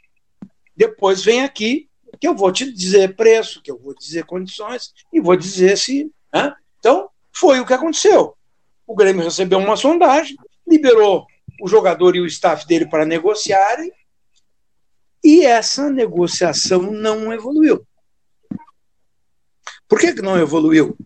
Depois 0.76 1.22
vem 1.22 1.42
aqui 1.42 1.88
que 2.20 2.26
eu 2.26 2.34
vou 2.34 2.50
te 2.50 2.72
dizer 2.72 3.14
preço, 3.14 3.60
que 3.62 3.70
eu 3.70 3.78
vou 3.78 3.94
dizer 3.94 4.24
condições 4.24 4.92
e 5.12 5.20
vou 5.20 5.36
dizer 5.36 5.76
se. 5.76 6.10
Né? 6.32 6.54
Então, 6.78 7.08
foi 7.32 7.60
o 7.60 7.66
que 7.66 7.74
aconteceu. 7.74 8.36
O 8.86 8.94
Grêmio 8.94 9.24
recebeu 9.24 9.58
uma 9.58 9.76
sondagem, 9.76 10.36
liberou 10.66 11.26
o 11.60 11.68
jogador 11.68 12.16
e 12.16 12.20
o 12.20 12.26
staff 12.26 12.66
dele 12.66 12.86
para 12.86 13.04
negociarem, 13.04 13.92
e 15.22 15.44
essa 15.44 15.88
negociação 15.88 16.82
não 16.82 17.32
evoluiu. 17.32 17.86
Por 19.89 19.99
que, 19.99 20.14
que 20.14 20.22
não 20.22 20.39
evoluiu? 20.39 20.97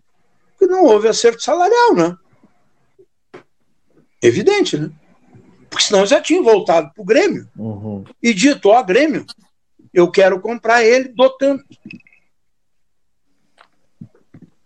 Porque 0.51 0.71
não 0.71 0.85
houve 0.85 1.07
acerto 1.07 1.41
salarial, 1.41 1.95
né? 1.95 2.17
Evidente, 4.21 4.77
né? 4.77 4.91
Porque 5.69 5.85
senão 5.85 6.05
já 6.05 6.19
tinha 6.21 6.41
voltado 6.41 6.91
para 6.93 7.01
o 7.01 7.05
Grêmio 7.05 7.47
uhum. 7.55 8.03
e 8.21 8.33
dito: 8.33 8.69
Ó, 8.69 8.83
Grêmio, 8.83 9.25
eu 9.93 10.09
quero 10.09 10.39
comprar 10.41 10.83
ele, 10.83 11.09
dou 11.09 11.29
tanto. 11.37 11.65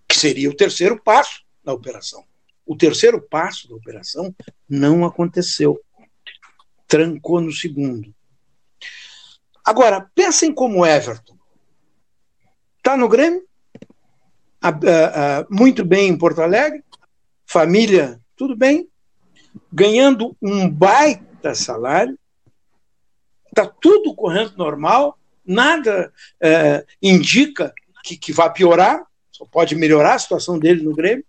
Que 0.08 0.18
seria 0.18 0.50
o 0.50 0.56
terceiro 0.56 1.02
passo 1.02 1.44
da 1.64 1.74
operação. 1.74 2.24
O 2.66 2.76
terceiro 2.76 3.22
passo 3.22 3.68
da 3.68 3.76
operação 3.76 4.34
não 4.68 5.06
aconteceu. 5.06 5.80
Trancou 6.88 7.42
no 7.42 7.52
segundo. 7.52 8.14
Agora, 9.64 10.10
pensem 10.14 10.54
como 10.54 10.86
Everton. 10.86 11.38
Está 12.78 12.98
no 12.98 13.08
Grêmio, 13.08 13.46
muito 15.50 15.84
bem 15.84 16.10
em 16.10 16.18
Porto 16.18 16.42
Alegre, 16.42 16.84
família, 17.46 18.20
tudo 18.36 18.56
bem, 18.56 18.88
ganhando 19.72 20.36
um 20.42 20.70
baita 20.70 21.54
salário, 21.54 22.18
está 23.48 23.66
tudo 23.68 24.16
correndo 24.16 24.58
normal, 24.58 25.18
nada 25.46 26.12
é, 26.42 26.86
indica 27.02 27.74
que, 28.04 28.18
que 28.18 28.34
vai 28.34 28.52
piorar, 28.52 29.06
só 29.32 29.46
pode 29.46 29.76
melhorar 29.76 30.16
a 30.16 30.20
situação 30.20 30.60
dele 30.60 30.84
no 30.84 30.96
Grêmio. 30.96 31.26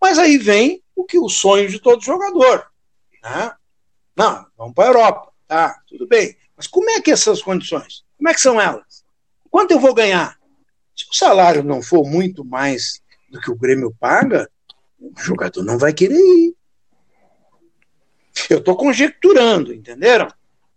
Mas 0.00 0.18
aí 0.18 0.36
vem 0.36 0.82
o 0.94 1.04
que 1.04 1.18
o 1.18 1.28
sonho 1.28 1.68
de 1.68 1.78
todo 1.78 2.04
jogador. 2.04 2.66
Né? 3.22 3.52
Não, 4.16 4.46
vamos 4.56 4.74
para 4.74 4.84
a 4.84 4.88
Europa. 4.88 5.32
Tá, 5.46 5.82
tudo 5.88 6.06
bem. 6.06 6.36
Mas 6.56 6.66
como 6.66 6.90
é 6.90 7.00
que 7.00 7.10
essas 7.10 7.42
condições? 7.42 8.04
Como 8.16 8.28
é 8.28 8.34
que 8.34 8.40
são 8.40 8.60
elas? 8.60 9.04
Quanto 9.50 9.70
eu 9.70 9.80
vou 9.80 9.94
ganhar? 9.94 10.38
Se 10.96 11.04
o 11.10 11.14
salário 11.14 11.62
não 11.62 11.82
for 11.82 12.04
muito 12.04 12.44
mais 12.44 13.00
do 13.30 13.40
que 13.40 13.50
o 13.50 13.56
Grêmio 13.56 13.94
paga, 13.98 14.48
o 15.00 15.12
jogador 15.18 15.62
não 15.62 15.78
vai 15.78 15.92
querer 15.92 16.18
ir. 16.18 16.54
Eu 18.50 18.58
estou 18.58 18.76
conjecturando, 18.76 19.72
entenderam? 19.72 20.28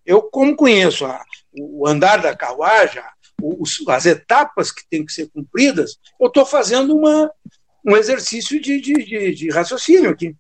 Eu, 0.06 0.24
como 0.24 0.56
conheço 0.56 1.06
a, 1.06 1.24
o 1.54 1.88
andar 1.88 2.22
da 2.22 2.36
carruagem, 2.36 3.02
os, 3.42 3.84
as 3.88 4.06
etapas 4.06 4.72
que 4.72 4.88
têm 4.90 5.06
que 5.06 5.12
ser 5.12 5.30
cumpridas, 5.30 6.00
eu 6.20 6.28
estou 6.28 6.46
fazendo 6.46 6.96
uma, 6.96 7.32
um 7.86 7.96
exercício 7.96 8.60
de, 8.60 8.82
de, 8.82 8.94
de, 8.94 9.36
de 9.36 9.50
raciocínio 9.50 10.10
aqui. 10.10 10.36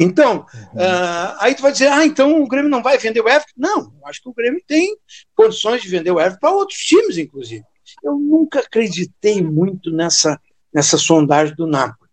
Então, 0.00 0.46
uhum. 0.54 0.80
uh, 0.80 1.36
aí 1.40 1.54
tu 1.54 1.62
vai 1.62 1.72
dizer, 1.72 1.88
ah, 1.88 2.06
então 2.06 2.42
o 2.42 2.48
Grêmio 2.48 2.70
não 2.70 2.82
vai 2.82 2.96
vender 2.96 3.20
o 3.20 3.28
Everton? 3.28 3.52
Não, 3.56 3.92
eu 4.00 4.06
acho 4.06 4.22
que 4.22 4.28
o 4.28 4.34
Grêmio 4.34 4.62
tem 4.66 4.96
condições 5.34 5.82
de 5.82 5.88
vender 5.88 6.10
o 6.10 6.18
Everton 6.18 6.40
para 6.40 6.50
outros 6.50 6.78
times, 6.78 7.18
inclusive. 7.18 7.62
Eu 8.02 8.14
nunca 8.14 8.60
acreditei 8.60 9.42
muito 9.42 9.90
nessa, 9.90 10.40
nessa 10.72 10.96
sondagem 10.96 11.54
do 11.54 11.66
Napoli. 11.66 12.10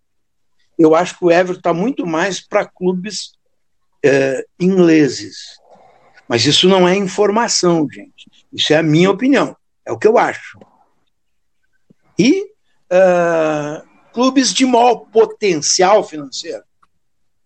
Eu 0.77 0.93
acho 0.93 1.17
que 1.17 1.25
o 1.25 1.31
Everton 1.31 1.59
está 1.59 1.73
muito 1.73 2.05
mais 2.05 2.45
para 2.45 2.65
clubes 2.65 3.31
uh, 4.05 4.43
ingleses. 4.59 5.37
Mas 6.27 6.45
isso 6.45 6.67
não 6.67 6.87
é 6.87 6.95
informação, 6.95 7.87
gente. 7.89 8.29
Isso 8.51 8.73
é 8.73 8.77
a 8.77 8.83
minha 8.83 9.09
opinião. 9.09 9.55
É 9.85 9.91
o 9.91 9.97
que 9.97 10.07
eu 10.07 10.17
acho 10.17 10.59
e 12.17 12.43
uh, 12.91 13.87
clubes 14.11 14.53
de 14.53 14.65
maior 14.65 14.95
potencial 15.11 16.03
financeiro, 16.03 16.63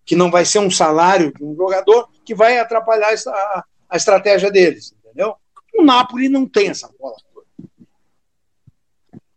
que 0.04 0.16
não 0.16 0.30
vai 0.30 0.44
ser 0.44 0.58
um 0.58 0.70
salário 0.70 1.32
de 1.32 1.44
um 1.44 1.54
jogador 1.54 2.08
que 2.24 2.34
vai 2.34 2.58
atrapalhar 2.58 3.14
a, 3.14 3.64
a 3.88 3.96
estratégia 3.96 4.50
deles, 4.50 4.94
entendeu? 4.98 5.34
O 5.74 5.82
Napoli 5.82 6.28
não 6.28 6.46
tem 6.46 6.68
essa 6.68 6.90
bola 6.98 7.16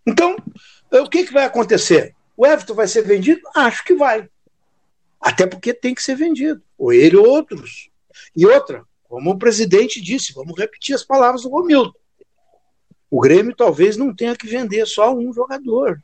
Então, 0.06 0.36
o 0.92 1.10
que, 1.10 1.26
que 1.26 1.34
vai 1.34 1.46
acontecer? 1.46 2.16
O 2.36 2.46
Everton 2.46 2.74
vai 2.74 2.88
ser 2.88 3.04
vendido? 3.04 3.42
Acho 3.56 3.84
que 3.84 3.96
vai. 3.96 4.30
Até 5.20 5.48
porque 5.48 5.74
tem 5.74 5.96
que 5.96 6.04
ser 6.04 6.16
vendido. 6.16 6.62
Ou 6.78 6.92
ele 6.92 7.16
ou 7.16 7.28
outros. 7.28 7.90
E 8.36 8.46
outra, 8.46 8.84
como 9.08 9.32
o 9.32 9.40
presidente 9.40 10.02
disse, 10.02 10.34
vamos 10.34 10.58
repetir 10.58 10.94
as 10.94 11.04
palavras 11.04 11.44
do 11.44 11.50
Romildo. 11.50 11.96
O 13.10 13.20
Grêmio 13.22 13.56
talvez 13.56 13.96
não 13.96 14.14
tenha 14.14 14.36
que 14.36 14.48
vender 14.48 14.86
só 14.86 15.16
um 15.16 15.32
jogador, 15.32 16.00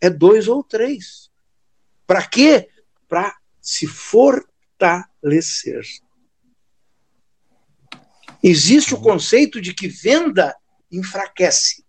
é 0.00 0.08
dois 0.08 0.48
ou 0.48 0.62
três. 0.62 1.30
Para 2.06 2.26
quê? 2.26 2.68
Para 3.06 3.36
se 3.68 3.86
fortalecer. 3.86 5.82
Existe 8.42 8.94
o 8.94 9.00
conceito 9.00 9.60
de 9.60 9.74
que 9.74 9.88
venda 9.88 10.56
enfraquece. 10.90 11.84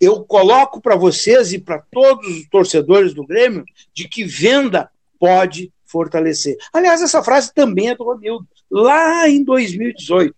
Eu 0.00 0.24
coloco 0.24 0.80
para 0.80 0.94
vocês 0.94 1.52
e 1.52 1.58
para 1.58 1.80
todos 1.90 2.28
os 2.28 2.48
torcedores 2.48 3.12
do 3.12 3.26
Grêmio 3.26 3.64
de 3.92 4.08
que 4.08 4.22
venda 4.22 4.88
pode 5.18 5.72
fortalecer. 5.84 6.56
Aliás, 6.72 7.02
essa 7.02 7.20
frase 7.20 7.52
também 7.52 7.90
é 7.90 7.96
do 7.96 8.04
Romildo, 8.04 8.46
lá 8.70 9.28
em 9.28 9.42
2018. 9.42 10.32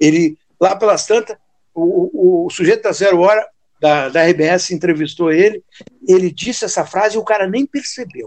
Ele, 0.00 0.36
lá 0.60 0.74
pelas 0.74 1.06
tantas, 1.06 1.36
o, 1.72 2.42
o, 2.42 2.46
o 2.46 2.50
sujeito 2.50 2.82
da 2.82 2.92
Zero 2.92 3.20
Hora, 3.20 3.48
da, 3.80 4.08
da 4.08 4.26
RBS, 4.26 4.72
entrevistou 4.72 5.30
ele, 5.30 5.62
ele 6.08 6.32
disse 6.32 6.64
essa 6.64 6.84
frase 6.84 7.14
e 7.14 7.18
o 7.18 7.24
cara 7.24 7.48
nem 7.48 7.64
percebeu. 7.64 8.26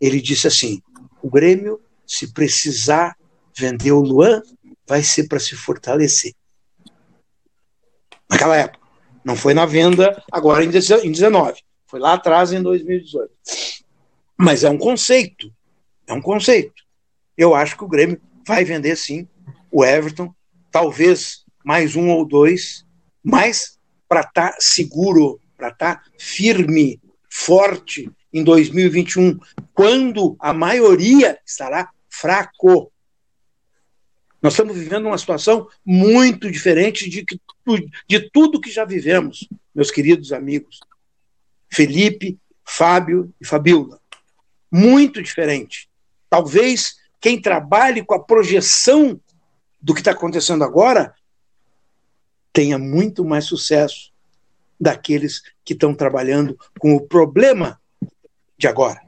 Ele 0.00 0.20
disse 0.20 0.46
assim: 0.46 0.82
o 1.22 1.30
Grêmio, 1.30 1.80
se 2.06 2.32
precisar 2.32 3.16
vender 3.56 3.92
o 3.92 4.00
Luan, 4.00 4.42
vai 4.86 5.02
ser 5.02 5.28
para 5.28 5.40
se 5.40 5.56
fortalecer. 5.56 6.32
Naquela 8.30 8.56
época. 8.56 8.86
Não 9.24 9.36
foi 9.36 9.52
na 9.52 9.66
venda 9.66 10.22
agora 10.32 10.64
em 10.64 10.70
19. 10.70 11.60
Foi 11.86 12.00
lá 12.00 12.14
atrás 12.14 12.52
em 12.52 12.62
2018. 12.62 13.30
Mas 14.38 14.64
é 14.64 14.70
um 14.70 14.78
conceito. 14.78 15.52
É 16.06 16.12
um 16.12 16.22
conceito. 16.22 16.82
Eu 17.36 17.54
acho 17.54 17.76
que 17.76 17.84
o 17.84 17.88
Grêmio 17.88 18.20
vai 18.46 18.64
vender 18.64 18.96
sim 18.96 19.28
o 19.70 19.84
Everton, 19.84 20.34
talvez 20.70 21.44
mais 21.64 21.94
um 21.94 22.08
ou 22.08 22.26
dois, 22.26 22.86
mas 23.22 23.78
para 24.08 24.20
estar 24.20 24.52
tá 24.52 24.56
seguro, 24.58 25.38
para 25.56 25.68
estar 25.68 25.96
tá 25.96 26.02
firme, 26.18 26.98
forte 27.30 28.10
em 28.32 28.44
2021, 28.44 29.38
quando 29.72 30.36
a 30.38 30.52
maioria 30.52 31.38
estará 31.46 31.90
fraco. 32.08 32.92
Nós 34.40 34.52
estamos 34.52 34.76
vivendo 34.76 35.06
uma 35.06 35.18
situação 35.18 35.68
muito 35.84 36.50
diferente 36.50 37.08
de, 37.08 37.24
de 38.06 38.30
tudo 38.30 38.60
que 38.60 38.70
já 38.70 38.84
vivemos, 38.84 39.48
meus 39.74 39.90
queridos 39.90 40.32
amigos. 40.32 40.80
Felipe, 41.70 42.38
Fábio 42.64 43.32
e 43.40 43.46
Fabiola. 43.46 44.00
Muito 44.70 45.22
diferente. 45.22 45.88
Talvez 46.28 46.96
quem 47.20 47.40
trabalhe 47.40 48.04
com 48.04 48.14
a 48.14 48.22
projeção 48.22 49.20
do 49.80 49.94
que 49.94 50.00
está 50.00 50.12
acontecendo 50.12 50.62
agora 50.62 51.14
tenha 52.52 52.78
muito 52.78 53.24
mais 53.24 53.44
sucesso 53.44 54.12
daqueles 54.80 55.42
que 55.64 55.72
estão 55.72 55.94
trabalhando 55.94 56.58
com 56.78 56.94
o 56.94 57.00
problema 57.00 57.80
de 58.58 58.66
agora. 58.66 59.00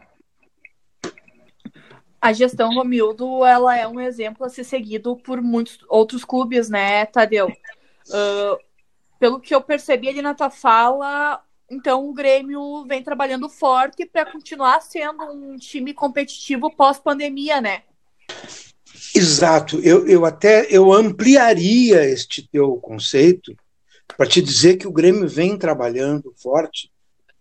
A 2.21 2.33
gestão 2.33 2.75
Romildo, 2.75 3.45
ela 3.45 3.77
é 3.77 3.89
um 3.89 3.99
exemplo 3.99 4.45
a 4.45 4.51
ser 4.51 4.65
seguido 4.65 5.17
por 5.17 5.41
muitos 5.41 5.79
outros 5.89 6.25
clubes, 6.25 6.69
né, 6.69 7.07
Tadeu? 7.07 7.49
Uh, 7.49 8.59
pelo 9.19 9.41
que 9.41 9.55
eu 9.55 9.61
percebi 9.61 10.09
ali 10.09 10.21
na 10.23 10.35
tua 10.35 10.51
fala, 10.51 11.43
então 11.71 12.09
o 12.09 12.13
Grêmio 12.13 12.85
vem 12.87 13.03
trabalhando 13.03 13.49
forte 13.49 14.05
para 14.05 14.31
continuar 14.31 14.81
sendo 14.83 15.25
um 15.25 15.57
time 15.57 15.95
competitivo 15.95 16.71
pós-pandemia, 16.71 17.61
né? 17.61 17.83
Exato. 19.15 19.81
Eu, 19.81 20.07
eu 20.07 20.27
até 20.27 20.67
eu 20.69 20.93
ampliaria 20.93 22.05
este 22.05 22.47
teu 22.49 22.77
conceito 22.77 23.57
para 24.17 24.27
te 24.27 24.43
dizer 24.43 24.77
que 24.77 24.87
o 24.87 24.93
Grêmio 24.93 25.27
vem 25.27 25.57
trabalhando 25.57 26.35
forte 26.37 26.91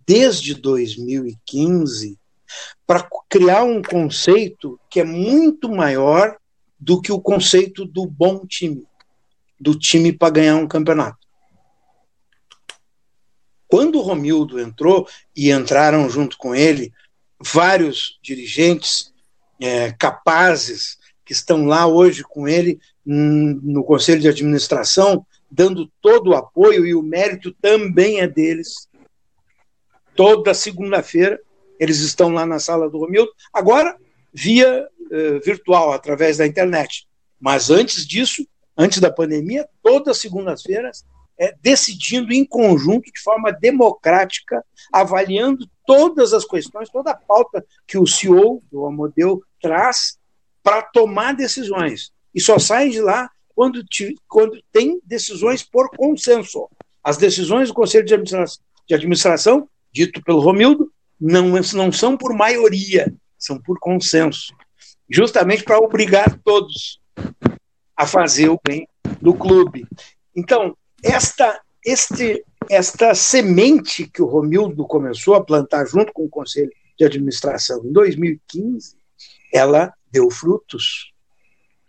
desde 0.10 0.56
2015 0.56 2.18
para 2.88 3.08
criar 3.30 3.64
um 3.64 3.80
conceito 3.80 4.80
que 4.90 5.02
é 5.02 5.04
muito 5.04 5.70
maior 5.70 6.36
do 6.80 7.00
que 7.00 7.12
o 7.12 7.22
conceito 7.22 7.86
do 7.86 8.08
bom 8.08 8.44
time, 8.48 8.88
do 9.60 9.78
time 9.78 10.12
para 10.12 10.32
ganhar 10.32 10.56
um 10.56 10.68
campeonato. 10.68 11.20
Quando 13.68 14.00
o 14.00 14.02
Romildo 14.02 14.60
entrou 14.60 15.08
e 15.36 15.52
entraram 15.52 16.10
junto 16.10 16.40
com 16.40 16.56
ele 16.56 16.92
vários 17.40 18.18
dirigentes 18.20 19.14
é, 19.62 19.92
capazes 19.92 20.98
que 21.24 21.34
estão 21.34 21.68
lá 21.68 21.86
hoje 21.86 22.24
com 22.24 22.48
ele 22.48 22.80
no 23.06 23.84
conselho 23.84 24.22
de 24.22 24.28
administração, 24.28 25.24
dando 25.52 25.88
todo 26.02 26.32
o 26.32 26.36
apoio 26.36 26.84
e 26.84 26.96
o 26.96 27.04
mérito 27.04 27.56
também 27.62 28.22
é 28.22 28.28
deles. 28.28 28.89
Toda 30.20 30.54
segunda-feira 30.54 31.40
eles 31.80 32.02
estão 32.02 32.28
lá 32.28 32.46
na 32.46 32.60
sala 32.60 32.90
do 32.90 32.98
Romildo, 32.98 33.32
agora 33.54 33.96
via 34.34 34.86
uh, 34.86 35.40
virtual, 35.40 35.94
através 35.94 36.36
da 36.36 36.46
internet. 36.46 37.08
Mas 37.40 37.70
antes 37.70 38.06
disso, 38.06 38.46
antes 38.78 39.00
da 39.00 39.10
pandemia, 39.10 39.66
todas 39.82 40.18
as 40.18 40.22
segundas-feiras, 40.22 41.06
é, 41.40 41.56
decidindo 41.62 42.34
em 42.34 42.44
conjunto, 42.44 43.10
de 43.10 43.22
forma 43.22 43.50
democrática, 43.50 44.62
avaliando 44.92 45.66
todas 45.86 46.34
as 46.34 46.44
questões, 46.44 46.90
toda 46.90 47.12
a 47.12 47.16
pauta 47.16 47.66
que 47.88 47.98
o 47.98 48.06
CEO 48.06 48.62
do 48.70 48.86
Amodeu 48.86 49.42
traz 49.62 50.20
para 50.62 50.82
tomar 50.82 51.34
decisões. 51.34 52.12
E 52.36 52.42
só 52.42 52.60
saem 52.60 52.92
de 52.92 53.00
lá 53.00 53.32
quando, 53.56 53.82
te, 53.86 54.16
quando 54.28 54.62
tem 54.70 55.00
decisões 55.06 55.64
por 55.64 55.90
consenso. 55.92 56.68
As 57.02 57.16
decisões 57.16 57.70
do 57.70 57.74
Conselho 57.74 58.04
de 58.06 58.14
Administração, 58.16 58.62
de 58.86 58.96
administração 58.96 59.70
dito 59.92 60.22
pelo 60.24 60.40
Romildo, 60.40 60.92
não, 61.20 61.50
não 61.74 61.92
são 61.92 62.16
por 62.16 62.34
maioria, 62.34 63.14
são 63.38 63.60
por 63.60 63.80
consenso. 63.80 64.54
Justamente 65.10 65.64
para 65.64 65.80
obrigar 65.80 66.40
todos 66.44 67.00
a 67.96 68.06
fazer 68.06 68.50
o 68.50 68.60
bem 68.64 68.88
do 69.22 69.34
clube. 69.34 69.86
Então, 70.36 70.78
esta, 71.04 71.60
este, 71.86 72.44
esta 72.70 73.14
semente 73.16 74.08
que 74.08 74.22
o 74.22 74.28
Romildo 74.28 74.86
começou 74.86 75.36
a 75.36 75.44
plantar 75.44 75.86
junto 75.86 76.14
com 76.14 76.24
o 76.24 76.30
Conselho 76.30 76.72
de 76.98 77.06
Administração 77.06 77.84
em 77.84 77.92
2015, 77.92 78.96
ela 79.54 79.94
deu 80.12 80.30
frutos. 80.30 81.12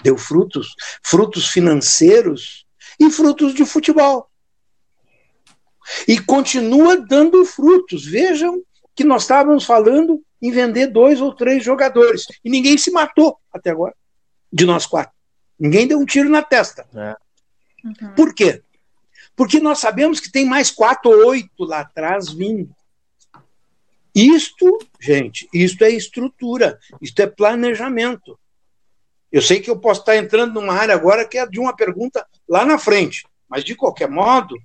Deu 0.03 0.16
frutos, 0.16 0.74
frutos 1.05 1.48
financeiros 1.48 2.64
e 2.98 3.11
frutos 3.11 3.55
de 3.55 3.66
futebol. 3.66 4.30
E 6.07 6.18
continua 6.18 6.97
dando 6.97 7.45
frutos. 7.45 8.05
Vejam 8.05 8.62
que 8.95 9.05
nós 9.05 9.22
estávamos 9.22 9.64
falando 9.64 10.22
em 10.43 10.51
vender 10.51 10.88
dois 10.88 11.20
ou 11.20 11.34
três 11.34 11.64
jogadores. 11.64 12.26
E 12.45 12.51
ninguém 12.51 12.76
se 12.76 12.91
matou 12.91 13.38
até 13.53 13.70
agora, 13.70 13.95
de 14.53 14.64
nós 14.64 14.86
quatro. 14.86 15.12
Ninguém 15.59 15.86
deu 15.86 15.99
um 15.99 16.07
tiro 16.07 16.28
na 16.28 16.43
testa. 16.43 16.86
É. 16.95 17.16
Uhum. 17.84 18.14
Por 18.14 18.34
quê? 18.34 18.62
Porque 19.36 19.61
nós 19.61 19.78
sabemos 19.78 20.20
que 20.20 20.30
tem 20.30 20.45
mais 20.45 20.70
quatro 20.70 21.11
ou 21.11 21.28
oito 21.28 21.64
lá 21.64 21.80
atrás 21.80 22.32
vindo. 22.32 22.74
Isto, 24.14 24.78
gente, 25.01 25.49
isto 25.55 25.84
é 25.84 25.91
estrutura, 25.91 26.78
isto 27.01 27.20
é 27.20 27.26
planejamento. 27.26 28.38
Eu 29.30 29.41
sei 29.41 29.61
que 29.61 29.70
eu 29.70 29.78
posso 29.78 30.01
estar 30.01 30.16
entrando 30.16 30.55
numa 30.55 30.74
área 30.74 30.95
agora 30.95 31.26
que 31.26 31.38
é 31.38 31.47
de 31.47 31.61
uma 31.61 31.74
pergunta 31.74 32.26
lá 32.49 32.64
na 32.64 32.78
frente, 32.78 33.24
mas 33.49 33.62
de 33.62 33.76
qualquer 33.76 34.11
modo, 34.11 34.57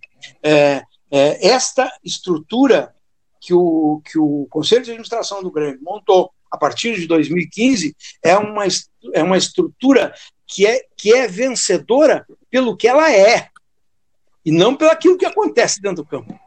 é, 0.42 0.82
é, 1.12 1.48
esta 1.48 1.92
estrutura 2.04 2.94
que 3.40 3.54
o, 3.54 4.02
que 4.04 4.18
o 4.18 4.48
Conselho 4.50 4.84
de 4.84 4.92
Administração 4.92 5.44
do 5.44 5.52
Grêmio 5.52 5.80
montou 5.82 6.32
a 6.50 6.58
partir 6.58 6.96
de 6.96 7.08
2015 7.08 7.96
é 8.24 8.38
uma, 8.38 8.66
é 9.14 9.22
uma 9.22 9.38
estrutura 9.38 10.14
que 10.48 10.66
é, 10.66 10.82
que 10.96 11.14
é 11.14 11.28
vencedora 11.28 12.26
pelo 12.50 12.76
que 12.76 12.88
ela 12.88 13.12
é, 13.12 13.50
e 14.44 14.52
não 14.52 14.76
pelo 14.76 14.92
aquilo 14.92 15.18
que 15.18 15.26
acontece 15.26 15.82
dentro 15.82 16.04
do 16.04 16.06
campo. 16.06 16.40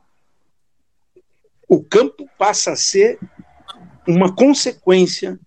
O 1.69 1.83
campo 1.83 2.29
passa 2.39 2.73
a 2.73 2.77
ser 2.77 3.19
uma 4.07 4.35
consequência 4.35 5.39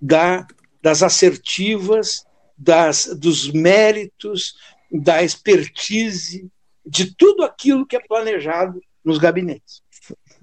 da, 0.00 0.46
das 0.80 1.02
assertivas, 1.02 2.24
das, 2.56 3.06
dos 3.06 3.50
méritos, 3.50 4.54
da 4.90 5.22
expertise, 5.22 6.48
de 6.86 7.14
tudo 7.14 7.42
aquilo 7.42 7.86
que 7.86 7.96
é 7.96 8.00
planejado 8.00 8.80
nos 9.04 9.18
gabinetes. 9.18 9.82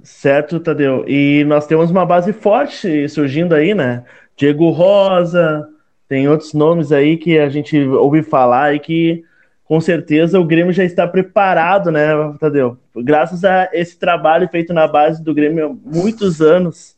Certo, 0.04 0.60
Tadeu. 0.60 1.06
E 1.08 1.44
nós 1.46 1.68
temos 1.68 1.92
uma 1.92 2.06
base 2.06 2.34
forte 2.34 3.08
surgindo 3.08 3.54
aí, 3.54 3.74
né? 3.74 4.04
Diego 4.36 4.70
Rosa, 4.70 5.68
tem 6.08 6.28
outros 6.28 6.54
nomes 6.54 6.92
aí 6.92 7.18
que 7.18 7.38
a 7.38 7.50
gente 7.50 7.80
ouve 7.80 8.24
falar 8.24 8.74
e 8.74 8.80
que 8.80 9.24
com 9.64 9.80
certeza 9.80 10.40
o 10.40 10.44
Grêmio 10.44 10.74
já 10.74 10.84
está 10.84 11.08
preparado, 11.08 11.92
né, 11.92 12.10
Tadeu? 12.40 12.78
Graças 12.94 13.46
a 13.46 13.70
esse 13.72 13.98
trabalho 13.98 14.50
feito 14.50 14.74
na 14.74 14.88
base 14.88 15.24
do 15.24 15.34
Grêmio 15.34 15.66
há 15.68 15.98
muitos 15.98 16.42
anos. 16.42 16.98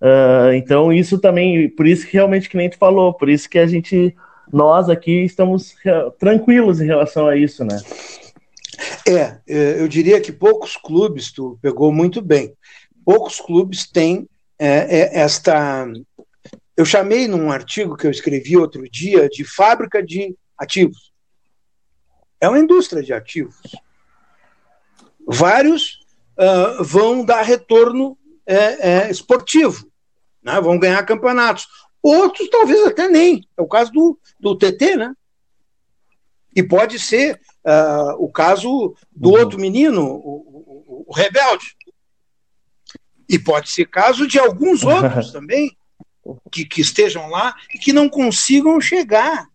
Uh, 0.00 0.52
então, 0.54 0.92
isso 0.92 1.18
também, 1.18 1.68
por 1.68 1.86
isso 1.86 2.06
que 2.06 2.12
realmente 2.12 2.48
que 2.48 2.56
nem 2.56 2.70
tu 2.70 2.78
falou, 2.78 3.14
por 3.14 3.28
isso 3.28 3.48
que 3.48 3.58
a 3.58 3.66
gente, 3.66 4.14
nós 4.52 4.88
aqui 4.88 5.24
estamos 5.24 5.74
tranquilos 6.18 6.80
em 6.80 6.86
relação 6.86 7.26
a 7.26 7.36
isso, 7.36 7.64
né? 7.64 7.78
É, 9.06 9.40
é, 9.46 9.80
eu 9.80 9.88
diria 9.88 10.20
que 10.20 10.32
poucos 10.32 10.76
clubes, 10.76 11.32
tu 11.32 11.58
pegou 11.60 11.92
muito 11.92 12.20
bem, 12.22 12.54
poucos 13.04 13.40
clubes 13.40 13.86
têm 13.90 14.28
é, 14.58 14.98
é, 14.98 15.20
esta. 15.20 15.86
Eu 16.76 16.84
chamei 16.84 17.28
num 17.28 17.50
artigo 17.50 17.96
que 17.96 18.06
eu 18.06 18.10
escrevi 18.10 18.56
outro 18.56 18.88
dia 18.90 19.28
de 19.28 19.44
fábrica 19.44 20.02
de 20.02 20.36
ativos. 20.58 21.12
É 22.40 22.48
uma 22.48 22.58
indústria 22.58 23.02
de 23.02 23.12
ativos. 23.12 23.56
Vários 25.26 26.00
uh, 26.38 26.82
vão 26.82 27.24
dar 27.24 27.42
retorno 27.42 28.18
é, 28.46 29.06
é, 29.06 29.10
esportivo, 29.10 29.88
né? 30.42 30.60
vão 30.60 30.78
ganhar 30.78 31.02
campeonatos. 31.04 31.66
Outros 32.02 32.50
talvez 32.50 32.86
até 32.86 33.08
nem. 33.08 33.48
É 33.56 33.62
o 33.62 33.68
caso 33.68 33.90
do, 33.92 34.18
do 34.38 34.58
TT, 34.58 34.96
né? 34.96 35.14
E 36.54 36.62
pode 36.62 36.98
ser 36.98 37.40
uh, 37.64 38.14
o 38.18 38.30
caso 38.30 38.94
do 39.10 39.30
uhum. 39.30 39.40
outro 39.40 39.58
menino, 39.58 40.04
o, 40.04 40.84
o, 40.86 41.04
o, 41.08 41.12
Rebelde. 41.12 41.76
E 43.28 43.38
pode 43.38 43.70
ser 43.70 43.86
caso 43.86 44.26
de 44.26 44.38
alguns 44.38 44.82
outros 44.84 45.32
também, 45.32 45.76
que, 46.50 46.64
que 46.64 46.80
estejam 46.80 47.28
lá 47.28 47.54
e 47.74 47.78
que 47.78 47.92
não 47.92 48.08
consigam 48.08 48.80
chegar. 48.80 49.46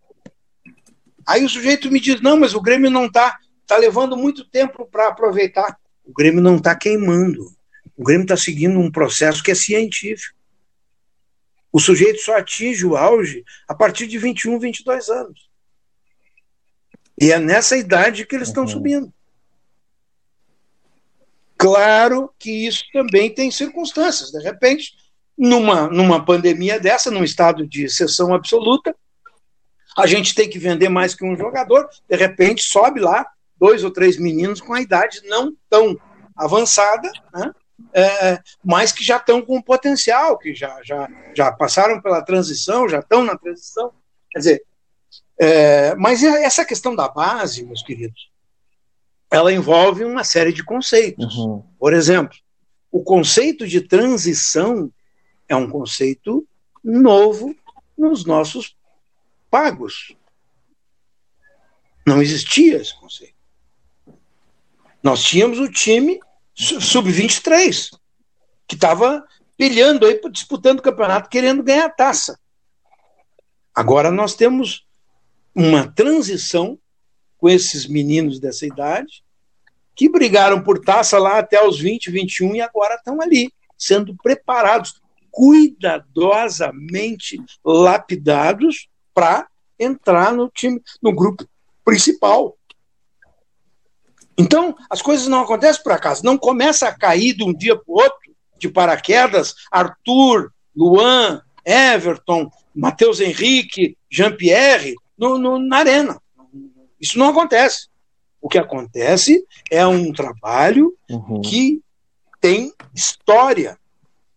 Aí 1.25 1.43
o 1.45 1.49
sujeito 1.49 1.91
me 1.91 1.99
diz: 1.99 2.21
não, 2.21 2.37
mas 2.37 2.53
o 2.53 2.61
Grêmio 2.61 2.89
não 2.89 3.05
está 3.05 3.37
tá 3.65 3.77
levando 3.77 4.17
muito 4.17 4.43
tempo 4.49 4.85
para 4.85 5.07
aproveitar. 5.07 5.77
O 6.03 6.13
Grêmio 6.13 6.41
não 6.41 6.57
está 6.57 6.75
queimando. 6.75 7.45
O 7.95 8.03
Grêmio 8.03 8.23
está 8.23 8.35
seguindo 8.35 8.79
um 8.79 8.91
processo 8.91 9.43
que 9.43 9.51
é 9.51 9.55
científico. 9.55 10.35
O 11.71 11.79
sujeito 11.79 12.19
só 12.21 12.37
atinge 12.37 12.85
o 12.85 12.97
auge 12.97 13.43
a 13.67 13.75
partir 13.75 14.07
de 14.07 14.17
21, 14.17 14.59
22 14.59 15.09
anos. 15.09 15.48
E 17.21 17.31
é 17.31 17.39
nessa 17.39 17.75
idade 17.77 18.25
que 18.25 18.35
eles 18.35 18.47
estão 18.47 18.63
uhum. 18.63 18.69
subindo. 18.69 19.13
Claro 21.57 22.33
que 22.39 22.65
isso 22.65 22.85
também 22.93 23.33
tem 23.33 23.51
circunstâncias. 23.51 24.31
De 24.31 24.41
repente, 24.41 24.93
numa, 25.37 25.87
numa 25.87 26.23
pandemia 26.23 26.79
dessa, 26.79 27.11
num 27.11 27.23
estado 27.23 27.67
de 27.67 27.85
exceção 27.85 28.33
absoluta, 28.33 28.95
a 29.97 30.07
gente 30.07 30.33
tem 30.33 30.49
que 30.49 30.57
vender 30.57 30.87
mais 30.87 31.13
que 31.13 31.25
um 31.25 31.35
jogador, 31.35 31.89
de 32.07 32.15
repente 32.15 32.63
sobe 32.63 33.01
lá 33.01 33.25
dois 33.57 33.83
ou 33.83 33.91
três 33.91 34.17
meninos 34.17 34.61
com 34.61 34.73
a 34.73 34.81
idade 34.81 35.21
não 35.25 35.53
tão 35.69 35.99
avançada, 36.35 37.11
né? 37.33 37.51
É, 37.93 38.39
mas 38.63 38.91
que 38.91 39.03
já 39.03 39.17
estão 39.17 39.41
com 39.41 39.61
potencial, 39.61 40.37
que 40.37 40.53
já, 40.53 40.79
já, 40.83 41.07
já 41.35 41.51
passaram 41.51 42.01
pela 42.01 42.21
transição, 42.21 42.87
já 42.87 42.99
estão 42.99 43.23
na 43.23 43.37
transição. 43.37 43.91
Quer 44.31 44.39
dizer, 44.39 44.65
é, 45.39 45.95
mas 45.95 46.21
essa 46.21 46.65
questão 46.65 46.93
da 46.93 47.07
base, 47.07 47.63
meus 47.63 47.81
queridos, 47.81 48.29
ela 49.31 49.53
envolve 49.53 50.03
uma 50.03 50.23
série 50.23 50.51
de 50.51 50.63
conceitos. 50.63 51.37
Uhum. 51.37 51.63
Por 51.79 51.93
exemplo, 51.93 52.37
o 52.91 53.01
conceito 53.03 53.65
de 53.65 53.79
transição 53.79 54.91
é 55.47 55.55
um 55.55 55.69
conceito 55.69 56.45
novo 56.83 57.55
nos 57.97 58.25
nossos 58.25 58.75
pagos. 59.49 60.15
Não 62.05 62.21
existia 62.21 62.77
esse 62.77 62.97
conceito. 62.99 63.35
Nós 65.01 65.23
tínhamos 65.23 65.59
o 65.59 65.71
time 65.71 66.19
sub-23, 66.53 67.91
que 68.67 68.75
estava 68.75 69.25
pilhando 69.55 70.05
aí, 70.05 70.19
disputando 70.31 70.79
o 70.79 70.83
campeonato, 70.83 71.29
querendo 71.29 71.63
ganhar 71.63 71.85
a 71.85 71.89
taça. 71.89 72.37
Agora 73.73 74.11
nós 74.11 74.35
temos 74.35 74.88
uma 75.53 75.87
transição 75.87 76.79
com 77.37 77.49
esses 77.49 77.85
meninos 77.87 78.39
dessa 78.39 78.65
idade 78.65 79.23
que 79.95 80.09
brigaram 80.09 80.63
por 80.63 80.79
taça 80.79 81.19
lá 81.19 81.39
até 81.39 81.65
os 81.65 81.79
20, 81.79 82.09
21 82.09 82.55
e 82.55 82.61
agora 82.61 82.95
estão 82.95 83.21
ali, 83.21 83.51
sendo 83.77 84.15
preparados, 84.15 85.01
cuidadosamente 85.29 87.37
lapidados 87.63 88.89
para 89.13 89.47
entrar 89.77 90.33
no 90.33 90.49
time, 90.49 90.81
no 91.01 91.13
grupo 91.13 91.45
principal. 91.83 92.57
Então, 94.37 94.73
as 94.89 95.01
coisas 95.01 95.27
não 95.27 95.41
acontecem 95.41 95.83
por 95.83 95.91
acaso, 95.91 96.23
não 96.23 96.37
começa 96.37 96.87
a 96.87 96.97
cair 96.97 97.35
de 97.35 97.43
um 97.43 97.53
dia 97.53 97.75
para 97.75 97.91
o 97.91 97.95
outro, 97.95 98.33
de 98.57 98.69
paraquedas, 98.69 99.53
Arthur, 99.69 100.53
Luan, 100.73 101.43
Everton, 101.65 102.49
Matheus 102.73 103.19
Henrique, 103.19 103.97
Jean-Pierre, 104.09 104.95
no, 105.19 105.37
no, 105.37 105.59
na 105.59 105.77
arena. 105.77 106.21
Isso 106.99 107.19
não 107.19 107.29
acontece. 107.29 107.89
O 108.41 108.47
que 108.47 108.57
acontece 108.57 109.45
é 109.69 109.85
um 109.85 110.13
trabalho 110.13 110.97
uhum. 111.09 111.41
que 111.41 111.81
tem 112.39 112.73
história. 112.95 113.77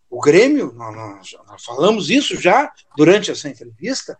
O 0.09 0.19
Grêmio, 0.19 0.73
nós, 0.73 1.35
nós, 1.47 1.63
falamos 1.63 2.09
isso 2.09 2.39
já 2.39 2.71
durante 2.97 3.31
essa 3.31 3.49
entrevista, 3.49 4.17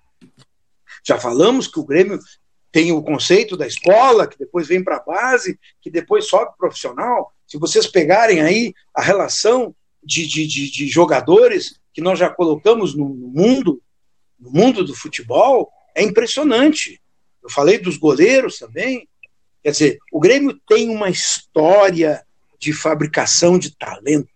já 1.03 1.19
falamos 1.19 1.67
que 1.67 1.79
o 1.79 1.85
Grêmio 1.85 2.17
tem 2.71 2.91
o 2.91 3.03
conceito 3.03 3.55
da 3.55 3.67
escola, 3.67 4.25
que 4.25 4.39
depois 4.39 4.67
vem 4.67 4.83
para 4.83 4.95
a 4.95 5.03
base, 5.03 5.59
que 5.81 5.91
depois 5.91 6.27
sobe 6.27 6.57
profissional. 6.57 7.31
Se 7.45 7.59
vocês 7.59 7.85
pegarem 7.85 8.41
aí 8.41 8.73
a 8.95 9.01
relação 9.01 9.75
de, 10.01 10.25
de, 10.27 10.47
de, 10.47 10.71
de 10.71 10.87
jogadores 10.87 11.79
que 11.93 12.01
nós 12.01 12.17
já 12.17 12.29
colocamos 12.29 12.95
no 12.95 13.07
mundo, 13.07 13.79
no 14.39 14.49
mundo 14.49 14.83
do 14.83 14.95
futebol, 14.95 15.71
é 15.95 16.01
impressionante. 16.01 17.01
Eu 17.41 17.49
falei 17.49 17.77
dos 17.77 17.97
goleiros 17.97 18.57
também. 18.57 19.07
Quer 19.61 19.71
dizer, 19.71 19.97
o 20.11 20.19
Grêmio 20.19 20.59
tem 20.67 20.89
uma 20.89 21.09
história 21.09 22.25
de 22.59 22.73
fabricação 22.73 23.59
de 23.59 23.75
talentos. 23.75 24.31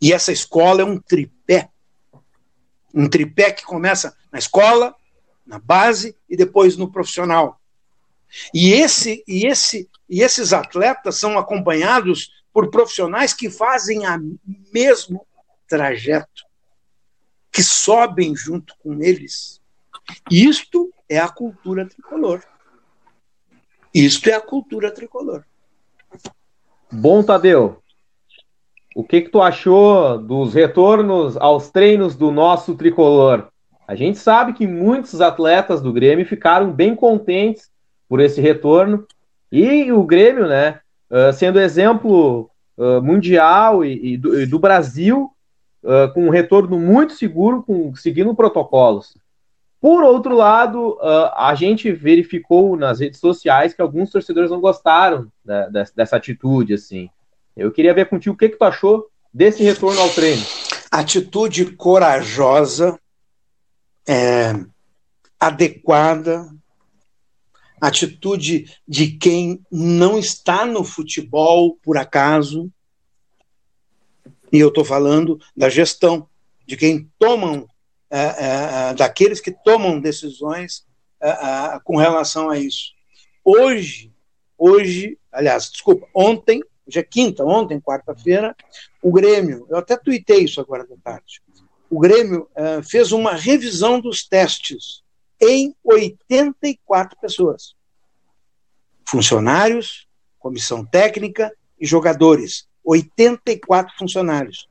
E 0.00 0.12
essa 0.12 0.32
escola 0.32 0.82
é 0.82 0.84
um 0.84 0.98
tripé. 0.98 1.68
Um 2.94 3.08
tripé 3.08 3.52
que 3.52 3.64
começa 3.64 4.16
na 4.32 4.38
escola, 4.38 4.94
na 5.46 5.58
base 5.58 6.16
e 6.28 6.36
depois 6.36 6.76
no 6.76 6.90
profissional. 6.90 7.60
E, 8.52 8.72
esse, 8.72 9.22
e, 9.26 9.46
esse, 9.46 9.88
e 10.08 10.22
esses 10.22 10.52
atletas 10.52 11.18
são 11.18 11.38
acompanhados 11.38 12.30
por 12.52 12.70
profissionais 12.70 13.34
que 13.34 13.50
fazem 13.50 14.06
o 14.06 14.38
mesmo 14.72 15.26
trajeto, 15.68 16.44
que 17.52 17.62
sobem 17.62 18.34
junto 18.34 18.74
com 18.78 19.02
eles 19.02 19.60
isto 20.30 20.92
é 21.08 21.18
a 21.18 21.28
cultura 21.28 21.86
tricolor. 21.86 22.42
Isto 23.94 24.28
é 24.28 24.34
a 24.34 24.40
cultura 24.40 24.90
tricolor. 24.90 25.44
Bom, 26.92 27.22
Tadeu. 27.22 27.82
O 28.94 29.04
que, 29.04 29.22
que 29.22 29.28
tu 29.28 29.42
achou 29.42 30.18
dos 30.18 30.54
retornos 30.54 31.36
aos 31.36 31.70
treinos 31.70 32.16
do 32.16 32.30
nosso 32.30 32.74
tricolor? 32.74 33.48
A 33.86 33.94
gente 33.94 34.18
sabe 34.18 34.52
que 34.52 34.66
muitos 34.66 35.20
atletas 35.20 35.80
do 35.80 35.92
Grêmio 35.92 36.26
ficaram 36.26 36.72
bem 36.72 36.94
contentes 36.94 37.70
por 38.08 38.20
esse 38.20 38.40
retorno. 38.40 39.06
E 39.50 39.92
o 39.92 40.02
Grêmio, 40.02 40.48
né, 40.48 40.80
sendo 41.34 41.60
exemplo 41.60 42.50
mundial 43.02 43.84
e, 43.84 44.16
do, 44.16 44.58
Brasil, 44.58 45.30
com 46.14 46.26
um 46.26 46.30
retorno 46.30 46.78
muito 46.78 47.12
seguro, 47.12 47.62
com, 47.62 47.94
seguindo 47.94 48.34
protocolos. 48.34 49.16
Por 49.86 50.02
outro 50.02 50.34
lado, 50.34 50.94
uh, 50.94 51.30
a 51.36 51.54
gente 51.54 51.92
verificou 51.92 52.76
nas 52.76 52.98
redes 52.98 53.20
sociais 53.20 53.72
que 53.72 53.80
alguns 53.80 54.10
torcedores 54.10 54.50
não 54.50 54.60
gostaram 54.60 55.30
né, 55.44 55.70
dessa, 55.70 55.92
dessa, 55.94 56.16
atitude, 56.16 56.74
assim. 56.74 57.08
Eu 57.56 57.70
queria 57.70 57.94
ver 57.94 58.08
contigo 58.08 58.34
o 58.34 58.36
que, 58.36 58.48
que 58.48 58.56
tu 58.56 58.64
achou 58.64 59.06
desse 59.32 59.62
retorno 59.62 60.00
ao 60.00 60.08
treino. 60.08 60.42
Atitude 60.90 61.66
corajosa, 61.76 62.98
é, 64.08 64.54
adequada, 65.38 66.52
atitude 67.80 68.76
de 68.88 69.12
quem 69.12 69.64
não 69.70 70.18
está 70.18 70.66
no 70.66 70.82
futebol 70.82 71.78
por 71.80 71.96
acaso. 71.96 72.68
E 74.52 74.58
eu 74.58 74.66
estou 74.66 74.84
falando 74.84 75.38
da 75.56 75.68
gestão, 75.68 76.28
de 76.66 76.76
quem 76.76 77.08
tomam 77.20 77.68
daqueles 78.96 79.40
que 79.40 79.50
tomam 79.50 80.00
decisões 80.00 80.86
com 81.84 81.96
relação 81.96 82.50
a 82.50 82.58
isso. 82.58 82.92
Hoje, 83.44 84.12
hoje, 84.56 85.18
aliás, 85.30 85.70
desculpa, 85.70 86.06
ontem, 86.14 86.62
hoje 86.86 86.98
é 86.98 87.02
quinta, 87.02 87.44
ontem, 87.44 87.80
quarta-feira, 87.80 88.56
o 89.02 89.12
Grêmio, 89.12 89.66
eu 89.70 89.76
até 89.76 89.96
tuitei 89.96 90.44
isso 90.44 90.60
agora 90.60 90.86
da 90.86 90.96
tarde, 90.96 91.42
o 91.88 92.00
Grêmio 92.00 92.48
fez 92.88 93.12
uma 93.12 93.34
revisão 93.34 94.00
dos 94.00 94.26
testes 94.26 95.02
em 95.40 95.74
84 95.84 97.18
pessoas. 97.20 97.74
Funcionários, 99.08 100.08
comissão 100.38 100.84
técnica 100.84 101.52
e 101.78 101.86
jogadores. 101.86 102.66
84 102.82 103.94
funcionários. 103.98 104.68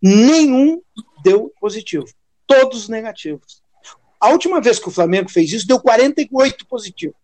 Nenhum 0.00 0.82
deu 1.22 1.52
positivo 1.60 2.06
todos 2.46 2.88
negativos. 2.88 3.62
A 4.20 4.30
última 4.30 4.60
vez 4.60 4.78
que 4.78 4.88
o 4.88 4.92
Flamengo 4.92 5.28
fez 5.28 5.52
isso, 5.52 5.66
deu 5.66 5.80
48 5.80 6.66
positivo. 6.66 7.14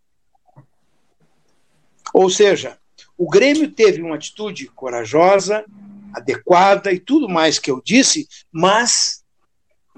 Ou 2.13 2.29
seja, 2.29 2.79
o 3.17 3.29
Grêmio 3.29 3.71
teve 3.71 4.03
uma 4.03 4.17
atitude 4.17 4.67
corajosa, 4.69 5.65
adequada 6.13 6.93
e 6.93 7.01
tudo 7.01 7.29
mais 7.29 7.59
que 7.59 7.71
eu 7.71 7.81
disse, 7.83 8.29
mas 8.51 9.25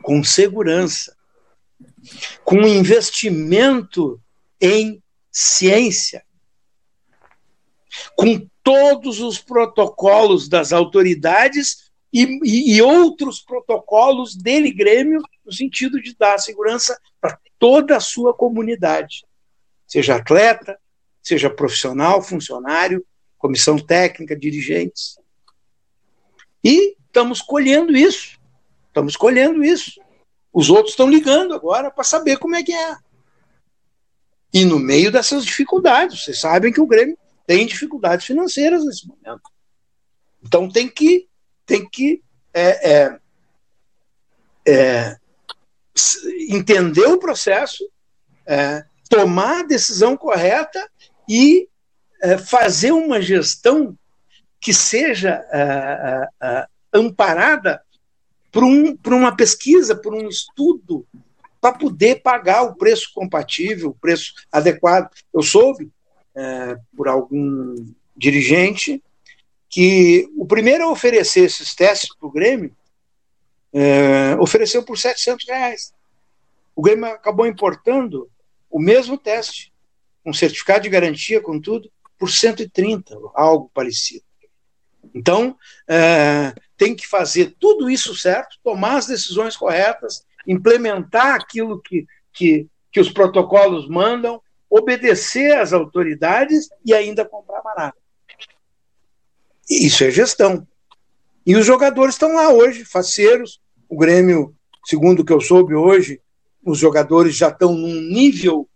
com 0.02 0.22
segurança, 0.22 1.16
com 2.44 2.60
investimento 2.62 4.20
em 4.60 5.02
ciência, 5.32 6.24
com 8.16 8.46
todos 8.62 9.20
os 9.20 9.38
protocolos 9.38 10.48
das 10.48 10.72
autoridades 10.72 11.83
e, 12.14 12.76
e, 12.76 12.80
outros 12.82 13.40
protocolos 13.40 14.36
dele, 14.36 14.72
Grêmio, 14.72 15.20
no 15.44 15.52
sentido 15.52 16.00
de 16.00 16.14
dar 16.16 16.38
segurança 16.38 16.96
para 17.20 17.38
toda 17.58 17.96
a 17.96 18.00
sua 18.00 18.32
comunidade, 18.32 19.26
seja 19.86 20.16
atleta, 20.16 20.78
seja 21.20 21.50
profissional, 21.50 22.22
funcionário, 22.22 23.04
comissão 23.36 23.76
técnica, 23.76 24.36
dirigentes. 24.36 25.18
E 26.62 26.96
estamos 27.06 27.42
colhendo 27.42 27.96
isso. 27.96 28.38
Estamos 28.88 29.16
colhendo 29.16 29.64
isso. 29.64 30.00
Os 30.52 30.70
outros 30.70 30.90
estão 30.90 31.10
ligando 31.10 31.52
agora 31.52 31.90
para 31.90 32.04
saber 32.04 32.38
como 32.38 32.54
é 32.54 32.62
que 32.62 32.72
é. 32.72 32.96
E 34.52 34.64
no 34.64 34.78
meio 34.78 35.10
dessas 35.10 35.44
dificuldades, 35.44 36.22
vocês 36.22 36.38
sabem 36.38 36.72
que 36.72 36.80
o 36.80 36.86
Grêmio 36.86 37.18
tem 37.44 37.66
dificuldades 37.66 38.24
financeiras 38.24 38.84
nesse 38.84 39.06
momento. 39.06 39.42
Então 40.42 40.70
tem 40.70 40.88
que, 40.88 41.28
tem 41.66 41.88
que 41.88 42.22
é, 42.52 42.92
é, 42.92 43.18
é, 44.66 45.16
entender 46.48 47.06
o 47.06 47.18
processo, 47.18 47.84
é, 48.46 48.84
tomar 49.08 49.60
a 49.60 49.66
decisão 49.66 50.16
correta 50.16 50.88
e 51.28 51.68
é, 52.22 52.38
fazer 52.38 52.92
uma 52.92 53.20
gestão 53.20 53.96
que 54.60 54.72
seja 54.72 55.42
amparada 56.90 57.82
por, 58.50 58.64
um, 58.64 58.96
por 58.96 59.12
uma 59.12 59.36
pesquisa, 59.36 59.94
por 59.94 60.14
um 60.14 60.26
estudo, 60.26 61.06
para 61.60 61.76
poder 61.76 62.22
pagar 62.22 62.62
o 62.62 62.74
preço 62.74 63.10
compatível, 63.14 63.90
o 63.90 63.94
preço 63.94 64.32
adequado. 64.50 65.10
Eu 65.34 65.42
soube, 65.42 65.90
é, 66.34 66.78
por 66.96 67.08
algum 67.08 67.74
dirigente, 68.16 69.02
que 69.74 70.30
o 70.36 70.46
primeiro 70.46 70.84
a 70.84 70.92
oferecer 70.92 71.40
esses 71.40 71.74
testes 71.74 72.08
para 72.14 72.28
o 72.28 72.30
Grêmio 72.30 72.72
é, 73.72 74.36
ofereceu 74.38 74.84
por 74.84 74.96
700 74.96 75.48
reais. 75.48 75.92
O 76.76 76.80
Grêmio 76.80 77.06
acabou 77.06 77.44
importando 77.44 78.30
o 78.70 78.78
mesmo 78.78 79.18
teste, 79.18 79.72
um 80.24 80.32
certificado 80.32 80.84
de 80.84 80.88
garantia, 80.88 81.40
com 81.40 81.60
tudo, 81.60 81.90
por 82.16 82.30
130, 82.30 83.18
algo 83.34 83.68
parecido. 83.74 84.22
Então, 85.12 85.58
é, 85.88 86.54
tem 86.76 86.94
que 86.94 87.08
fazer 87.08 87.56
tudo 87.58 87.90
isso 87.90 88.14
certo, 88.14 88.56
tomar 88.62 88.98
as 88.98 89.08
decisões 89.08 89.56
corretas, 89.56 90.24
implementar 90.46 91.34
aquilo 91.34 91.82
que, 91.82 92.06
que, 92.32 92.68
que 92.92 93.00
os 93.00 93.10
protocolos 93.10 93.88
mandam, 93.88 94.40
obedecer 94.70 95.58
às 95.58 95.72
autoridades 95.72 96.68
e 96.86 96.94
ainda 96.94 97.24
comprar 97.24 97.60
barato. 97.60 98.03
Isso 99.68 100.04
é 100.04 100.10
gestão. 100.10 100.66
E 101.46 101.56
os 101.56 101.66
jogadores 101.66 102.14
estão 102.14 102.34
lá 102.34 102.50
hoje, 102.50 102.84
faceiros. 102.84 103.60
O 103.88 103.96
Grêmio, 103.96 104.54
segundo 104.84 105.20
o 105.20 105.24
que 105.24 105.32
eu 105.32 105.40
soube 105.40 105.74
hoje, 105.74 106.20
os 106.64 106.78
jogadores 106.78 107.36
já 107.36 107.48
estão 107.48 107.74
num 107.74 108.00
nível 108.00 108.68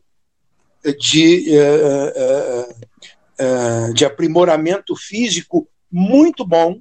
de, 0.99 1.47
uh, 1.51 2.69
uh, 2.69 3.91
uh, 3.91 3.95
de 3.95 4.05
aprimoramento 4.05 4.95
físico 4.95 5.69
muito 5.91 6.47
bom, 6.47 6.81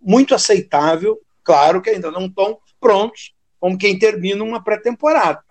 muito 0.00 0.34
aceitável. 0.34 1.18
Claro 1.42 1.80
que 1.80 1.90
ainda 1.90 2.10
não 2.10 2.26
estão 2.26 2.58
prontos 2.78 3.34
como 3.58 3.78
quem 3.78 3.98
termina 3.98 4.44
uma 4.44 4.62
pré-temporada. 4.62 5.42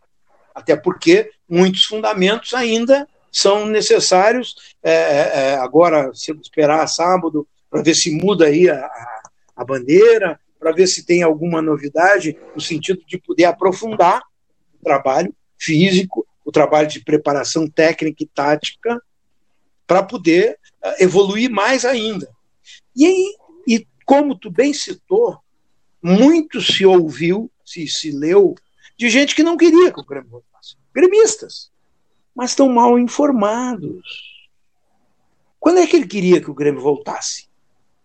Até 0.53 0.75
porque 0.75 1.31
muitos 1.49 1.83
fundamentos 1.83 2.53
ainda 2.53 3.07
são 3.31 3.65
necessários. 3.65 4.55
É, 4.81 4.93
é, 4.93 5.55
agora, 5.55 6.11
se 6.13 6.31
esperar 6.31 6.88
sábado, 6.88 7.47
para 7.76 7.84
ver 7.84 7.93
se 7.93 8.09
muda 8.09 8.45
aí 8.45 8.69
a, 8.69 8.89
a 9.53 9.65
bandeira, 9.65 10.39
para 10.57 10.71
ver 10.71 10.88
se 10.88 11.05
tem 11.05 11.23
alguma 11.23 11.61
novidade, 11.61 12.38
no 12.55 12.61
sentido 12.61 13.03
de 13.05 13.17
poder 13.17 13.43
aprofundar 13.43 14.21
o 14.80 14.82
trabalho 14.82 15.36
físico, 15.59 16.26
o 16.45 16.53
trabalho 16.53 16.88
de 16.88 17.03
preparação 17.03 17.67
técnica 17.67 18.23
e 18.23 18.28
tática, 18.28 19.01
para 19.86 20.01
poder 20.01 20.57
é, 20.82 21.03
evoluir 21.03 21.49
mais 21.49 21.84
ainda. 21.84 22.30
E 22.95 23.36
e 23.67 23.86
como 24.05 24.39
tu 24.39 24.49
bem 24.49 24.73
citou, 24.73 25.38
muito 26.01 26.61
se 26.61 26.86
ouviu, 26.86 27.51
se, 27.65 27.86
se 27.89 28.09
leu, 28.09 28.55
de 28.97 29.09
gente 29.09 29.36
que 29.36 29.43
não 29.43 29.57
queria 29.57 29.91
que 29.91 29.99
o 29.99 30.05
Grêmio 30.05 30.30
voltasse. 30.30 30.78
Gremistas. 30.93 31.69
Mas 32.34 32.51
estão 32.51 32.69
mal 32.69 32.97
informados. 32.97 34.47
Quando 35.59 35.80
é 35.80 35.88
que 35.88 35.97
ele 35.97 36.07
queria 36.07 36.39
que 36.39 36.49
o 36.49 36.53
Grêmio 36.53 36.80
voltasse? 36.82 37.49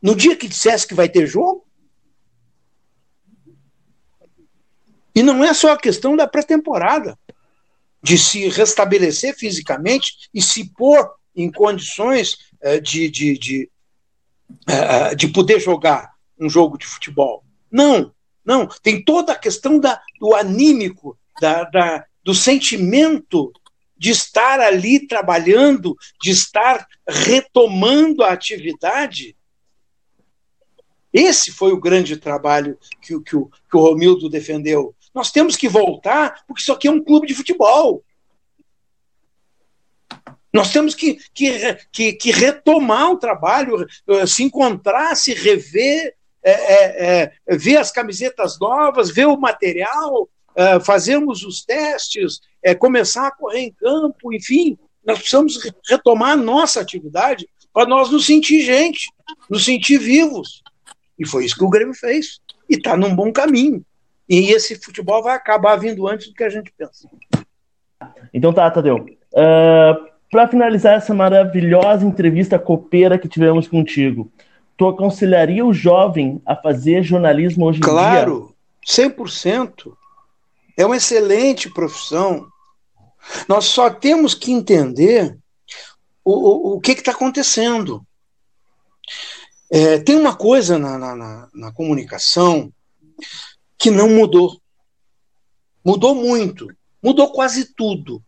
No 0.02 0.14
dia 0.14 0.36
que 0.36 0.48
dissesse 0.48 0.86
que 0.86 0.94
vai 0.94 1.08
ter 1.08 1.26
jogo? 1.26 1.66
E 5.14 5.22
não 5.22 5.44
é 5.44 5.52
só 5.52 5.72
a 5.72 5.78
questão 5.78 6.16
da 6.16 6.26
pré-temporada, 6.26 7.18
de 8.02 8.16
se 8.16 8.48
restabelecer 8.48 9.36
fisicamente 9.36 10.28
e 10.32 10.40
se 10.40 10.72
pôr 10.72 11.10
em 11.36 11.50
condições 11.50 12.38
eh, 12.62 12.80
de, 12.80 13.10
de, 13.10 13.38
de, 13.38 13.70
eh, 14.66 15.14
de 15.14 15.28
poder 15.28 15.60
jogar 15.60 16.10
um 16.38 16.48
jogo 16.48 16.78
de 16.78 16.86
futebol. 16.86 17.44
Não, 17.70 18.14
não. 18.44 18.66
Tem 18.82 19.04
toda 19.04 19.32
a 19.32 19.38
questão 19.38 19.78
da, 19.78 20.00
do 20.18 20.34
anímico, 20.34 21.18
da, 21.40 21.64
da, 21.64 22.06
do 22.24 22.34
sentimento 22.34 23.52
de 23.96 24.10
estar 24.10 24.60
ali 24.60 25.06
trabalhando, 25.06 25.94
de 26.22 26.30
estar 26.30 26.86
retomando 27.06 28.24
a 28.24 28.32
atividade. 28.32 29.36
Esse 31.12 31.50
foi 31.50 31.72
o 31.72 31.80
grande 31.80 32.16
trabalho 32.16 32.78
que, 33.00 33.20
que, 33.20 33.36
o, 33.36 33.46
que 33.46 33.76
o 33.76 33.80
Romildo 33.80 34.28
defendeu. 34.28 34.94
Nós 35.14 35.30
temos 35.30 35.56
que 35.56 35.68
voltar, 35.68 36.44
porque 36.46 36.62
isso 36.62 36.72
aqui 36.72 36.86
é 36.86 36.90
um 36.90 37.02
clube 37.02 37.26
de 37.26 37.34
futebol. 37.34 38.04
Nós 40.52 40.72
temos 40.72 40.94
que, 40.94 41.18
que, 41.32 41.74
que, 41.92 42.12
que 42.12 42.30
retomar 42.30 43.10
o 43.10 43.18
trabalho, 43.18 43.86
eh, 44.08 44.26
se 44.26 44.42
encontrar, 44.42 45.14
se 45.16 45.32
rever, 45.32 46.14
é, 46.42 46.50
é, 46.52 47.32
é, 47.46 47.56
ver 47.56 47.76
as 47.76 47.92
camisetas 47.92 48.58
novas, 48.58 49.10
ver 49.10 49.26
o 49.26 49.36
material, 49.36 50.28
é, 50.56 50.80
fazermos 50.80 51.44
os 51.44 51.62
testes, 51.62 52.40
é, 52.62 52.74
começar 52.74 53.26
a 53.26 53.30
correr 53.30 53.60
em 53.60 53.72
campo, 53.72 54.32
enfim, 54.32 54.78
nós 55.04 55.18
precisamos 55.18 55.58
retomar 55.88 56.32
a 56.32 56.36
nossa 56.36 56.80
atividade 56.80 57.48
para 57.72 57.86
nós 57.86 58.10
nos 58.10 58.26
sentir 58.26 58.62
gente, 58.62 59.08
nos 59.48 59.64
sentir 59.64 59.98
vivos. 59.98 60.62
E 61.20 61.28
foi 61.28 61.44
isso 61.44 61.56
que 61.56 61.64
o 61.64 61.68
Grêmio 61.68 61.94
fez. 61.94 62.40
E 62.68 62.76
está 62.76 62.96
num 62.96 63.14
bom 63.14 63.30
caminho. 63.30 63.84
E 64.26 64.52
esse 64.52 64.76
futebol 64.76 65.22
vai 65.22 65.36
acabar 65.36 65.76
vindo 65.76 66.08
antes 66.08 66.28
do 66.28 66.34
que 66.34 66.42
a 66.42 66.48
gente 66.48 66.72
pensa. 66.76 67.06
Então 68.32 68.52
tá, 68.52 68.70
Tadeu. 68.70 68.96
Uh, 68.96 69.36
ah, 69.36 70.06
para 70.30 70.48
finalizar 70.48 70.94
essa 70.94 71.12
maravilhosa 71.12 72.06
entrevista 72.06 72.58
copeira 72.58 73.18
que 73.18 73.28
tivemos 73.28 73.68
contigo, 73.68 74.32
tu 74.76 74.86
aconselharia 74.86 75.66
o 75.66 75.74
jovem 75.74 76.40
a 76.46 76.56
fazer 76.56 77.02
jornalismo 77.02 77.66
hoje 77.66 77.80
claro, 77.80 78.06
em 78.06 78.12
dia? 78.12 79.04
Claro, 79.06 79.14
100%. 79.26 79.92
É 80.78 80.86
uma 80.86 80.96
excelente 80.96 81.68
profissão. 81.68 82.46
Nós 83.46 83.66
só 83.66 83.90
temos 83.90 84.32
que 84.32 84.52
entender 84.52 85.36
o, 86.24 86.32
o, 86.32 86.76
o 86.76 86.80
que 86.80 86.92
está 86.92 87.10
acontecendo. 87.10 88.02
É, 89.70 89.98
tem 89.98 90.16
uma 90.16 90.34
coisa 90.34 90.78
na, 90.78 90.98
na, 90.98 91.48
na 91.54 91.72
comunicação 91.72 92.72
que 93.78 93.90
não 93.90 94.08
mudou. 94.10 94.60
Mudou 95.84 96.14
muito. 96.14 96.66
Mudou 97.02 97.32
quase 97.32 97.72
tudo. 97.74 98.22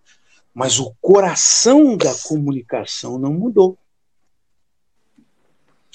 Mas 0.55 0.79
o 0.79 0.95
coração 1.01 1.97
da 1.97 2.15
comunicação 2.15 3.19
não 3.19 3.33
mudou. 3.33 3.77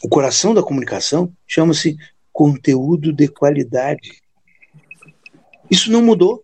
O 0.04 0.10
coração 0.10 0.54
da 0.54 0.62
comunicação 0.62 1.34
chama-se 1.48 1.98
conteúdo 2.32 3.14
de 3.14 3.28
qualidade. 3.28 4.22
Isso 5.72 5.92
não 5.92 6.04
mudou. 6.04 6.44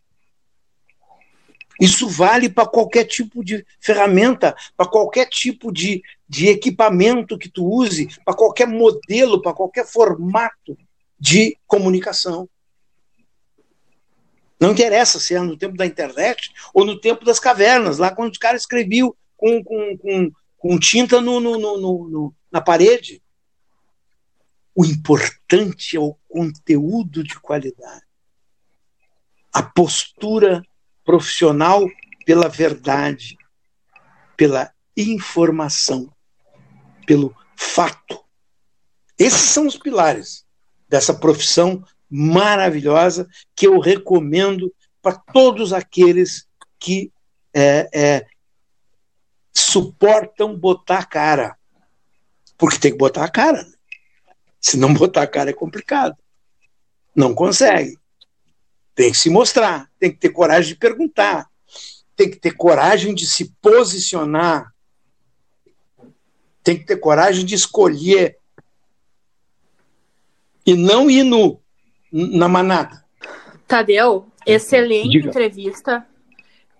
Isso 1.80 2.08
vale 2.08 2.50
para 2.50 2.68
qualquer 2.68 3.06
tipo 3.06 3.44
de 3.44 3.66
ferramenta, 3.80 4.56
para 4.78 4.90
qualquer 4.90 5.28
tipo 5.28 5.72
de, 5.72 6.02
de 6.34 6.48
equipamento 6.48 7.38
que 7.38 7.48
tu 7.48 7.64
use, 7.64 8.10
para 8.26 8.34
qualquer 8.34 8.68
modelo, 8.68 9.40
para 9.40 9.54
qualquer 9.54 9.86
formato 9.86 10.76
de 11.20 11.56
comunicação. 11.68 12.50
Não 14.60 14.72
interessa 14.72 15.20
se 15.20 15.36
é 15.36 15.40
no 15.40 15.56
tempo 15.56 15.78
da 15.78 15.86
internet 15.86 16.52
ou 16.74 16.84
no 16.84 17.00
tempo 17.00 17.24
das 17.24 17.40
cavernas, 17.40 18.00
lá 18.00 18.10
quando 18.10 18.32
os 18.32 18.40
caras 18.40 18.62
escreviam 18.62 19.16
com, 19.38 19.64
com, 19.64 19.96
com, 19.96 20.32
com 20.58 20.80
tinta 20.80 21.22
no, 21.22 21.40
no, 21.40 21.60
no, 21.60 22.36
na 22.52 22.60
parede. 22.60 23.22
O 24.74 24.84
importante 24.84 25.96
é 25.96 26.00
o 26.00 26.16
conteúdo 26.28 27.24
de 27.24 27.40
qualidade. 27.40 28.08
A 29.54 29.62
postura 29.62 30.64
profissional 31.06 31.88
pela 32.26 32.48
verdade, 32.48 33.38
pela 34.36 34.74
informação, 34.96 36.13
pelo 37.06 37.36
fato. 37.56 38.24
Esses 39.18 39.42
são 39.42 39.68
os 39.68 39.78
pilares 39.78 40.46
dessa 40.90 41.14
profissão 41.14 41.84
maravilhosa 42.10 43.28
que 43.56 43.68
eu 43.68 43.80
recomendo 43.80 44.74
para 45.02 45.18
todos 45.18 45.74
aqueles 45.74 46.48
que 46.80 47.12
é, 47.54 47.90
é, 47.94 48.26
suportam 49.54 50.56
botar 50.58 51.00
a 51.00 51.06
cara. 51.06 51.58
Porque 52.58 52.80
tem 52.80 52.92
que 52.92 52.98
botar 52.98 53.26
a 53.26 53.30
cara. 53.30 53.66
Se 54.60 54.78
não 54.78 54.94
botar 54.94 55.24
a 55.24 55.28
cara 55.28 55.50
é 55.50 55.54
complicado. 55.54 56.16
Não 57.16 57.34
consegue. 57.34 57.98
Tem 58.96 59.12
que 59.12 59.18
se 59.18 59.30
mostrar, 59.30 59.90
tem 60.00 60.12
que 60.12 60.18
ter 60.18 60.30
coragem 60.30 60.74
de 60.74 60.80
perguntar, 60.80 61.48
tem 62.16 62.30
que 62.30 62.38
ter 62.38 62.52
coragem 62.52 63.14
de 63.16 63.26
se 63.26 63.52
posicionar, 63.60 64.73
tem 66.64 66.78
que 66.78 66.86
ter 66.86 66.98
coragem 66.98 67.46
de 67.46 67.56
escolher 67.56 68.38
e 70.66 70.76
não 70.76 71.10
ir 71.10 71.24
no, 71.24 71.60
na 72.12 72.48
manada. 72.48 73.04
Tadeu, 73.68 74.28
excelente 74.46 75.10
Diga. 75.10 75.30
entrevista. 75.30 76.08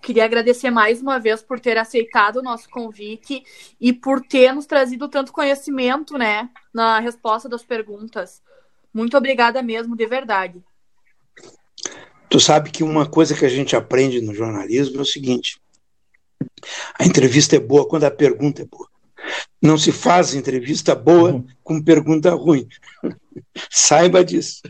Queria 0.02 0.26
agradecer 0.26 0.70
mais 0.70 1.02
uma 1.02 1.20
vez 1.20 1.42
por 1.42 1.60
ter 1.60 1.78
aceitado 1.78 2.38
o 2.38 2.42
nosso 2.42 2.70
convite 2.70 3.44
e 3.80 3.94
por 3.94 4.22
ter 4.22 4.54
nos 4.54 4.66
trazido 4.66 5.08
tanto 5.08 5.32
conhecimento, 5.32 6.18
né, 6.18 6.50
na 6.74 7.00
resposta 7.00 7.48
das 7.48 7.64
perguntas. 7.64 8.42
Muito 8.94 9.18
obrigada 9.18 9.62
mesmo, 9.62 9.96
de 9.96 10.06
verdade. 10.06 10.62
Tu 12.30 12.40
sabe 12.40 12.70
que 12.72 12.84
uma 12.84 13.06
coisa 13.08 13.36
que 13.36 13.46
a 13.46 13.50
gente 13.50 13.76
aprende 13.76 14.22
no 14.22 14.34
jornalismo 14.34 14.98
é 14.98 15.02
o 15.02 15.06
seguinte: 15.06 15.62
a 17.00 17.06
entrevista 17.06 17.56
é 17.56 17.60
boa 17.60 17.88
quando 17.88 18.04
a 18.04 18.12
pergunta 18.12 18.62
é 18.62 18.66
boa. 18.66 18.93
Não 19.62 19.78
se 19.78 19.92
faz 19.92 20.34
entrevista 20.34 20.94
boa 20.94 21.34
uhum. 21.34 21.48
com 21.64 21.82
pergunta 21.82 22.32
ruim. 22.32 22.68
Saiba 23.70 24.24
disso. 24.24 24.62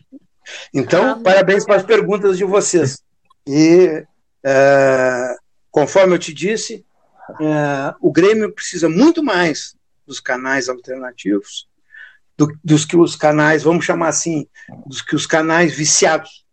Então, 0.73 1.11
ah, 1.11 1.19
parabéns 1.23 1.65
para 1.65 1.75
as 1.75 1.83
perguntas 1.83 2.37
de 2.37 2.43
vocês. 2.43 3.01
E 3.47 4.05
é, 4.43 5.35
conforme 5.71 6.13
eu 6.15 6.19
te 6.19 6.33
disse, 6.33 6.85
é, 7.41 7.93
o 7.99 8.11
Grêmio 8.11 8.51
precisa 8.51 8.89
muito 8.89 9.23
mais 9.23 9.75
dos 10.05 10.19
canais 10.19 10.69
alternativos 10.69 11.67
do, 12.37 12.47
dos 12.63 12.85
que 12.85 12.97
os 12.97 13.15
canais, 13.15 13.63
vamos 13.63 13.85
chamar 13.85 14.09
assim, 14.09 14.47
dos 14.85 15.01
que 15.01 15.15
os 15.15 15.25
canais 15.25 15.73
viciados. 15.73 16.43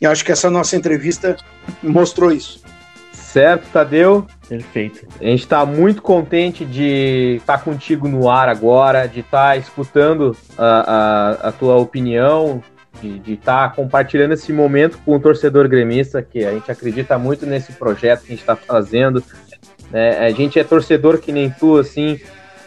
E 0.00 0.06
acho 0.06 0.24
que 0.24 0.32
essa 0.32 0.50
nossa 0.50 0.76
entrevista 0.76 1.36
mostrou 1.82 2.32
isso. 2.32 2.62
Certo, 3.32 3.66
Tadeu? 3.72 4.26
Perfeito. 4.46 5.06
A 5.18 5.24
gente 5.24 5.40
está 5.40 5.64
muito 5.64 6.02
contente 6.02 6.66
de 6.66 7.36
estar 7.40 7.56
tá 7.56 7.64
contigo 7.64 8.06
no 8.06 8.28
ar 8.28 8.46
agora, 8.46 9.06
de 9.06 9.20
estar 9.20 9.52
tá 9.52 9.56
escutando 9.56 10.36
a, 10.58 11.46
a, 11.46 11.48
a 11.48 11.52
tua 11.52 11.76
opinião, 11.76 12.62
de 13.00 13.32
estar 13.32 13.70
tá 13.70 13.74
compartilhando 13.74 14.32
esse 14.32 14.52
momento 14.52 14.98
com 15.02 15.16
o 15.16 15.18
torcedor 15.18 15.66
gremista, 15.66 16.20
que 16.20 16.44
a 16.44 16.52
gente 16.52 16.70
acredita 16.70 17.16
muito 17.16 17.46
nesse 17.46 17.72
projeto 17.72 18.20
que 18.20 18.26
a 18.26 18.30
gente 18.32 18.40
está 18.40 18.54
fazendo. 18.54 19.24
Né? 19.90 20.26
A 20.26 20.30
gente 20.30 20.58
é 20.58 20.64
torcedor 20.64 21.16
que 21.16 21.32
nem 21.32 21.48
tu, 21.48 21.78
assim, 21.78 22.20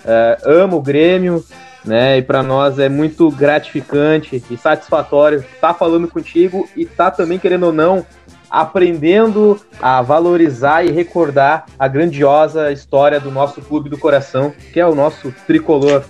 uh, 0.04 0.50
ama 0.50 0.78
o 0.78 0.82
Grêmio, 0.82 1.46
né? 1.86 2.18
E 2.18 2.24
para 2.24 2.42
nós 2.42 2.80
é 2.80 2.90
muito 2.90 3.30
gratificante 3.30 4.44
e 4.50 4.58
satisfatório 4.58 5.42
estar 5.42 5.74
tá 5.74 5.74
falando 5.76 6.08
contigo 6.08 6.68
e 6.76 6.82
estar 6.82 7.12
tá 7.12 7.18
também, 7.18 7.38
querendo 7.38 7.68
ou 7.68 7.74
não, 7.74 8.04
aprendendo 8.50 9.60
a 9.82 10.02
valorizar 10.02 10.84
e 10.84 10.92
recordar 10.92 11.66
a 11.78 11.88
grandiosa 11.88 12.72
história 12.72 13.20
do 13.20 13.32
nosso 13.32 13.62
clube 13.62 13.90
do 13.90 13.98
coração, 13.98 14.54
que 14.72 14.80
é 14.80 14.86
o 14.86 14.96
nosso 14.96 15.34
tricolor. 15.46 16.04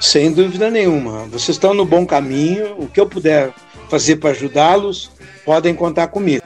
Sem 0.00 0.32
dúvida 0.32 0.70
nenhuma. 0.70 1.24
Vocês 1.26 1.50
estão 1.50 1.72
no 1.74 1.84
bom 1.84 2.06
caminho. 2.06 2.74
O 2.78 2.88
que 2.88 3.00
eu 3.00 3.06
puder 3.06 3.52
fazer 3.88 4.16
para 4.16 4.30
ajudá-los, 4.30 5.10
podem 5.44 5.74
contar 5.74 6.08
comigo. 6.08 6.44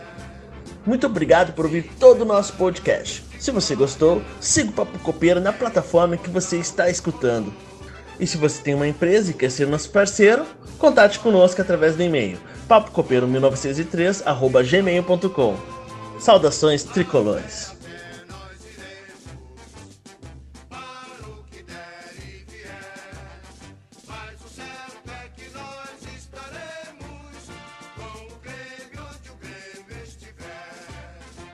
Muito 0.84 1.06
obrigado 1.06 1.52
por 1.52 1.64
ouvir 1.64 1.90
todo 1.98 2.22
o 2.22 2.24
nosso 2.24 2.54
podcast. 2.54 3.24
Se 3.38 3.50
você 3.50 3.74
gostou, 3.74 4.22
siga 4.40 4.70
o 4.70 4.72
Papo 4.72 4.98
Copeiro 4.98 5.40
na 5.40 5.52
plataforma 5.52 6.16
que 6.16 6.28
você 6.28 6.58
está 6.58 6.90
escutando. 6.90 7.52
E 8.18 8.26
se 8.26 8.36
você 8.36 8.60
tem 8.62 8.74
uma 8.74 8.88
empresa 8.88 9.30
e 9.30 9.34
quer 9.34 9.50
ser 9.50 9.66
nosso 9.66 9.88
parceiro, 9.90 10.44
contate 10.78 11.18
conosco 11.18 11.62
através 11.62 11.96
do 11.96 12.02
e-mail 12.02 12.38
papocopeiro1903@gmail.com. 12.68 15.56
Saudações 16.20 16.84
tricolores. 16.84 17.77